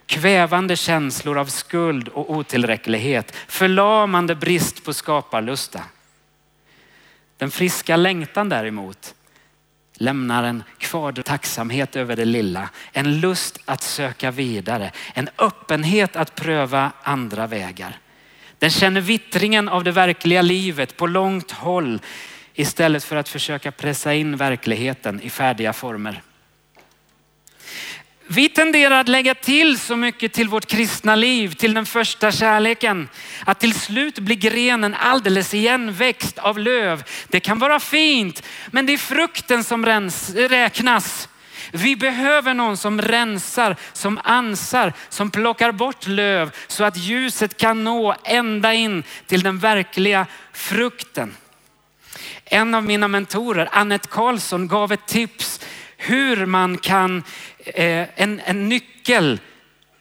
Kvävande 0.05 0.75
känslor 0.75 1.37
av 1.37 1.45
skuld 1.45 2.07
och 2.07 2.31
otillräcklighet. 2.31 3.35
Förlamande 3.47 4.35
brist 4.35 4.85
på 4.85 4.93
skaparlusta. 4.93 5.83
Den 7.37 7.51
friska 7.51 7.95
längtan 7.95 8.49
däremot 8.49 9.15
lämnar 9.97 10.43
en 10.43 10.63
kvar 10.77 11.11
tacksamhet 11.11 11.95
över 11.95 12.15
det 12.15 12.25
lilla, 12.25 12.69
en 12.91 13.19
lust 13.19 13.59
att 13.65 13.83
söka 13.83 14.31
vidare, 14.31 14.91
en 15.13 15.29
öppenhet 15.37 16.15
att 16.15 16.35
pröva 16.35 16.91
andra 17.03 17.47
vägar. 17.47 17.97
Den 18.59 18.69
känner 18.69 19.01
vittringen 19.01 19.69
av 19.69 19.83
det 19.83 19.91
verkliga 19.91 20.41
livet 20.41 20.97
på 20.97 21.07
långt 21.07 21.51
håll 21.51 21.99
istället 22.53 23.03
för 23.03 23.15
att 23.15 23.29
försöka 23.29 23.71
pressa 23.71 24.13
in 24.13 24.37
verkligheten 24.37 25.21
i 25.21 25.29
färdiga 25.29 25.73
former. 25.73 26.21
Vi 28.27 28.49
tenderar 28.49 28.99
att 28.99 29.07
lägga 29.07 29.35
till 29.35 29.79
så 29.79 29.95
mycket 29.95 30.33
till 30.33 30.49
vårt 30.49 30.65
kristna 30.65 31.15
liv, 31.15 31.53
till 31.53 31.73
den 31.73 31.85
första 31.85 32.31
kärleken, 32.31 33.09
att 33.45 33.59
till 33.59 33.73
slut 33.73 34.19
blir 34.19 34.35
grenen 34.35 34.95
alldeles 34.95 35.53
igenväxt 35.53 36.37
av 36.37 36.59
löv. 36.59 37.03
Det 37.27 37.39
kan 37.39 37.59
vara 37.59 37.79
fint, 37.79 38.43
men 38.71 38.85
det 38.85 38.93
är 38.93 38.97
frukten 38.97 39.63
som 39.63 39.85
räknas. 40.35 41.29
Vi 41.71 41.95
behöver 41.95 42.53
någon 42.53 42.77
som 42.77 43.01
rensar, 43.01 43.75
som 43.93 44.19
ansar, 44.23 44.93
som 45.09 45.31
plockar 45.31 45.71
bort 45.71 46.07
löv 46.07 46.51
så 46.67 46.83
att 46.83 46.97
ljuset 46.97 47.57
kan 47.57 47.83
nå 47.83 48.15
ända 48.23 48.73
in 48.73 49.03
till 49.27 49.43
den 49.43 49.59
verkliga 49.59 50.25
frukten. 50.53 51.35
En 52.45 52.75
av 52.75 52.83
mina 52.83 53.07
mentorer, 53.07 53.69
Annette 53.71 54.07
Karlsson, 54.07 54.67
gav 54.67 54.91
ett 54.91 55.05
tips 55.05 55.59
hur 55.97 56.45
man 56.45 56.77
kan, 56.77 57.23
Eh, 57.65 58.07
en, 58.15 58.41
en 58.45 58.69
nyckel, 58.69 59.39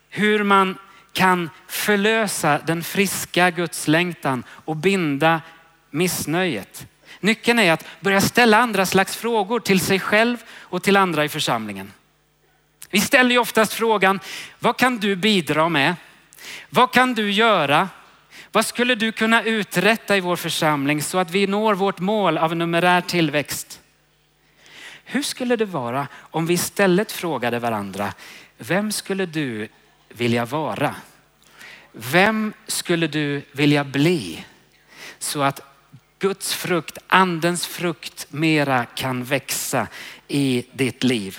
hur 0.09 0.43
man 0.43 0.79
kan 1.13 1.51
förlösa 1.69 2.59
den 2.59 2.83
friska 2.83 3.51
Guds 3.51 3.89
längtan 3.89 4.45
och 4.49 4.77
binda 4.77 5.41
missnöjet. 5.91 6.87
Nyckeln 7.21 7.59
är 7.59 7.73
att 7.73 7.87
börja 8.01 8.21
ställa 8.21 8.59
andra 8.59 8.87
slags 8.87 9.17
frågor 9.17 9.61
till 9.61 9.81
sig 9.81 10.01
själv 10.01 10.37
och 10.49 10.83
till 10.83 10.97
andra 10.97 11.25
i 11.25 11.29
församlingen. 11.29 11.93
Vi 12.91 13.01
ställer 13.01 13.31
ju 13.31 13.39
oftast 13.39 13.73
frågan, 13.73 14.21
vad 14.59 14.77
kan 14.77 14.99
du 14.99 15.17
bidra 15.17 15.69
med? 15.69 15.95
Vad 16.71 16.93
kan 16.93 17.15
du 17.15 17.31
göra? 17.31 17.89
Vad 18.53 18.67
skulle 18.67 18.95
du 18.95 19.13
kunna 19.13 19.43
uträtta 19.43 20.17
i 20.17 20.21
vår 20.21 20.37
församling 20.37 21.03
så 21.03 21.19
att 21.19 21.31
vi 21.31 21.47
når 21.47 21.75
vårt 21.75 21.99
mål 21.99 22.39
av 22.39 22.57
numerär 22.57 23.01
tillväxt? 23.01 23.82
Hur 25.13 25.23
skulle 25.23 25.57
det 25.57 25.65
vara 25.65 26.09
om 26.17 26.47
vi 26.47 26.55
istället 26.55 27.13
frågade 27.13 27.59
varandra, 27.59 28.13
vem 28.59 28.93
skulle 28.93 29.27
du 29.27 29.69
vilja 30.09 30.45
vara? 30.45 30.95
Vem 31.93 32.53
skulle 32.67 33.07
du 33.07 33.43
vilja 33.53 33.85
bli? 33.85 34.45
Så 35.19 35.43
att 35.43 35.61
Guds 36.19 36.55
frukt, 36.55 36.99
andens 37.07 37.67
frukt 37.67 38.27
mera 38.29 38.85
kan 38.85 39.25
växa 39.25 39.87
i 40.29 40.65
ditt 40.73 41.05
liv. 41.05 41.39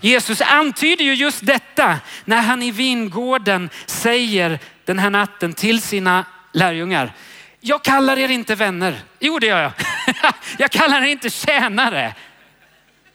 Jesus 0.00 0.40
antyder 0.40 1.04
ju 1.04 1.14
just 1.14 1.46
detta 1.46 2.00
när 2.24 2.40
han 2.40 2.62
i 2.62 2.70
vingården 2.70 3.70
säger 3.86 4.58
den 4.84 4.98
här 4.98 5.10
natten 5.10 5.52
till 5.52 5.82
sina 5.82 6.24
lärjungar. 6.52 7.12
Jag 7.60 7.84
kallar 7.84 8.18
er 8.18 8.28
inte 8.28 8.54
vänner. 8.54 9.00
Jo, 9.18 9.38
det 9.38 9.46
gör 9.46 9.62
jag. 9.62 9.72
Jag 10.58 10.70
kallar 10.70 11.02
er 11.02 11.06
inte 11.06 11.30
tjänare. 11.30 12.14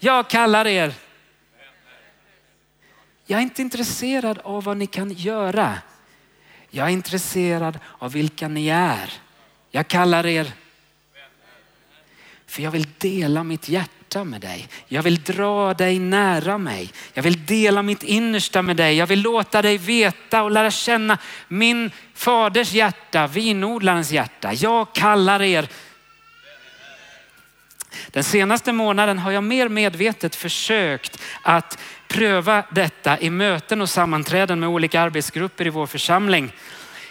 Jag 0.03 0.29
kallar 0.29 0.67
er. 0.67 0.93
Jag 3.25 3.37
är 3.37 3.43
inte 3.43 3.61
intresserad 3.61 4.39
av 4.43 4.63
vad 4.63 4.77
ni 4.77 4.87
kan 4.87 5.13
göra. 5.13 5.77
Jag 6.69 6.87
är 6.87 6.91
intresserad 6.91 7.79
av 7.99 8.11
vilka 8.11 8.47
ni 8.47 8.67
är. 8.67 9.13
Jag 9.71 9.87
kallar 9.87 10.25
er 10.25 10.51
för 12.47 12.63
jag 12.63 12.71
vill 12.71 12.87
dela 12.97 13.43
mitt 13.43 13.69
hjärta 13.69 14.23
med 14.23 14.41
dig. 14.41 14.67
Jag 14.87 15.03
vill 15.03 15.23
dra 15.23 15.73
dig 15.73 15.99
nära 15.99 16.57
mig. 16.57 16.91
Jag 17.13 17.23
vill 17.23 17.45
dela 17.45 17.81
mitt 17.81 18.03
innersta 18.03 18.61
med 18.61 18.77
dig. 18.77 18.95
Jag 18.95 19.07
vill 19.07 19.21
låta 19.21 19.61
dig 19.61 19.77
veta 19.77 20.43
och 20.43 20.51
lära 20.51 20.71
känna 20.71 21.17
min 21.47 21.91
faders 22.13 22.73
hjärta, 22.73 23.27
vinodlarens 23.27 24.11
hjärta. 24.11 24.53
Jag 24.53 24.93
kallar 24.93 25.41
er 25.41 25.69
den 28.07 28.23
senaste 28.23 28.73
månaden 28.73 29.19
har 29.19 29.31
jag 29.31 29.43
mer 29.43 29.69
medvetet 29.69 30.35
försökt 30.35 31.21
att 31.43 31.79
pröva 32.07 32.63
detta 32.71 33.19
i 33.19 33.29
möten 33.29 33.81
och 33.81 33.89
sammanträden 33.89 34.59
med 34.59 34.69
olika 34.69 35.01
arbetsgrupper 35.01 35.67
i 35.67 35.69
vår 35.69 35.87
församling. 35.87 36.51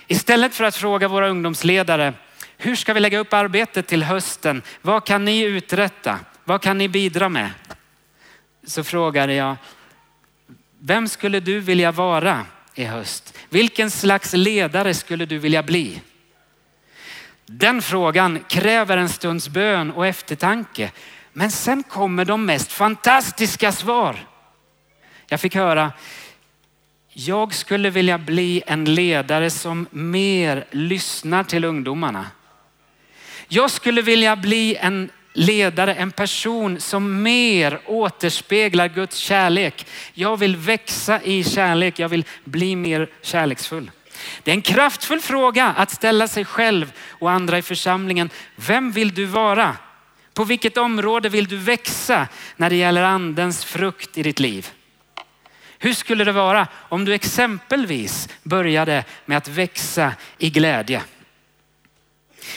Istället 0.07 0.55
för 0.55 0.65
att 0.65 0.77
fråga 0.77 1.09
våra 1.09 1.29
ungdomsledare, 1.29 2.15
hur 2.57 2.77
ska 2.77 2.95
vi 2.95 3.01
lägga 3.01 3.19
upp 3.19 3.33
arbetet 3.33 3.87
till 3.87 4.03
hösten? 4.03 4.63
Vad 4.83 5.07
kan 5.07 5.25
ni 5.25 5.41
uträtta? 5.41 6.19
Vad 6.45 6.63
kan 6.63 6.79
ni 6.79 6.89
bidra 6.89 7.29
med? 7.29 7.51
Så 8.67 8.85
frågade 8.85 9.35
jag, 9.35 9.57
vem 10.79 11.09
skulle 11.09 11.41
du 11.41 11.61
vilja 11.61 11.93
vara 11.93 12.47
i 12.75 12.85
höst? 12.85 13.39
Vilken 13.49 13.91
slags 13.91 14.33
ledare 14.33 14.95
skulle 14.95 15.27
du 15.27 15.39
vilja 15.39 15.63
bli? 15.63 16.01
Den 17.47 17.83
frågan 17.83 18.45
kräver 18.49 18.97
en 18.97 19.09
stunds 19.09 19.49
bön 19.49 19.91
och 19.91 20.07
eftertanke. 20.07 20.91
Men 21.33 21.51
sen 21.51 21.83
kommer 21.83 22.25
de 22.25 22.47
mest 22.47 22.73
fantastiska 22.73 23.73
svar. 23.73 24.17
Jag 25.27 25.41
fick 25.41 25.55
höra, 25.55 25.93
jag 27.09 27.55
skulle 27.55 27.91
vilja 27.91 28.19
bli 28.19 28.63
en 28.67 28.85
ledare 28.85 29.51
som 29.51 29.87
mer 29.91 30.65
lyssnar 30.71 31.45
till 31.45 31.65
ungdomarna. 31.65 32.27
Jag 33.49 33.71
skulle 33.71 34.03
vilja 34.03 34.37
bli 34.37 34.77
en 34.77 35.11
ledare, 35.33 35.95
en 35.95 36.11
person 36.11 36.81
som 36.81 37.23
mer 37.23 37.81
återspeglar 37.87 38.89
Guds 38.89 39.17
kärlek. 39.17 39.87
Jag 40.15 40.37
vill 40.37 40.57
växa 40.57 41.23
i 41.23 41.45
kärlek, 41.45 41.99
jag 41.99 42.09
vill 42.09 42.25
bli 42.45 42.77
mer 42.77 43.09
kärleksfull. 43.23 43.91
Det 44.43 44.51
är 44.51 44.55
en 44.55 44.63
kraftfull 44.63 45.21
fråga 45.21 45.67
att 45.67 45.91
ställa 45.91 46.29
sig 46.29 46.45
själv 46.45 46.93
och 47.09 47.31
andra 47.31 47.59
i 47.59 47.63
församlingen. 47.63 48.31
Vem 48.57 48.93
vill 48.93 49.15
du 49.15 49.25
vara? 49.25 49.77
På 50.35 50.45
vilket 50.45 50.77
område 50.77 51.29
vill 51.29 51.47
du 51.47 51.57
växa 51.57 52.29
när 52.57 52.71
det 52.71 52.77
gäller 52.77 53.03
andens 53.03 53.65
frukt 53.65 54.19
i 54.19 54.23
ditt 54.23 54.41
liv? 54.41 54.71
Hur 55.79 55.93
skulle 55.93 56.25
det 56.25 56.33
vara 56.33 56.67
om 56.75 57.05
du 57.05 57.15
exempelvis 57.15 58.29
började 58.43 59.05
med 59.25 59.39
att 59.39 59.49
växa 59.49 60.13
i 60.39 60.51
glädje? 60.51 61.03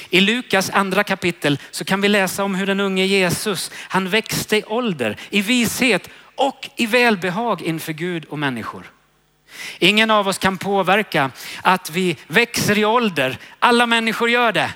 I 0.09 0.21
Lukas 0.21 0.69
andra 0.69 1.03
kapitel 1.03 1.59
så 1.71 1.85
kan 1.85 2.01
vi 2.01 2.07
läsa 2.07 2.43
om 2.43 2.55
hur 2.55 2.67
den 2.67 2.79
unge 2.79 3.05
Jesus, 3.05 3.71
han 3.75 4.09
växte 4.09 4.57
i 4.57 4.63
ålder, 4.63 5.17
i 5.29 5.41
vishet 5.41 6.09
och 6.35 6.69
i 6.75 6.85
välbehag 6.85 7.61
inför 7.61 7.93
Gud 7.93 8.25
och 8.25 8.39
människor. 8.39 8.91
Ingen 9.79 10.11
av 10.11 10.27
oss 10.27 10.37
kan 10.37 10.57
påverka 10.57 11.31
att 11.61 11.89
vi 11.89 12.17
växer 12.27 12.77
i 12.77 12.85
ålder. 12.85 13.37
Alla 13.59 13.85
människor 13.85 14.29
gör 14.29 14.51
det. 14.51 14.73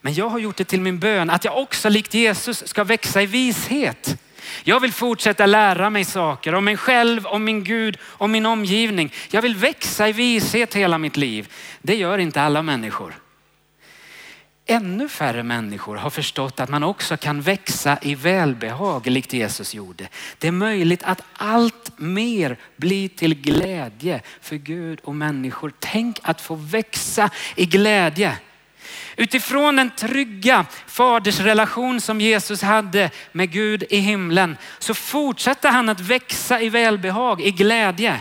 Men 0.00 0.14
jag 0.14 0.28
har 0.28 0.38
gjort 0.38 0.56
det 0.56 0.64
till 0.64 0.80
min 0.80 0.98
bön 0.98 1.30
att 1.30 1.44
jag 1.44 1.58
också 1.58 1.88
likt 1.88 2.14
Jesus 2.14 2.68
ska 2.68 2.84
växa 2.84 3.22
i 3.22 3.26
vishet. 3.26 4.16
Jag 4.64 4.80
vill 4.80 4.92
fortsätta 4.92 5.46
lära 5.46 5.90
mig 5.90 6.04
saker 6.04 6.54
om 6.54 6.64
mig 6.64 6.76
själv, 6.76 7.26
om 7.26 7.44
min 7.44 7.64
Gud, 7.64 7.98
om 8.02 8.32
min 8.32 8.46
omgivning. 8.46 9.12
Jag 9.30 9.42
vill 9.42 9.56
växa 9.56 10.08
i 10.08 10.12
vishet 10.12 10.74
hela 10.74 10.98
mitt 10.98 11.16
liv. 11.16 11.48
Det 11.82 11.96
gör 11.96 12.18
inte 12.18 12.42
alla 12.42 12.62
människor. 12.62 13.14
Ännu 14.68 15.08
färre 15.08 15.42
människor 15.42 15.96
har 15.96 16.10
förstått 16.10 16.60
att 16.60 16.68
man 16.68 16.84
också 16.84 17.16
kan 17.16 17.40
växa 17.40 17.98
i 18.02 18.14
välbehag 18.14 19.06
likt 19.06 19.32
Jesus 19.32 19.74
gjorde. 19.74 20.08
Det 20.38 20.48
är 20.48 20.52
möjligt 20.52 21.02
att 21.02 21.22
allt 21.32 21.92
mer 21.96 22.56
blir 22.76 23.08
till 23.08 23.34
glädje 23.34 24.20
för 24.40 24.56
Gud 24.56 25.00
och 25.04 25.14
människor. 25.14 25.72
Tänk 25.78 26.18
att 26.22 26.40
få 26.40 26.54
växa 26.54 27.30
i 27.56 27.66
glädje. 27.66 28.36
Utifrån 29.16 29.76
den 29.76 29.90
trygga 29.90 30.66
fadersrelation 30.86 32.00
som 32.00 32.20
Jesus 32.20 32.62
hade 32.62 33.10
med 33.32 33.50
Gud 33.50 33.84
i 33.90 33.96
himlen 33.96 34.56
så 34.78 34.94
fortsatte 34.94 35.68
han 35.68 35.88
att 35.88 36.00
växa 36.00 36.60
i 36.60 36.68
välbehag, 36.68 37.40
i 37.40 37.50
glädje. 37.50 38.20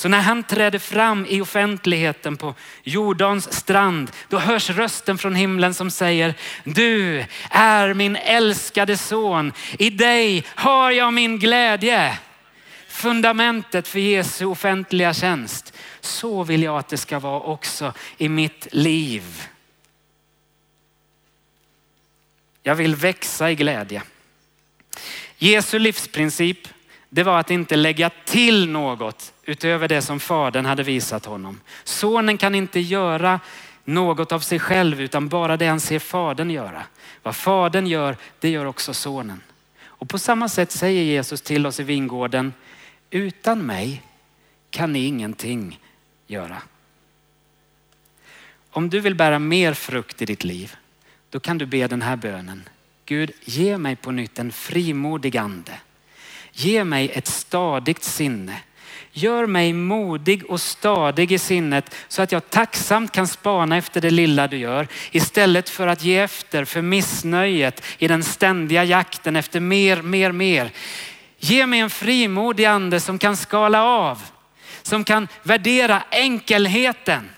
Så 0.00 0.08
när 0.08 0.20
han 0.20 0.42
träder 0.42 0.78
fram 0.78 1.26
i 1.28 1.40
offentligheten 1.40 2.36
på 2.36 2.54
Jordans 2.82 3.52
strand, 3.52 4.10
då 4.28 4.38
hörs 4.38 4.70
rösten 4.70 5.18
från 5.18 5.34
himlen 5.34 5.74
som 5.74 5.90
säger, 5.90 6.34
du 6.64 7.24
är 7.50 7.94
min 7.94 8.16
älskade 8.16 8.96
son. 8.96 9.52
I 9.78 9.90
dig 9.90 10.44
har 10.46 10.90
jag 10.90 11.14
min 11.14 11.38
glädje. 11.38 12.18
Fundamentet 12.88 13.88
för 13.88 13.98
Jesu 13.98 14.44
offentliga 14.44 15.14
tjänst. 15.14 15.76
Så 16.00 16.44
vill 16.44 16.62
jag 16.62 16.78
att 16.78 16.88
det 16.88 16.98
ska 16.98 17.18
vara 17.18 17.40
också 17.40 17.92
i 18.18 18.28
mitt 18.28 18.66
liv. 18.72 19.42
Jag 22.62 22.74
vill 22.74 22.94
växa 22.94 23.50
i 23.50 23.54
glädje. 23.54 24.02
Jesu 25.38 25.78
livsprincip, 25.78 26.68
det 27.10 27.22
var 27.22 27.40
att 27.40 27.50
inte 27.50 27.76
lägga 27.76 28.10
till 28.24 28.68
något 28.68 29.32
utöver 29.44 29.88
det 29.88 30.02
som 30.02 30.20
fadern 30.20 30.66
hade 30.66 30.82
visat 30.82 31.26
honom. 31.26 31.60
Sonen 31.84 32.38
kan 32.38 32.54
inte 32.54 32.80
göra 32.80 33.40
något 33.84 34.32
av 34.32 34.40
sig 34.40 34.58
själv 34.58 35.00
utan 35.00 35.28
bara 35.28 35.56
det 35.56 35.66
han 35.66 35.80
ser 35.80 35.98
fadern 35.98 36.50
göra. 36.50 36.82
Vad 37.22 37.36
fadern 37.36 37.86
gör, 37.86 38.16
det 38.38 38.48
gör 38.48 38.64
också 38.64 38.94
sonen. 38.94 39.42
Och 39.84 40.08
på 40.08 40.18
samma 40.18 40.48
sätt 40.48 40.72
säger 40.72 41.02
Jesus 41.02 41.42
till 41.42 41.66
oss 41.66 41.80
i 41.80 41.82
vingården, 41.82 42.52
utan 43.10 43.66
mig 43.66 44.02
kan 44.70 44.92
ni 44.92 45.04
ingenting 45.04 45.80
göra. 46.26 46.62
Om 48.70 48.90
du 48.90 49.00
vill 49.00 49.14
bära 49.14 49.38
mer 49.38 49.74
frukt 49.74 50.22
i 50.22 50.26
ditt 50.26 50.44
liv, 50.44 50.76
då 51.30 51.40
kan 51.40 51.58
du 51.58 51.66
be 51.66 51.86
den 51.86 52.02
här 52.02 52.16
bönen. 52.16 52.68
Gud, 53.04 53.30
ge 53.44 53.78
mig 53.78 53.96
på 53.96 54.10
nytt 54.10 54.38
en 54.38 54.52
frimodig 54.52 55.36
ande. 55.36 55.72
Ge 56.52 56.84
mig 56.84 57.10
ett 57.14 57.26
stadigt 57.26 58.04
sinne. 58.04 58.56
Gör 59.12 59.46
mig 59.46 59.72
modig 59.72 60.44
och 60.50 60.60
stadig 60.60 61.32
i 61.32 61.38
sinnet 61.38 61.94
så 62.08 62.22
att 62.22 62.32
jag 62.32 62.50
tacksamt 62.50 63.12
kan 63.12 63.28
spana 63.28 63.76
efter 63.76 64.00
det 64.00 64.10
lilla 64.10 64.48
du 64.48 64.56
gör 64.56 64.88
istället 65.10 65.68
för 65.68 65.86
att 65.86 66.04
ge 66.04 66.18
efter 66.18 66.64
för 66.64 66.82
missnöjet 66.82 67.84
i 67.98 68.08
den 68.08 68.22
ständiga 68.22 68.84
jakten 68.84 69.36
efter 69.36 69.60
mer, 69.60 70.02
mer, 70.02 70.32
mer. 70.32 70.70
Ge 71.38 71.66
mig 71.66 71.80
en 71.80 71.90
frimodig 71.90 72.64
ande 72.64 73.00
som 73.00 73.18
kan 73.18 73.36
skala 73.36 73.84
av, 73.84 74.22
som 74.82 75.04
kan 75.04 75.28
värdera 75.42 76.02
enkelheten. 76.10 77.30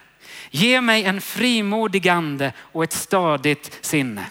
Ge 0.50 0.80
mig 0.80 1.04
en 1.04 1.20
frimodig 1.20 2.08
ande 2.08 2.52
och 2.58 2.84
ett 2.84 2.92
stadigt 2.92 3.78
sinne. 3.80 4.24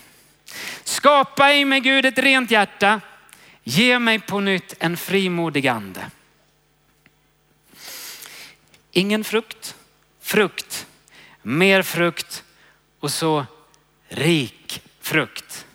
Skapa 0.84 1.54
i 1.54 1.66
mig 1.66 1.80
Gud 1.80 2.06
ett 2.06 2.18
rent 2.18 2.52
hjärta. 2.52 3.02
Ge 3.64 4.00
mig 4.00 4.20
på 4.20 4.40
nytt 4.40 4.74
en 4.80 4.98
frimodig 4.98 5.68
ande. 5.68 6.06
Ingen 8.92 9.24
frukt, 9.24 9.76
frukt, 10.22 10.88
mer 11.42 11.82
frukt 11.82 12.44
och 13.00 13.12
så 13.12 13.46
rik 14.08 14.82
frukt. 15.02 15.66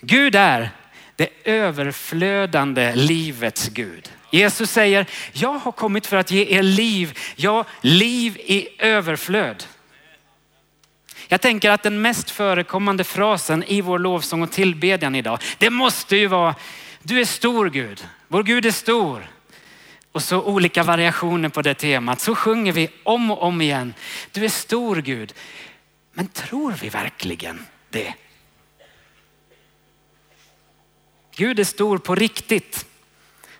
Gud 0.00 0.34
är 0.34 0.70
det 1.16 1.28
överflödande 1.44 2.94
livets 2.94 3.68
Gud. 3.68 4.12
Jesus 4.30 4.70
säger, 4.70 5.06
jag 5.32 5.58
har 5.58 5.72
kommit 5.72 6.06
för 6.06 6.16
att 6.16 6.30
ge 6.30 6.56
er 6.58 6.62
liv, 6.62 7.18
ja 7.36 7.64
liv 7.80 8.36
i 8.36 8.68
överflöd. 8.78 9.64
Jag 11.28 11.40
tänker 11.40 11.70
att 11.70 11.82
den 11.82 12.02
mest 12.02 12.30
förekommande 12.30 13.04
frasen 13.04 13.64
i 13.64 13.80
vår 13.80 13.98
lovsång 13.98 14.42
och 14.42 14.52
tillbedjan 14.52 15.14
idag, 15.14 15.38
det 15.58 15.70
måste 15.70 16.16
ju 16.16 16.26
vara, 16.26 16.54
du 17.08 17.20
är 17.20 17.24
stor 17.24 17.70
Gud, 17.70 18.06
vår 18.28 18.42
Gud 18.42 18.66
är 18.66 18.70
stor 18.70 19.30
och 20.12 20.22
så 20.22 20.42
olika 20.42 20.82
variationer 20.82 21.48
på 21.48 21.62
det 21.62 21.74
temat. 21.74 22.20
Så 22.20 22.34
sjunger 22.34 22.72
vi 22.72 22.88
om 23.02 23.30
och 23.30 23.42
om 23.42 23.60
igen. 23.60 23.94
Du 24.32 24.44
är 24.44 24.48
stor 24.48 24.96
Gud. 24.96 25.34
Men 26.12 26.28
tror 26.28 26.72
vi 26.72 26.88
verkligen 26.88 27.66
det? 27.90 28.14
Gud 31.36 31.60
är 31.60 31.64
stor 31.64 31.98
på 31.98 32.14
riktigt. 32.14 32.86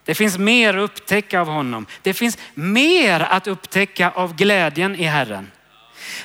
Det 0.03 0.15
finns 0.15 0.37
mer 0.37 0.77
att 0.77 0.83
upptäcka 0.83 1.41
av 1.41 1.47
honom. 1.47 1.85
Det 2.01 2.13
finns 2.13 2.37
mer 2.53 3.19
att 3.19 3.47
upptäcka 3.47 4.11
av 4.11 4.35
glädjen 4.35 4.95
i 4.95 5.03
Herren. 5.03 5.51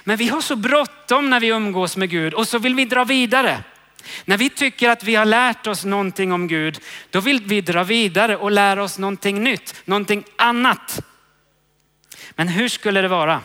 Men 0.05 0.17
vi 0.17 0.29
har 0.29 0.41
så 0.41 0.57
bråttom 0.57 1.31
när 1.31 1.41
vi 1.41 1.49
umgås 1.49 1.97
med 1.97 2.11
Gud 2.11 2.35
och 2.35 2.49
så 2.49 2.59
vill 2.59 2.75
vi 2.75 2.85
dra 2.85 3.05
vidare. 3.05 3.63
När 4.25 4.37
vi 4.37 4.51
tycker 4.51 4.89
att 4.89 5.05
vi 5.05 5.15
har 5.15 5.25
lärt 5.25 5.67
oss 5.67 5.85
någonting 5.85 6.33
om 6.33 6.49
Gud, 6.49 6.81
då 7.11 7.21
vill 7.21 7.43
vi 7.45 7.61
dra 7.61 7.85
vidare 7.85 8.37
och 8.37 8.51
lära 8.51 8.83
oss 8.83 8.99
någonting 8.99 9.43
nytt, 9.43 9.75
någonting 9.85 10.25
annat. 10.37 11.01
Men 12.35 12.49
hur 12.49 12.69
skulle 12.69 13.01
det 13.01 13.09
vara 13.09 13.41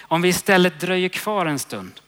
om 0.00 0.22
vi 0.22 0.28
istället 0.28 0.80
dröjer 0.80 1.08
kvar 1.08 1.46
en 1.46 1.58
stund. 1.58 2.00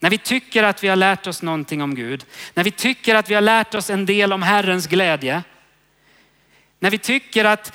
När 0.00 0.10
vi 0.10 0.18
tycker 0.18 0.62
att 0.62 0.84
vi 0.84 0.88
har 0.88 0.96
lärt 0.96 1.26
oss 1.26 1.42
någonting 1.42 1.82
om 1.82 1.94
Gud, 1.94 2.24
när 2.54 2.64
vi 2.64 2.70
tycker 2.70 3.14
att 3.14 3.30
vi 3.30 3.34
har 3.34 3.42
lärt 3.42 3.74
oss 3.74 3.90
en 3.90 4.06
del 4.06 4.32
om 4.32 4.42
Herrens 4.42 4.86
glädje, 4.86 5.42
när 6.78 6.90
vi 6.90 6.98
tycker 6.98 7.44
att 7.44 7.72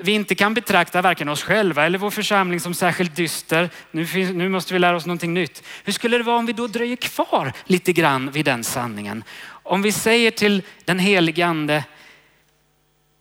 vi 0.00 0.12
inte 0.12 0.34
kan 0.34 0.54
betrakta 0.54 1.02
varken 1.02 1.28
oss 1.28 1.42
själva 1.42 1.86
eller 1.86 1.98
vår 1.98 2.10
församling 2.10 2.60
som 2.60 2.74
särskilt 2.74 3.16
dyster. 3.16 3.70
Nu, 3.90 4.06
finns, 4.06 4.32
nu, 4.32 4.48
måste 4.48 4.72
vi 4.72 4.78
lära 4.78 4.96
oss 4.96 5.06
någonting 5.06 5.34
nytt. 5.34 5.62
Hur 5.84 5.92
skulle 5.92 6.18
det 6.18 6.22
vara 6.22 6.36
om 6.36 6.46
vi 6.46 6.52
då 6.52 6.66
dröjer 6.66 6.96
kvar 6.96 7.52
lite 7.64 7.92
grann 7.92 8.30
vid 8.30 8.44
den 8.44 8.64
sanningen? 8.64 9.24
Om 9.48 9.82
vi 9.82 9.92
säger 9.92 10.30
till 10.30 10.62
den 10.84 10.98
helige 10.98 11.46
ande, 11.46 11.84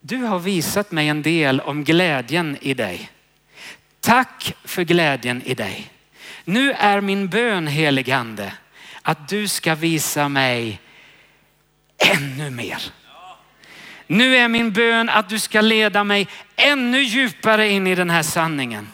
du 0.01 0.17
har 0.17 0.39
visat 0.39 0.91
mig 0.91 1.07
en 1.07 1.21
del 1.21 1.59
om 1.59 1.84
glädjen 1.84 2.57
i 2.61 2.73
dig. 2.73 3.09
Tack 3.99 4.55
för 4.63 4.84
glädjen 4.84 5.41
i 5.45 5.53
dig. 5.53 5.91
Nu 6.43 6.71
är 6.71 7.01
min 7.01 7.28
bön 7.28 7.67
helige 7.67 8.15
ande 8.15 8.53
att 9.01 9.28
du 9.28 9.47
ska 9.47 9.76
visa 9.76 10.30
mig 10.30 10.82
ännu 11.97 12.49
mer. 12.49 12.91
Nu 14.07 14.35
är 14.37 14.47
min 14.47 14.71
bön 14.71 15.09
att 15.09 15.29
du 15.29 15.39
ska 15.39 15.61
leda 15.61 16.03
mig 16.03 16.27
ännu 16.55 17.01
djupare 17.01 17.69
in 17.69 17.87
i 17.87 17.95
den 17.95 18.09
här 18.09 18.23
sanningen. 18.23 18.87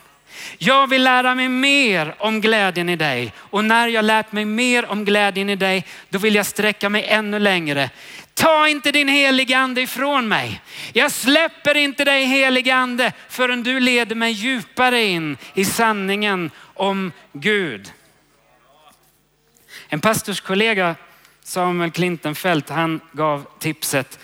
Jag 0.58 0.88
vill 0.88 1.04
lära 1.04 1.36
mig 1.36 1.50
mer 1.50 2.16
om 2.20 2.42
glädjen 2.42 2.90
i 2.90 2.96
dig 2.96 3.34
och 3.38 3.66
när 3.66 3.88
jag 3.88 4.06
lärt 4.06 4.32
mig 4.32 4.46
mer 4.46 4.86
om 4.86 5.06
glädjen 5.06 5.50
i 5.50 5.56
dig, 5.56 5.86
då 6.10 6.20
vill 6.20 6.36
jag 6.36 6.46
sträcka 6.46 6.90
mig 6.90 7.06
ännu 7.08 7.40
längre. 7.40 7.90
Ta 8.34 8.68
inte 8.68 8.92
din 8.92 9.08
heliga 9.08 9.58
ande 9.58 9.82
ifrån 9.82 10.28
mig. 10.28 10.62
Jag 10.94 11.12
släpper 11.12 11.78
inte 11.78 12.06
dig 12.06 12.26
heliga 12.26 12.76
ande 12.76 13.14
förrän 13.30 13.64
du 13.64 13.80
leder 13.80 14.16
mig 14.16 14.32
djupare 14.32 15.04
in 15.04 15.38
i 15.54 15.66
sanningen 15.66 16.52
om 16.74 17.12
Gud. 17.34 17.92
En 19.90 20.02
pastorskollega, 20.02 20.96
Samuel 21.44 21.92
Klintenfeldt, 21.92 22.70
han 22.70 23.00
gav 23.12 23.46
tipset 23.60 24.20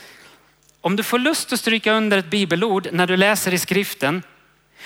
om 0.87 0.95
du 0.95 1.03
får 1.03 1.19
lust 1.19 1.53
att 1.53 1.59
stryka 1.59 1.93
under 1.93 2.17
ett 2.17 2.29
bibelord 2.29 2.87
när 2.91 3.07
du 3.07 3.17
läser 3.17 3.53
i 3.53 3.57
skriften, 3.57 4.23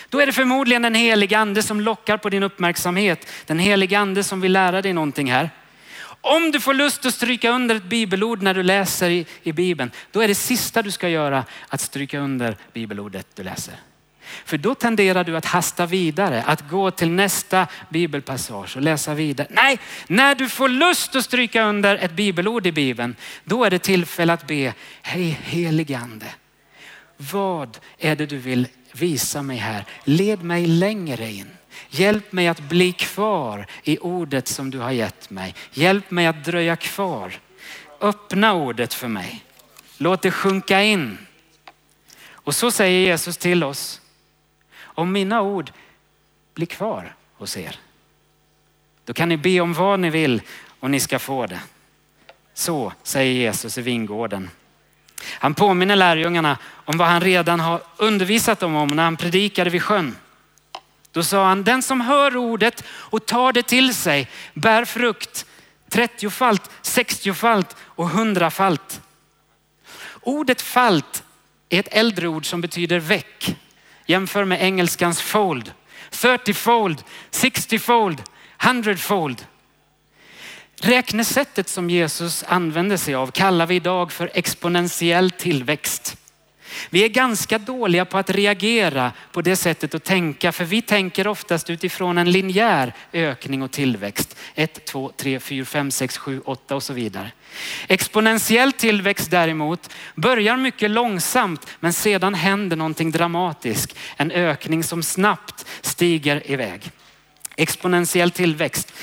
då 0.09 0.19
är 0.19 0.25
det 0.25 0.31
förmodligen 0.31 0.81
den 0.81 0.95
helige 0.95 1.37
ande 1.37 1.63
som 1.63 1.81
lockar 1.81 2.17
på 2.17 2.29
din 2.29 2.43
uppmärksamhet. 2.43 3.27
Den 3.45 3.59
helige 3.59 3.99
ande 3.99 4.23
som 4.23 4.41
vill 4.41 4.51
lära 4.51 4.81
dig 4.81 4.93
någonting 4.93 5.31
här. 5.31 5.49
Om 6.21 6.51
du 6.51 6.59
får 6.59 6.73
lust 6.73 7.05
att 7.05 7.13
stryka 7.13 7.51
under 7.51 7.75
ett 7.75 7.83
bibelord 7.83 8.41
när 8.41 8.53
du 8.53 8.63
läser 8.63 9.09
i, 9.09 9.25
i 9.43 9.53
Bibeln, 9.53 9.91
då 10.11 10.21
är 10.21 10.27
det 10.27 10.35
sista 10.35 10.81
du 10.81 10.91
ska 10.91 11.09
göra 11.09 11.45
att 11.67 11.81
stryka 11.81 12.19
under 12.19 12.57
bibelordet 12.73 13.27
du 13.35 13.43
läser. 13.43 13.75
För 14.45 14.57
då 14.57 14.75
tenderar 14.75 15.23
du 15.23 15.37
att 15.37 15.45
hasta 15.45 15.85
vidare, 15.85 16.43
att 16.43 16.69
gå 16.69 16.91
till 16.91 17.11
nästa 17.11 17.67
bibelpassage 17.89 18.77
och 18.77 18.81
läsa 18.81 19.13
vidare. 19.13 19.47
Nej, 19.49 19.79
när 20.07 20.35
du 20.35 20.49
får 20.49 20.69
lust 20.69 21.15
att 21.15 21.25
stryka 21.25 21.63
under 21.63 21.95
ett 21.95 22.13
bibelord 22.13 22.67
i 22.67 22.71
Bibeln, 22.71 23.15
då 23.43 23.63
är 23.63 23.69
det 23.69 23.79
tillfälle 23.79 24.33
att 24.33 24.47
be, 24.47 24.73
hej 25.01 25.39
helige 25.43 25.97
ande. 25.97 26.27
Vad 27.17 27.77
är 27.97 28.15
det 28.15 28.25
du 28.25 28.37
vill 28.37 28.67
visa 28.91 29.41
mig 29.41 29.57
här? 29.57 29.85
Led 30.03 30.43
mig 30.43 30.67
längre 30.67 31.31
in. 31.31 31.47
Hjälp 31.89 32.31
mig 32.31 32.47
att 32.47 32.59
bli 32.59 32.91
kvar 32.91 33.65
i 33.83 33.97
ordet 33.97 34.47
som 34.47 34.71
du 34.71 34.79
har 34.79 34.91
gett 34.91 35.29
mig. 35.29 35.55
Hjälp 35.73 36.11
mig 36.11 36.27
att 36.27 36.45
dröja 36.45 36.75
kvar. 36.75 37.33
Öppna 38.01 38.53
ordet 38.53 38.93
för 38.93 39.07
mig. 39.07 39.43
Låt 39.97 40.21
det 40.21 40.31
sjunka 40.31 40.83
in. 40.83 41.17
Och 42.29 42.55
så 42.55 42.71
säger 42.71 43.07
Jesus 43.07 43.37
till 43.37 43.63
oss. 43.63 44.00
Om 45.01 45.11
mina 45.11 45.41
ord 45.41 45.71
blir 46.53 46.67
kvar 46.67 47.15
hos 47.37 47.57
er, 47.57 47.79
då 49.05 49.13
kan 49.13 49.29
ni 49.29 49.37
be 49.37 49.59
om 49.59 49.73
vad 49.73 49.99
ni 49.99 50.09
vill 50.09 50.41
och 50.79 50.91
ni 50.91 50.99
ska 50.99 51.19
få 51.19 51.45
det. 51.45 51.59
Så 52.53 52.93
säger 53.03 53.33
Jesus 53.33 53.77
i 53.77 53.81
vingården. 53.81 54.49
Han 55.23 55.53
påminner 55.53 55.95
lärjungarna 55.95 56.57
om 56.73 56.97
vad 56.97 57.07
han 57.07 57.21
redan 57.21 57.59
har 57.59 57.81
undervisat 57.97 58.59
dem 58.59 58.75
om 58.75 58.89
när 58.89 59.03
han 59.03 59.17
predikade 59.17 59.69
vid 59.69 59.83
sjön. 59.83 60.15
Då 61.11 61.23
sa 61.23 61.45
han, 61.45 61.63
den 61.63 61.81
som 61.81 62.01
hör 62.01 62.37
ordet 62.37 62.83
och 62.87 63.25
tar 63.25 63.53
det 63.53 63.63
till 63.63 63.95
sig 63.95 64.27
bär 64.53 64.85
frukt 64.85 65.45
30-falt, 65.89 66.69
60-falt 66.81 67.75
och 67.81 68.09
100-falt. 68.09 69.01
Ordet 70.21 70.61
falt 70.61 71.23
är 71.69 71.79
ett 71.79 71.87
äldre 71.91 72.27
ord 72.27 72.45
som 72.45 72.61
betyder 72.61 72.99
väck. 72.99 73.55
Jämför 74.05 74.45
med 74.45 74.61
engelskans 74.63 75.21
fold. 75.21 75.71
30-fold, 76.11 77.03
60-fold, 77.31 78.21
100-fold. 78.59 79.45
Räknesättet 80.81 81.69
som 81.69 81.89
Jesus 81.89 82.43
använde 82.47 82.97
sig 82.97 83.15
av 83.15 83.31
kallar 83.31 83.65
vi 83.65 83.75
idag 83.75 84.11
för 84.11 84.31
exponentiell 84.33 85.31
tillväxt. 85.31 86.17
Vi 86.89 87.03
är 87.03 87.09
ganska 87.09 87.57
dåliga 87.57 88.05
på 88.05 88.17
att 88.17 88.29
reagera 88.29 89.11
på 89.31 89.41
det 89.41 89.55
sättet 89.55 89.95
att 89.95 90.03
tänka, 90.03 90.51
för 90.51 90.65
vi 90.65 90.81
tänker 90.81 91.27
oftast 91.27 91.69
utifrån 91.69 92.17
en 92.17 92.31
linjär 92.31 92.93
ökning 93.13 93.61
och 93.61 93.71
tillväxt. 93.71 94.37
1, 94.55 94.85
2, 94.85 95.11
3, 95.17 95.39
4, 95.39 95.65
5, 95.65 95.91
6, 95.91 96.17
7, 96.17 96.41
8 96.45 96.75
och 96.75 96.83
så 96.83 96.93
vidare. 96.93 97.31
Exponentiell 97.87 98.71
tillväxt 98.71 99.31
däremot 99.31 99.89
börjar 100.15 100.57
mycket 100.57 100.91
långsamt, 100.91 101.67
men 101.79 101.93
sedan 101.93 102.33
händer 102.33 102.77
någonting 102.77 103.11
dramatiskt. 103.11 103.97
En 104.17 104.31
ökning 104.31 104.83
som 104.83 105.03
snabbt 105.03 105.65
stiger 105.81 106.51
iväg. 106.51 106.91
Exponentiell 107.55 108.31
tillväxt 108.31 108.93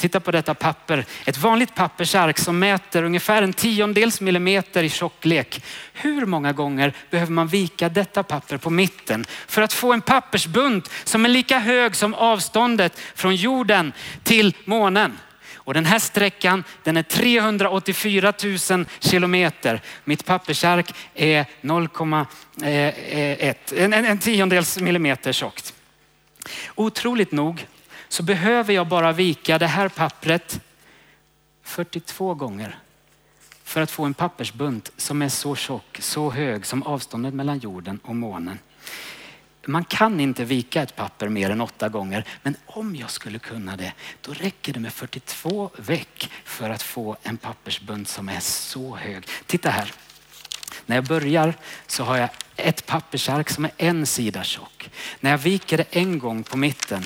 Titta 0.00 0.20
på 0.20 0.30
detta 0.30 0.54
papper. 0.54 1.04
Ett 1.26 1.38
vanligt 1.38 1.74
pappersark 1.74 2.38
som 2.38 2.58
mäter 2.58 3.02
ungefär 3.02 3.42
en 3.42 3.52
tiondels 3.52 4.20
millimeter 4.20 4.82
i 4.82 4.88
tjocklek. 4.88 5.64
Hur 5.92 6.26
många 6.26 6.52
gånger 6.52 6.92
behöver 7.10 7.32
man 7.32 7.48
vika 7.48 7.88
detta 7.88 8.22
papper 8.22 8.56
på 8.56 8.70
mitten 8.70 9.24
för 9.46 9.62
att 9.62 9.72
få 9.72 9.92
en 9.92 10.00
pappersbunt 10.00 10.90
som 11.04 11.24
är 11.24 11.28
lika 11.28 11.58
hög 11.58 11.96
som 11.96 12.14
avståndet 12.14 13.00
från 13.14 13.36
jorden 13.36 13.92
till 14.22 14.56
månen? 14.64 15.18
Och 15.54 15.74
den 15.74 15.86
här 15.86 15.98
sträckan 15.98 16.64
den 16.82 16.96
är 16.96 17.02
384 17.02 18.32
000 18.70 18.86
kilometer. 19.00 19.80
Mitt 20.04 20.24
pappersark 20.24 20.94
är 21.14 21.46
0,1, 21.62 22.26
eh, 22.62 23.48
eh, 23.48 23.84
en, 23.84 23.92
en 23.92 24.18
tiondels 24.18 24.80
millimeter 24.80 25.32
tjockt. 25.32 25.74
Otroligt 26.74 27.32
nog 27.32 27.66
så 28.10 28.22
behöver 28.22 28.74
jag 28.74 28.88
bara 28.88 29.12
vika 29.12 29.58
det 29.58 29.66
här 29.66 29.88
pappret 29.88 30.60
42 31.62 32.34
gånger 32.34 32.78
för 33.64 33.80
att 33.80 33.90
få 33.90 34.04
en 34.04 34.14
pappersbunt 34.14 34.92
som 34.96 35.22
är 35.22 35.28
så 35.28 35.56
tjock, 35.56 35.98
så 36.00 36.30
hög 36.30 36.66
som 36.66 36.82
avståndet 36.82 37.34
mellan 37.34 37.58
jorden 37.58 38.00
och 38.02 38.16
månen. 38.16 38.58
Man 39.66 39.84
kan 39.84 40.20
inte 40.20 40.44
vika 40.44 40.82
ett 40.82 40.96
papper 40.96 41.28
mer 41.28 41.50
än 41.50 41.60
åtta 41.60 41.88
gånger, 41.88 42.24
men 42.42 42.56
om 42.66 42.96
jag 42.96 43.10
skulle 43.10 43.38
kunna 43.38 43.76
det, 43.76 43.92
då 44.20 44.32
räcker 44.32 44.72
det 44.72 44.80
med 44.80 44.92
42 44.92 45.70
veck 45.76 46.30
för 46.44 46.70
att 46.70 46.82
få 46.82 47.16
en 47.22 47.36
pappersbunt 47.36 48.08
som 48.08 48.28
är 48.28 48.40
så 48.40 48.96
hög. 48.96 49.26
Titta 49.46 49.70
här. 49.70 49.92
När 50.86 50.96
jag 50.96 51.04
börjar 51.04 51.54
så 51.86 52.04
har 52.04 52.16
jag 52.16 52.28
ett 52.56 52.86
pappersark 52.86 53.50
som 53.50 53.64
är 53.64 53.72
en 53.76 54.06
sida 54.06 54.44
tjock. 54.44 54.90
När 55.20 55.30
jag 55.30 55.38
viker 55.38 55.76
det 55.76 55.96
en 55.96 56.18
gång 56.18 56.42
på 56.42 56.56
mitten, 56.56 57.04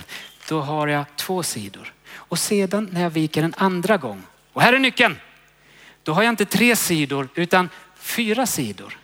då 0.48 0.60
har 0.60 0.88
jag 0.88 1.04
två 1.16 1.42
sidor. 1.42 1.92
Och 2.14 2.38
sedan 2.38 2.88
när 2.92 3.02
jag 3.02 3.10
viker 3.10 3.42
en 3.42 3.54
andra 3.56 3.96
gång, 3.96 4.22
och 4.52 4.62
här 4.62 4.72
är 4.72 4.78
nyckeln, 4.78 5.16
då 6.02 6.12
har 6.12 6.22
jag 6.22 6.32
inte 6.32 6.44
tre 6.44 6.76
sidor 6.76 7.28
utan 7.34 7.68
fyra 7.98 8.46
sidor. 8.46 8.98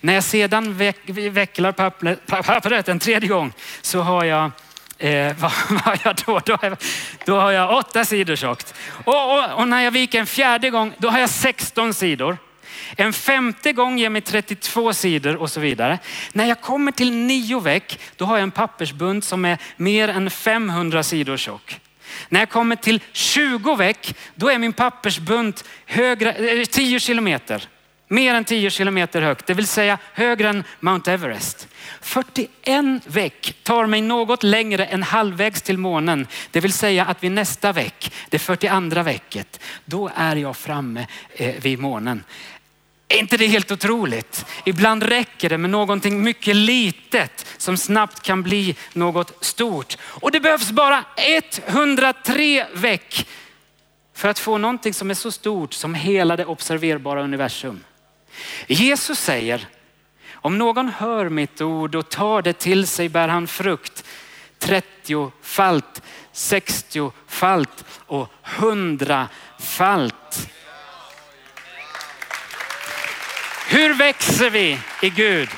När 0.00 0.14
jag 0.14 0.24
sedan 0.24 0.76
veck, 0.76 1.08
vecklar 1.08 1.72
pappret, 1.72 2.26
pappret 2.26 2.88
en 2.88 2.98
tredje 2.98 3.28
gång 3.28 3.52
så 3.82 4.00
har 4.00 4.24
jag 4.24 4.50
Eh, 5.00 5.36
vad 5.40 5.50
har 5.50 5.98
jag 6.04 6.16
då? 6.26 6.40
Då 6.44 6.52
har 6.52 6.68
jag, 6.68 6.78
då 7.24 7.40
har 7.40 7.52
jag 7.52 7.76
åtta 7.76 8.04
sidor 8.04 8.36
tjockt. 8.36 8.74
Och, 9.04 9.38
och, 9.38 9.60
och, 9.60 9.68
när 9.68 9.82
jag 9.82 9.90
viker 9.90 10.20
en 10.20 10.26
fjärde 10.26 10.70
gång, 10.70 10.92
då 10.98 11.08
har 11.08 11.18
jag 11.18 11.30
16 11.30 11.94
sidor. 11.94 12.38
En 12.96 13.12
femte 13.12 13.72
gång 13.72 13.98
ger 13.98 14.10
mig 14.10 14.22
32 14.22 14.92
sidor 14.92 15.36
och 15.36 15.50
så 15.50 15.60
vidare. 15.60 15.98
När 16.32 16.44
jag 16.44 16.60
kommer 16.60 16.92
till 16.92 17.12
nio 17.12 17.60
veck, 17.60 18.00
då 18.16 18.24
har 18.24 18.36
jag 18.36 18.42
en 18.42 18.50
pappersbunt 18.50 19.24
som 19.24 19.44
är 19.44 19.58
mer 19.76 20.08
än 20.08 20.30
500 20.30 21.02
sidor 21.02 21.36
tjock. 21.36 21.80
När 22.28 22.40
jag 22.40 22.50
kommer 22.50 22.76
till 22.76 23.02
20 23.12 23.74
veck, 23.74 24.14
då 24.34 24.48
är 24.48 24.58
min 24.58 24.72
pappersbunt 24.72 25.64
högre, 25.86 26.32
eh, 26.32 26.64
10 26.64 27.00
kilometer. 27.00 27.68
Mer 28.10 28.34
än 28.34 28.44
10 28.44 28.70
kilometer 28.70 29.22
högt, 29.22 29.46
det 29.46 29.54
vill 29.54 29.66
säga 29.66 29.98
högre 30.12 30.48
än 30.48 30.64
Mount 30.80 31.12
Everest. 31.12 31.68
41 32.00 33.02
veck 33.06 33.54
tar 33.62 33.86
mig 33.86 34.02
något 34.02 34.42
längre 34.42 34.84
än 34.84 35.02
halvvägs 35.02 35.62
till 35.62 35.78
månen. 35.78 36.26
Det 36.50 36.60
vill 36.60 36.72
säga 36.72 37.04
att 37.04 37.22
vid 37.22 37.32
nästa 37.32 37.72
veck, 37.72 38.12
det 38.28 38.38
42 38.38 39.02
vecket, 39.02 39.60
då 39.84 40.10
är 40.16 40.36
jag 40.36 40.56
framme 40.56 41.06
eh, 41.30 41.54
vid 41.62 41.78
månen. 41.78 42.24
Är 43.08 43.18
inte 43.18 43.36
det 43.36 43.46
helt 43.46 43.70
otroligt? 43.70 44.46
Ibland 44.64 45.02
räcker 45.02 45.48
det 45.48 45.58
med 45.58 45.70
någonting 45.70 46.22
mycket 46.22 46.56
litet 46.56 47.46
som 47.58 47.76
snabbt 47.76 48.22
kan 48.22 48.42
bli 48.42 48.76
något 48.92 49.44
stort. 49.44 49.96
Och 50.02 50.30
det 50.30 50.40
behövs 50.40 50.70
bara 50.70 51.04
103 51.66 52.66
veck 52.74 53.28
för 54.14 54.28
att 54.28 54.38
få 54.38 54.58
någonting 54.58 54.94
som 54.94 55.10
är 55.10 55.14
så 55.14 55.32
stort 55.32 55.72
som 55.72 55.94
hela 55.94 56.36
det 56.36 56.44
observerbara 56.44 57.22
universum. 57.22 57.84
Jesus 58.66 59.18
säger, 59.18 59.68
om 60.32 60.58
någon 60.58 60.88
hör 60.88 61.28
mitt 61.28 61.60
ord 61.60 61.94
och 61.94 62.08
tar 62.08 62.42
det 62.42 62.52
till 62.52 62.86
sig 62.86 63.08
bär 63.08 63.28
han 63.28 63.46
frukt 63.46 64.04
30-falt, 64.60 66.02
60-falt 66.32 67.84
och 68.06 68.28
100-falt. 68.44 70.50
Hur 73.70 73.94
växer 73.94 74.50
vi 74.50 74.78
i 75.02 75.10
Gud? 75.10 75.48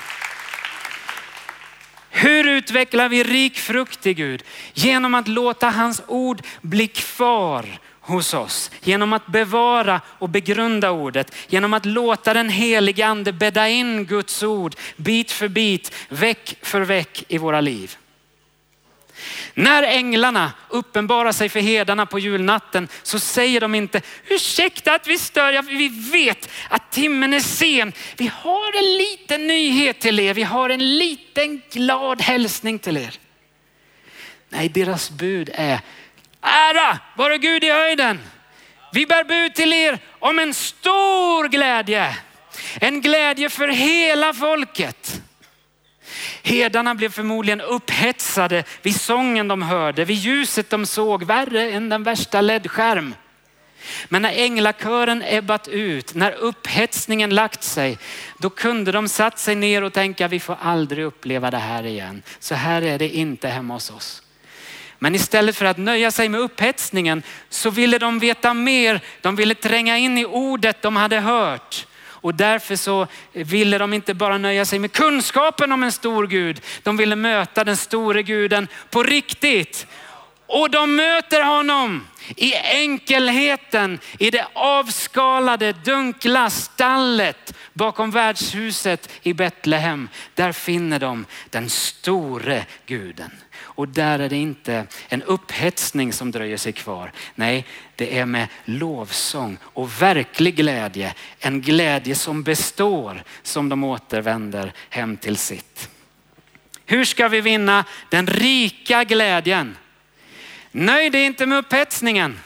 Hur 2.10 2.46
utvecklar 2.46 3.08
vi 3.08 3.24
rik 3.24 3.58
frukt 3.58 4.06
i 4.06 4.14
Gud? 4.14 4.42
Genom 4.74 5.14
att 5.14 5.28
låta 5.28 5.70
hans 5.70 6.02
ord 6.06 6.42
bli 6.60 6.86
kvar 6.86 7.66
hos 8.00 8.34
oss. 8.34 8.70
Genom 8.82 9.12
att 9.12 9.26
bevara 9.26 10.00
och 10.06 10.28
begrunda 10.28 10.90
ordet. 10.90 11.34
Genom 11.48 11.74
att 11.74 11.86
låta 11.86 12.34
den 12.34 12.48
helige 12.48 13.06
ande 13.06 13.32
bädda 13.32 13.68
in 13.68 14.04
Guds 14.04 14.42
ord 14.42 14.74
bit 14.96 15.30
för 15.30 15.48
bit, 15.48 15.94
veck 16.08 16.54
för 16.62 16.80
veck 16.80 17.24
i 17.28 17.38
våra 17.38 17.60
liv. 17.60 17.96
När 19.54 19.82
änglarna 19.82 20.52
uppenbarar 20.68 21.32
sig 21.32 21.48
för 21.48 21.60
herdarna 21.60 22.06
på 22.06 22.18
julnatten 22.18 22.88
så 23.02 23.18
säger 23.18 23.60
de 23.60 23.74
inte 23.74 24.02
ursäkta 24.28 24.94
att 24.94 25.06
vi 25.06 25.18
stör, 25.18 25.62
vi 25.62 25.88
vet 25.88 26.50
att 26.68 26.92
timmen 26.92 27.34
är 27.34 27.40
sen. 27.40 27.92
Vi 28.16 28.30
har 28.34 28.78
en 28.78 28.96
liten 28.96 29.46
nyhet 29.46 30.00
till 30.00 30.20
er, 30.20 30.34
vi 30.34 30.42
har 30.42 30.70
en 30.70 30.98
liten 30.98 31.62
glad 31.70 32.22
hälsning 32.22 32.78
till 32.78 32.96
er. 32.96 33.18
Nej, 34.48 34.68
deras 34.68 35.10
bud 35.10 35.50
är 35.54 35.80
ära 36.40 36.98
vare 37.16 37.38
Gud 37.38 37.64
i 37.64 37.70
höjden. 37.70 38.20
Vi 38.92 39.06
bär 39.06 39.24
bud 39.24 39.54
till 39.54 39.72
er 39.72 39.98
om 40.18 40.38
en 40.38 40.54
stor 40.54 41.48
glädje. 41.48 42.16
En 42.80 43.00
glädje 43.00 43.50
för 43.50 43.68
hela 43.68 44.34
folket. 44.34 45.22
Herdarna 46.42 46.94
blev 46.94 47.08
förmodligen 47.08 47.60
upphetsade 47.60 48.64
vid 48.82 49.00
sången 49.00 49.48
de 49.48 49.62
hörde, 49.62 50.04
vid 50.04 50.16
ljuset 50.16 50.70
de 50.70 50.86
såg, 50.86 51.24
värre 51.24 51.70
än 51.70 51.88
den 51.88 52.02
värsta 52.02 52.40
ledskärm. 52.40 53.14
Men 54.08 54.22
när 54.22 54.32
änglakören 54.32 55.22
ebbat 55.26 55.68
ut, 55.68 56.14
när 56.14 56.32
upphetsningen 56.32 57.34
lagt 57.34 57.62
sig, 57.62 57.98
då 58.38 58.50
kunde 58.50 58.92
de 58.92 59.08
satt 59.08 59.38
sig 59.38 59.54
ner 59.54 59.82
och 59.82 59.92
tänka 59.92 60.28
vi 60.28 60.40
får 60.40 60.56
aldrig 60.62 61.04
uppleva 61.04 61.50
det 61.50 61.58
här 61.58 61.86
igen. 61.86 62.22
Så 62.38 62.54
här 62.54 62.82
är 62.82 62.98
det 62.98 63.08
inte 63.08 63.48
hemma 63.48 63.74
hos 63.74 63.90
oss. 63.90 64.22
Men 64.98 65.14
istället 65.14 65.56
för 65.56 65.64
att 65.64 65.78
nöja 65.78 66.10
sig 66.10 66.28
med 66.28 66.40
upphetsningen 66.40 67.22
så 67.48 67.70
ville 67.70 67.98
de 67.98 68.18
veta 68.18 68.54
mer. 68.54 69.00
De 69.20 69.36
ville 69.36 69.54
tränga 69.54 69.98
in 69.98 70.18
i 70.18 70.24
ordet 70.24 70.82
de 70.82 70.96
hade 70.96 71.20
hört. 71.20 71.86
Och 72.20 72.34
därför 72.34 72.76
så 72.76 73.06
ville 73.32 73.78
de 73.78 73.92
inte 73.92 74.14
bara 74.14 74.38
nöja 74.38 74.64
sig 74.64 74.78
med 74.78 74.92
kunskapen 74.92 75.72
om 75.72 75.82
en 75.82 75.92
stor 75.92 76.26
Gud. 76.26 76.60
De 76.82 76.96
ville 76.96 77.16
möta 77.16 77.64
den 77.64 77.76
store 77.76 78.22
guden 78.22 78.68
på 78.90 79.02
riktigt. 79.02 79.86
Och 80.46 80.70
de 80.70 80.96
möter 80.96 81.42
honom 81.42 82.06
i 82.36 82.54
enkelheten, 82.54 83.98
i 84.18 84.30
det 84.30 84.46
avskalade 84.52 85.72
dunkla 85.72 86.50
stallet 86.50 87.54
bakom 87.72 88.10
värdshuset 88.10 89.10
i 89.22 89.32
Betlehem. 89.32 90.08
Där 90.34 90.52
finner 90.52 90.98
de 90.98 91.26
den 91.50 91.70
store 91.70 92.64
guden. 92.86 93.30
Och 93.80 93.88
där 93.88 94.18
är 94.18 94.28
det 94.28 94.36
inte 94.36 94.86
en 95.08 95.22
upphetsning 95.22 96.12
som 96.12 96.30
dröjer 96.30 96.56
sig 96.56 96.72
kvar. 96.72 97.12
Nej, 97.34 97.66
det 97.96 98.18
är 98.18 98.26
med 98.26 98.48
lovsång 98.64 99.58
och 99.62 100.02
verklig 100.02 100.56
glädje. 100.56 101.14
En 101.38 101.60
glädje 101.60 102.14
som 102.14 102.42
består 102.42 103.22
som 103.42 103.68
de 103.68 103.84
återvänder 103.84 104.72
hem 104.88 105.16
till 105.16 105.36
sitt. 105.36 105.90
Hur 106.86 107.04
ska 107.04 107.28
vi 107.28 107.40
vinna 107.40 107.84
den 108.08 108.26
rika 108.26 109.04
glädjen? 109.04 109.76
Nöj 110.70 111.10
dig 111.10 111.24
inte 111.24 111.46
med 111.46 111.58
upphetsningen. 111.58 112.38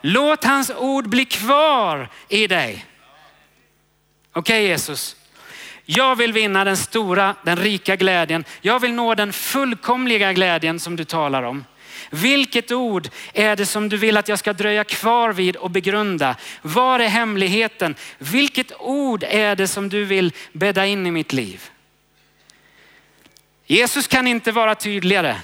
Låt 0.00 0.44
hans 0.44 0.70
ord 0.70 1.08
bli 1.08 1.24
kvar 1.24 2.08
i 2.28 2.46
dig. 2.46 2.86
Okej 4.32 4.60
okay, 4.60 4.68
Jesus, 4.68 5.16
jag 5.90 6.16
vill 6.16 6.32
vinna 6.32 6.64
den 6.64 6.76
stora, 6.76 7.34
den 7.42 7.56
rika 7.56 7.96
glädjen. 7.96 8.44
Jag 8.60 8.80
vill 8.80 8.92
nå 8.92 9.14
den 9.14 9.32
fullkomliga 9.32 10.32
glädjen 10.32 10.80
som 10.80 10.96
du 10.96 11.04
talar 11.04 11.42
om. 11.42 11.64
Vilket 12.10 12.72
ord 12.72 13.08
är 13.32 13.56
det 13.56 13.66
som 13.66 13.88
du 13.88 13.96
vill 13.96 14.16
att 14.16 14.28
jag 14.28 14.38
ska 14.38 14.52
dröja 14.52 14.84
kvar 14.84 15.32
vid 15.32 15.56
och 15.56 15.70
begrunda? 15.70 16.36
Var 16.62 17.00
är 17.00 17.08
hemligheten? 17.08 17.94
Vilket 18.18 18.72
ord 18.80 19.24
är 19.28 19.56
det 19.56 19.68
som 19.68 19.88
du 19.88 20.04
vill 20.04 20.32
bädda 20.52 20.86
in 20.86 21.06
i 21.06 21.10
mitt 21.10 21.32
liv? 21.32 21.70
Jesus 23.66 24.06
kan 24.06 24.26
inte 24.26 24.52
vara 24.52 24.74
tydligare 24.74 25.36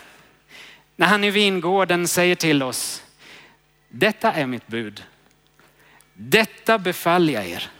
när 0.97 1.07
han 1.07 1.24
i 1.24 1.30
vingården 1.30 2.09
säger 2.09 2.34
till 2.34 2.62
oss, 2.62 3.03
detta 3.88 4.32
är 4.32 4.47
mitt 4.47 4.66
bud. 4.66 5.05
Detta 6.14 6.78
befaller 6.78 7.32
jag 7.32 7.47
er. 7.47 7.70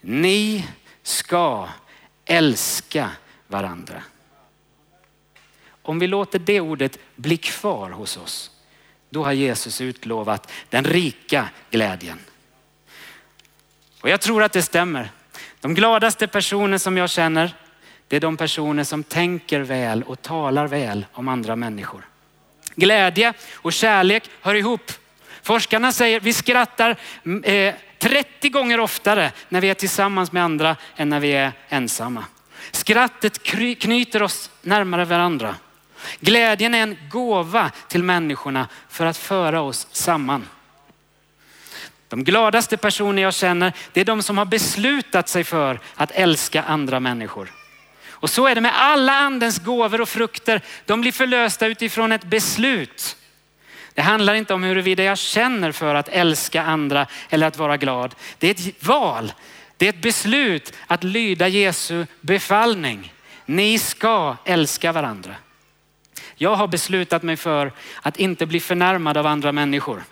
Ni 0.00 0.64
ska 1.12 1.68
älska 2.24 3.10
varandra. 3.46 4.02
Om 5.82 5.98
vi 5.98 6.06
låter 6.06 6.38
det 6.38 6.60
ordet 6.60 6.98
bli 7.16 7.36
kvar 7.36 7.90
hos 7.90 8.16
oss, 8.16 8.50
då 9.10 9.24
har 9.24 9.32
Jesus 9.32 9.80
utlovat 9.80 10.52
den 10.70 10.84
rika 10.84 11.48
glädjen. 11.70 12.18
Och 14.00 14.08
jag 14.08 14.20
tror 14.20 14.42
att 14.42 14.52
det 14.52 14.62
stämmer. 14.62 15.10
De 15.60 15.74
gladaste 15.74 16.26
personer 16.26 16.78
som 16.78 16.96
jag 16.96 17.10
känner, 17.10 17.54
det 18.08 18.16
är 18.16 18.20
de 18.20 18.36
personer 18.36 18.84
som 18.84 19.02
tänker 19.02 19.60
väl 19.60 20.02
och 20.02 20.22
talar 20.22 20.66
väl 20.66 21.06
om 21.12 21.28
andra 21.28 21.56
människor. 21.56 22.08
Glädje 22.74 23.32
och 23.52 23.72
kärlek 23.72 24.30
hör 24.40 24.54
ihop. 24.54 24.92
Forskarna 25.42 25.92
säger 25.92 26.20
vi 26.20 26.32
skrattar 26.32 26.96
mm, 27.24 27.44
eh, 27.44 27.74
30 28.02 28.48
gånger 28.48 28.80
oftare 28.80 29.32
när 29.48 29.60
vi 29.60 29.70
är 29.70 29.74
tillsammans 29.74 30.32
med 30.32 30.44
andra 30.44 30.76
än 30.96 31.08
när 31.08 31.20
vi 31.20 31.32
är 31.32 31.52
ensamma. 31.68 32.24
Skrattet 32.70 33.42
knyter 33.78 34.22
oss 34.22 34.50
närmare 34.62 35.04
varandra. 35.04 35.54
Glädjen 36.20 36.74
är 36.74 36.82
en 36.82 36.96
gåva 37.10 37.70
till 37.88 38.02
människorna 38.02 38.68
för 38.88 39.06
att 39.06 39.16
föra 39.16 39.60
oss 39.60 39.86
samman. 39.92 40.48
De 42.08 42.24
gladaste 42.24 42.76
personer 42.76 43.22
jag 43.22 43.34
känner, 43.34 43.72
det 43.92 44.00
är 44.00 44.04
de 44.04 44.22
som 44.22 44.38
har 44.38 44.44
beslutat 44.44 45.28
sig 45.28 45.44
för 45.44 45.80
att 45.94 46.10
älska 46.10 46.62
andra 46.62 47.00
människor. 47.00 47.52
Och 48.10 48.30
så 48.30 48.46
är 48.46 48.54
det 48.54 48.60
med 48.60 48.72
alla 48.74 49.12
andens 49.12 49.58
gåvor 49.58 50.00
och 50.00 50.08
frukter. 50.08 50.60
De 50.86 51.00
blir 51.00 51.12
förlösta 51.12 51.66
utifrån 51.66 52.12
ett 52.12 52.24
beslut. 52.24 53.16
Det 53.94 54.02
handlar 54.02 54.34
inte 54.34 54.54
om 54.54 54.62
huruvida 54.62 55.02
jag 55.02 55.18
känner 55.18 55.72
för 55.72 55.94
att 55.94 56.08
älska 56.08 56.62
andra 56.62 57.06
eller 57.30 57.46
att 57.46 57.58
vara 57.58 57.76
glad. 57.76 58.14
Det 58.38 58.46
är 58.46 58.50
ett 58.50 58.86
val. 58.86 59.32
Det 59.76 59.86
är 59.86 59.90
ett 59.90 60.02
beslut 60.02 60.72
att 60.86 61.04
lyda 61.04 61.48
Jesu 61.48 62.06
befallning. 62.20 63.12
Ni 63.46 63.78
ska 63.78 64.36
älska 64.44 64.92
varandra. 64.92 65.34
Jag 66.34 66.54
har 66.54 66.68
beslutat 66.68 67.22
mig 67.22 67.36
för 67.36 67.72
att 68.02 68.16
inte 68.16 68.46
bli 68.46 68.60
förnärmad 68.60 69.16
av 69.16 69.26
andra 69.26 69.52
människor. 69.52 70.04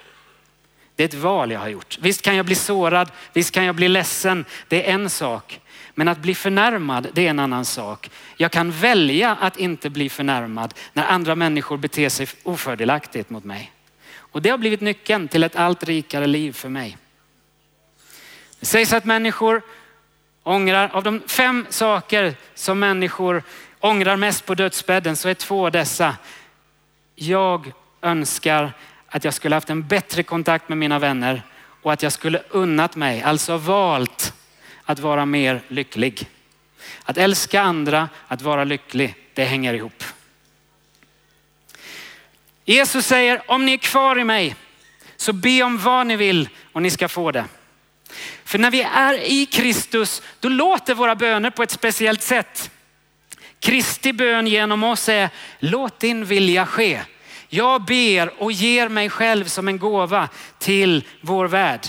Det 0.96 1.02
är 1.02 1.08
ett 1.08 1.14
val 1.14 1.50
jag 1.50 1.60
har 1.60 1.68
gjort. 1.68 1.98
Visst 2.00 2.22
kan 2.22 2.36
jag 2.36 2.46
bli 2.46 2.54
sårad, 2.54 3.10
visst 3.32 3.54
kan 3.54 3.64
jag 3.64 3.74
bli 3.74 3.88
ledsen. 3.88 4.44
Det 4.68 4.88
är 4.88 4.94
en 4.94 5.10
sak. 5.10 5.60
Men 6.00 6.08
att 6.08 6.18
bli 6.18 6.34
förnärmad, 6.34 7.08
det 7.12 7.26
är 7.26 7.30
en 7.30 7.38
annan 7.38 7.64
sak. 7.64 8.10
Jag 8.36 8.52
kan 8.52 8.70
välja 8.70 9.36
att 9.40 9.56
inte 9.56 9.90
bli 9.90 10.08
förnärmad 10.08 10.74
när 10.92 11.06
andra 11.06 11.34
människor 11.34 11.76
beter 11.76 12.08
sig 12.08 12.26
ofördelaktigt 12.42 13.30
mot 13.30 13.44
mig. 13.44 13.72
Och 14.16 14.42
det 14.42 14.50
har 14.50 14.58
blivit 14.58 14.80
nyckeln 14.80 15.28
till 15.28 15.42
ett 15.42 15.56
allt 15.56 15.84
rikare 15.84 16.26
liv 16.26 16.52
för 16.52 16.68
mig. 16.68 16.96
Det 18.60 18.66
sägs 18.66 18.92
att 18.92 19.04
människor 19.04 19.62
ångrar, 20.42 20.90
av 20.92 21.02
de 21.02 21.20
fem 21.26 21.66
saker 21.70 22.34
som 22.54 22.78
människor 22.78 23.42
ångrar 23.80 24.16
mest 24.16 24.46
på 24.46 24.54
dödsbädden 24.54 25.16
så 25.16 25.28
är 25.28 25.34
två 25.34 25.70
dessa. 25.70 26.16
Jag 27.14 27.72
önskar 28.02 28.72
att 29.06 29.24
jag 29.24 29.34
skulle 29.34 29.56
haft 29.56 29.70
en 29.70 29.86
bättre 29.86 30.22
kontakt 30.22 30.68
med 30.68 30.78
mina 30.78 30.98
vänner 30.98 31.42
och 31.82 31.92
att 31.92 32.02
jag 32.02 32.12
skulle 32.12 32.42
unnat 32.50 32.96
mig, 32.96 33.22
alltså 33.22 33.56
valt 33.56 34.34
att 34.90 34.98
vara 34.98 35.26
mer 35.26 35.60
lycklig. 35.68 36.28
Att 37.04 37.18
älska 37.18 37.60
andra, 37.60 38.08
att 38.28 38.42
vara 38.42 38.64
lycklig, 38.64 39.14
det 39.34 39.44
hänger 39.44 39.74
ihop. 39.74 40.04
Jesus 42.64 43.06
säger, 43.06 43.42
om 43.50 43.66
ni 43.66 43.72
är 43.72 43.78
kvar 43.78 44.18
i 44.18 44.24
mig 44.24 44.56
så 45.16 45.32
be 45.32 45.62
om 45.62 45.78
vad 45.78 46.06
ni 46.06 46.16
vill 46.16 46.48
och 46.72 46.82
ni 46.82 46.90
ska 46.90 47.08
få 47.08 47.30
det. 47.30 47.44
För 48.44 48.58
när 48.58 48.70
vi 48.70 48.82
är 48.82 49.14
i 49.14 49.46
Kristus, 49.46 50.22
då 50.40 50.48
låter 50.48 50.94
våra 50.94 51.14
böner 51.14 51.50
på 51.50 51.62
ett 51.62 51.70
speciellt 51.70 52.22
sätt. 52.22 52.70
Kristi 53.60 54.12
bön 54.12 54.46
genom 54.46 54.84
oss 54.84 55.08
är, 55.08 55.28
låt 55.58 56.00
din 56.00 56.24
vilja 56.24 56.66
ske. 56.66 57.00
Jag 57.48 57.84
ber 57.84 58.42
och 58.42 58.52
ger 58.52 58.88
mig 58.88 59.10
själv 59.10 59.44
som 59.44 59.68
en 59.68 59.78
gåva 59.78 60.28
till 60.58 61.04
vår 61.20 61.48
värld. 61.48 61.86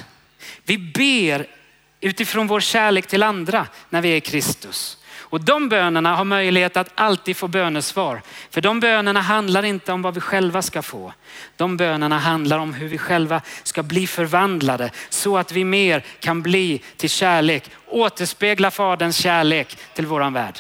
Vi 0.64 0.78
ber 0.78 1.48
utifrån 2.02 2.48
vår 2.48 2.60
kärlek 2.60 3.08
till 3.08 3.24
andra 3.24 3.68
när 3.90 4.02
vi 4.02 4.12
är 4.12 4.16
i 4.16 4.22
Kristus. 4.22 4.98
Och 5.32 5.42
de 5.42 5.70
bönerna 5.70 6.16
har 6.16 6.26
möjlighet 6.26 6.78
att 6.78 6.92
alltid 6.96 7.38
få 7.38 7.48
bönesvar. 7.48 8.22
För 8.50 8.62
de 8.62 8.80
bönerna 8.80 9.22
handlar 9.22 9.64
inte 9.64 9.92
om 9.92 10.02
vad 10.02 10.14
vi 10.14 10.20
själva 10.20 10.62
ska 10.62 10.82
få. 10.82 11.14
De 11.58 11.78
bönerna 11.78 12.20
handlar 12.20 12.60
om 12.60 12.74
hur 12.74 12.88
vi 12.88 12.98
själva 12.98 13.42
ska 13.64 13.84
bli 13.84 14.08
förvandlade 14.08 14.92
så 15.10 15.38
att 15.38 15.52
vi 15.52 15.64
mer 15.64 16.06
kan 16.20 16.42
bli 16.42 16.82
till 16.98 17.10
kärlek, 17.10 17.70
återspegla 17.88 18.72
faderns 18.72 19.18
kärlek 19.18 19.78
till 19.94 20.06
våran 20.06 20.34
värld. 20.34 20.60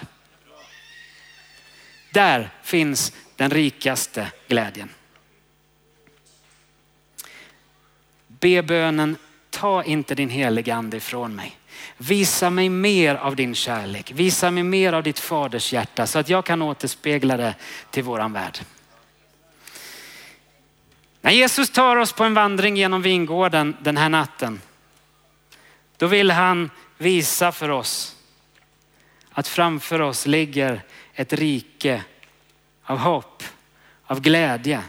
Där 2.13 2.49
finns 2.63 3.13
den 3.35 3.51
rikaste 3.51 4.31
glädjen. 4.47 4.89
Be 8.27 8.63
bönen, 8.63 9.17
ta 9.51 9.83
inte 9.83 10.15
din 10.15 10.29
heliga 10.29 10.75
ande 10.75 10.97
ifrån 10.97 11.35
mig. 11.35 11.57
Visa 11.97 12.49
mig 12.49 12.69
mer 12.69 13.15
av 13.15 13.35
din 13.35 13.55
kärlek. 13.55 14.11
Visa 14.11 14.51
mig 14.51 14.63
mer 14.63 14.93
av 14.93 15.03
ditt 15.03 15.19
faders 15.19 15.73
hjärta 15.73 16.07
så 16.07 16.19
att 16.19 16.29
jag 16.29 16.45
kan 16.45 16.61
återspegla 16.61 17.37
det 17.37 17.55
till 17.89 18.03
våran 18.03 18.33
värld. 18.33 18.59
När 21.21 21.31
Jesus 21.31 21.69
tar 21.69 21.95
oss 21.95 22.13
på 22.13 22.23
en 22.23 22.33
vandring 22.33 22.77
genom 22.77 23.01
vingården 23.01 23.77
den 23.81 23.97
här 23.97 24.09
natten, 24.09 24.61
då 25.97 26.07
vill 26.07 26.31
han 26.31 26.69
visa 26.97 27.51
för 27.51 27.69
oss 27.69 28.15
att 29.31 29.47
framför 29.47 30.01
oss 30.01 30.25
ligger 30.25 30.81
ett 31.13 31.33
rike 31.33 32.03
av 32.83 32.97
hopp, 32.97 33.43
av 34.05 34.21
glädje, 34.21 34.83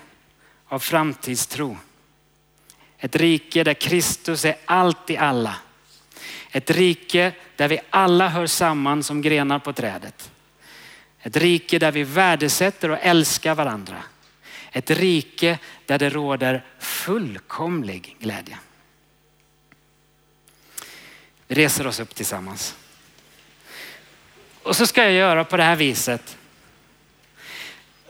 av 0.68 0.78
framtidstro. 0.78 1.76
Ett 3.04 3.16
rike 3.16 3.64
där 3.64 3.74
Kristus 3.74 4.44
är 4.44 4.56
allt 4.64 5.10
i 5.10 5.16
alla. 5.16 5.56
Ett 6.50 6.70
rike 6.70 7.32
där 7.56 7.68
vi 7.68 7.80
alla 7.90 8.28
hör 8.28 8.46
samman 8.46 9.02
som 9.02 9.22
grenar 9.22 9.58
på 9.58 9.72
trädet. 9.72 10.30
Ett 11.20 11.36
rike 11.36 11.78
där 11.78 11.92
vi 11.92 12.04
värdesätter 12.04 12.90
och 12.90 12.98
älskar 13.00 13.54
varandra. 13.54 14.02
Ett 14.72 14.90
rike 14.90 15.58
där 15.86 15.98
det 15.98 16.10
råder 16.10 16.64
fullkomlig 16.78 18.16
glädje. 18.18 18.58
Vi 21.46 21.54
reser 21.54 21.86
oss 21.86 22.00
upp 22.00 22.14
tillsammans. 22.14 22.76
Och 24.62 24.76
så 24.76 24.86
ska 24.86 25.02
jag 25.02 25.12
göra 25.12 25.44
på 25.44 25.56
det 25.56 25.62
här 25.62 25.76
viset. 25.76 26.38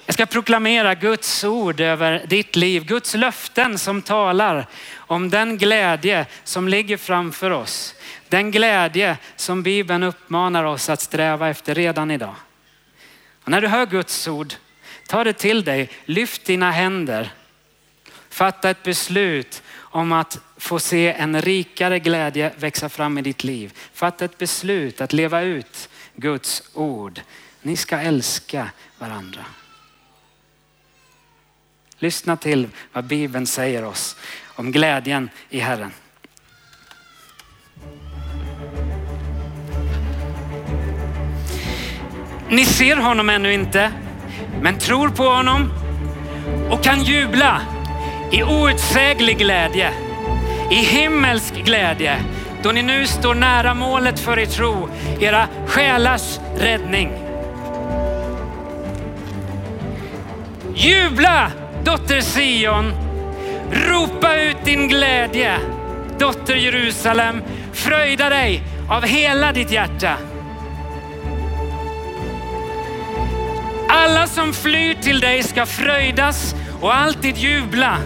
Jag 0.06 0.14
ska 0.14 0.26
proklamera 0.26 0.94
Guds 0.94 1.44
ord 1.44 1.80
över 1.80 2.26
ditt 2.26 2.56
liv, 2.56 2.84
Guds 2.84 3.14
löften 3.14 3.78
som 3.78 4.02
talar 4.02 4.66
om 4.94 5.30
den 5.30 5.58
glädje 5.58 6.26
som 6.44 6.68
ligger 6.68 6.96
framför 6.96 7.50
oss. 7.50 7.94
Den 8.28 8.50
glädje 8.50 9.18
som 9.36 9.62
Bibeln 9.62 10.02
uppmanar 10.02 10.64
oss 10.64 10.88
att 10.88 11.00
sträva 11.00 11.48
efter 11.48 11.74
redan 11.74 12.10
idag. 12.10 12.34
Och 13.44 13.48
när 13.48 13.60
du 13.60 13.68
hör 13.68 13.86
Guds 13.86 14.28
ord, 14.28 14.54
ta 15.08 15.24
det 15.24 15.32
till 15.32 15.64
dig, 15.64 15.90
lyft 16.04 16.44
dina 16.44 16.70
händer, 16.70 17.32
fatta 18.30 18.70
ett 18.70 18.82
beslut 18.82 19.62
om 19.76 20.12
att 20.12 20.38
få 20.56 20.78
se 20.78 21.12
en 21.12 21.42
rikare 21.42 21.98
glädje 21.98 22.52
växa 22.56 22.88
fram 22.88 23.18
i 23.18 23.22
ditt 23.22 23.44
liv. 23.44 23.72
Fatta 23.94 24.24
ett 24.24 24.38
beslut 24.38 25.00
att 25.00 25.12
leva 25.12 25.42
ut 25.42 25.88
Guds 26.16 26.62
ord. 26.74 27.20
Ni 27.62 27.76
ska 27.76 27.98
älska 27.98 28.70
varandra. 28.98 29.44
Lyssna 32.02 32.36
till 32.36 32.68
vad 32.92 33.04
Bibeln 33.04 33.46
säger 33.46 33.84
oss 33.84 34.16
om 34.56 34.72
glädjen 34.72 35.30
i 35.50 35.60
Herren. 35.60 35.90
Ni 42.48 42.64
ser 42.64 42.96
honom 42.96 43.30
ännu 43.30 43.52
inte, 43.52 43.92
men 44.62 44.78
tror 44.78 45.08
på 45.08 45.22
honom 45.22 45.72
och 46.70 46.84
kan 46.84 47.02
jubla 47.02 47.60
i 48.32 48.42
outsäglig 48.42 49.38
glädje, 49.38 49.92
i 50.70 50.74
himmelsk 50.74 51.54
glädje, 51.54 52.16
då 52.62 52.72
ni 52.72 52.82
nu 52.82 53.06
står 53.06 53.34
nära 53.34 53.74
målet 53.74 54.20
för 54.20 54.38
er 54.38 54.46
tro, 54.46 54.88
era 55.20 55.48
själars 55.66 56.38
räddning. 56.58 57.12
Jubla 60.74 61.52
dotter 61.84 62.20
Sion, 62.20 62.92
ropa 63.72 64.36
ut 64.36 64.64
din 64.64 64.88
glädje. 64.88 65.58
Dotter 66.18 66.54
Jerusalem, 66.54 67.42
fröjda 67.72 68.28
dig 68.28 68.62
av 68.90 69.02
hela 69.02 69.52
ditt 69.52 69.70
hjärta. 69.70 70.16
Alla 73.88 74.26
som 74.26 74.52
flyr 74.52 74.94
till 74.94 75.20
dig 75.20 75.42
ska 75.42 75.66
fröjdas 75.66 76.54
och 76.80 76.94
alltid 76.94 77.36
jubla. 77.36 77.98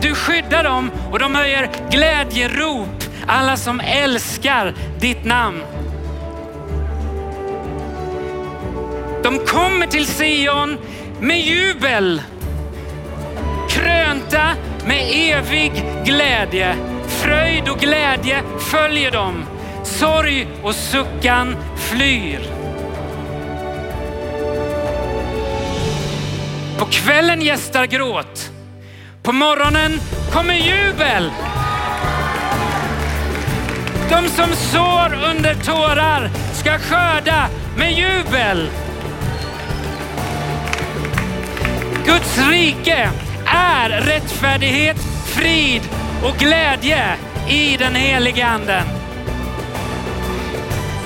Du 0.00 0.14
skyddar 0.14 0.64
dem 0.64 0.90
och 1.10 1.18
de 1.18 1.34
höjer 1.34 1.70
glädjerop, 1.90 3.04
alla 3.26 3.56
som 3.56 3.80
älskar 3.80 4.74
ditt 5.00 5.24
namn. 5.24 5.62
De 9.22 9.38
kommer 9.38 9.86
till 9.86 10.06
Sion 10.06 10.78
med 11.20 11.40
jubel, 11.40 12.22
krönta 13.72 14.54
med 14.86 15.04
evig 15.10 15.72
glädje. 16.04 16.76
Fröjd 17.08 17.68
och 17.68 17.78
glädje 17.78 18.42
följer 18.58 19.10
dem. 19.10 19.44
Sorg 19.84 20.46
och 20.62 20.74
suckan 20.74 21.56
flyr. 21.76 22.40
På 26.78 26.84
kvällen 26.84 27.42
gästar 27.42 27.86
gråt. 27.86 28.50
På 29.22 29.32
morgonen 29.32 30.00
kommer 30.32 30.54
jubel. 30.54 31.30
De 34.10 34.28
som 34.28 34.48
sår 34.56 35.14
under 35.30 35.54
tårar 35.54 36.30
ska 36.54 36.78
skörda 36.78 37.48
med 37.76 37.92
jubel. 37.92 38.68
Guds 42.06 42.38
rike 42.50 43.10
är 43.52 43.90
rättfärdighet, 43.90 44.96
frid 45.26 45.82
och 46.24 46.36
glädje 46.36 47.16
i 47.48 47.76
den 47.76 47.94
helige 47.94 48.46
anden. 48.46 48.84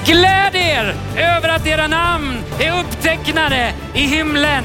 Gläd 0.06 0.54
er 0.54 0.94
över 1.16 1.48
att 1.48 1.66
era 1.66 1.86
namn 1.86 2.36
är 2.60 2.80
upptecknade 2.80 3.72
i 3.94 4.00
himlen. 4.00 4.64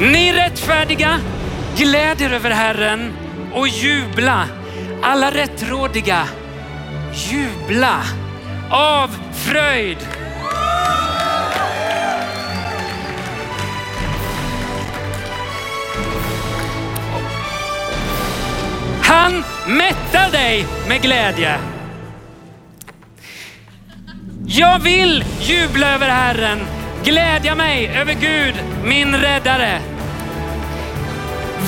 Ni 0.00 0.32
rättfärdiga, 0.32 1.20
gläd 1.76 2.20
er 2.20 2.32
över 2.32 2.50
Herren 2.50 3.12
och 3.52 3.68
jubla. 3.68 4.44
Alla 5.02 5.30
rättrådiga, 5.30 6.28
jubla 7.14 8.02
av 8.70 9.10
fröjd. 9.32 9.98
Han 19.12 19.44
mättar 19.66 20.30
dig 20.30 20.66
med 20.88 21.02
glädje. 21.02 21.58
Jag 24.46 24.78
vill 24.78 25.24
jubla 25.40 25.94
över 25.94 26.08
Herren, 26.08 26.58
glädja 27.04 27.54
mig 27.54 27.86
över 27.86 28.14
Gud, 28.14 28.54
min 28.84 29.16
räddare. 29.16 29.80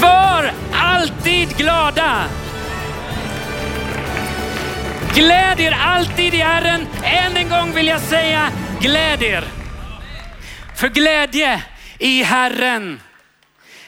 Var 0.00 0.52
alltid 0.72 1.56
glada. 1.56 2.24
Gläd 5.14 5.60
er 5.60 5.78
alltid 5.80 6.34
i 6.34 6.38
Herren. 6.38 6.86
Än 7.02 7.36
en 7.36 7.48
gång 7.48 7.72
vill 7.74 7.86
jag 7.86 8.00
säga, 8.00 8.50
gläd 8.80 9.22
er. 9.22 9.44
För 10.76 10.88
glädje 10.88 11.62
i 11.98 12.22
Herren 12.22 13.00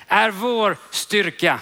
är 0.09 0.31
vår 0.31 0.77
styrka. 0.91 1.61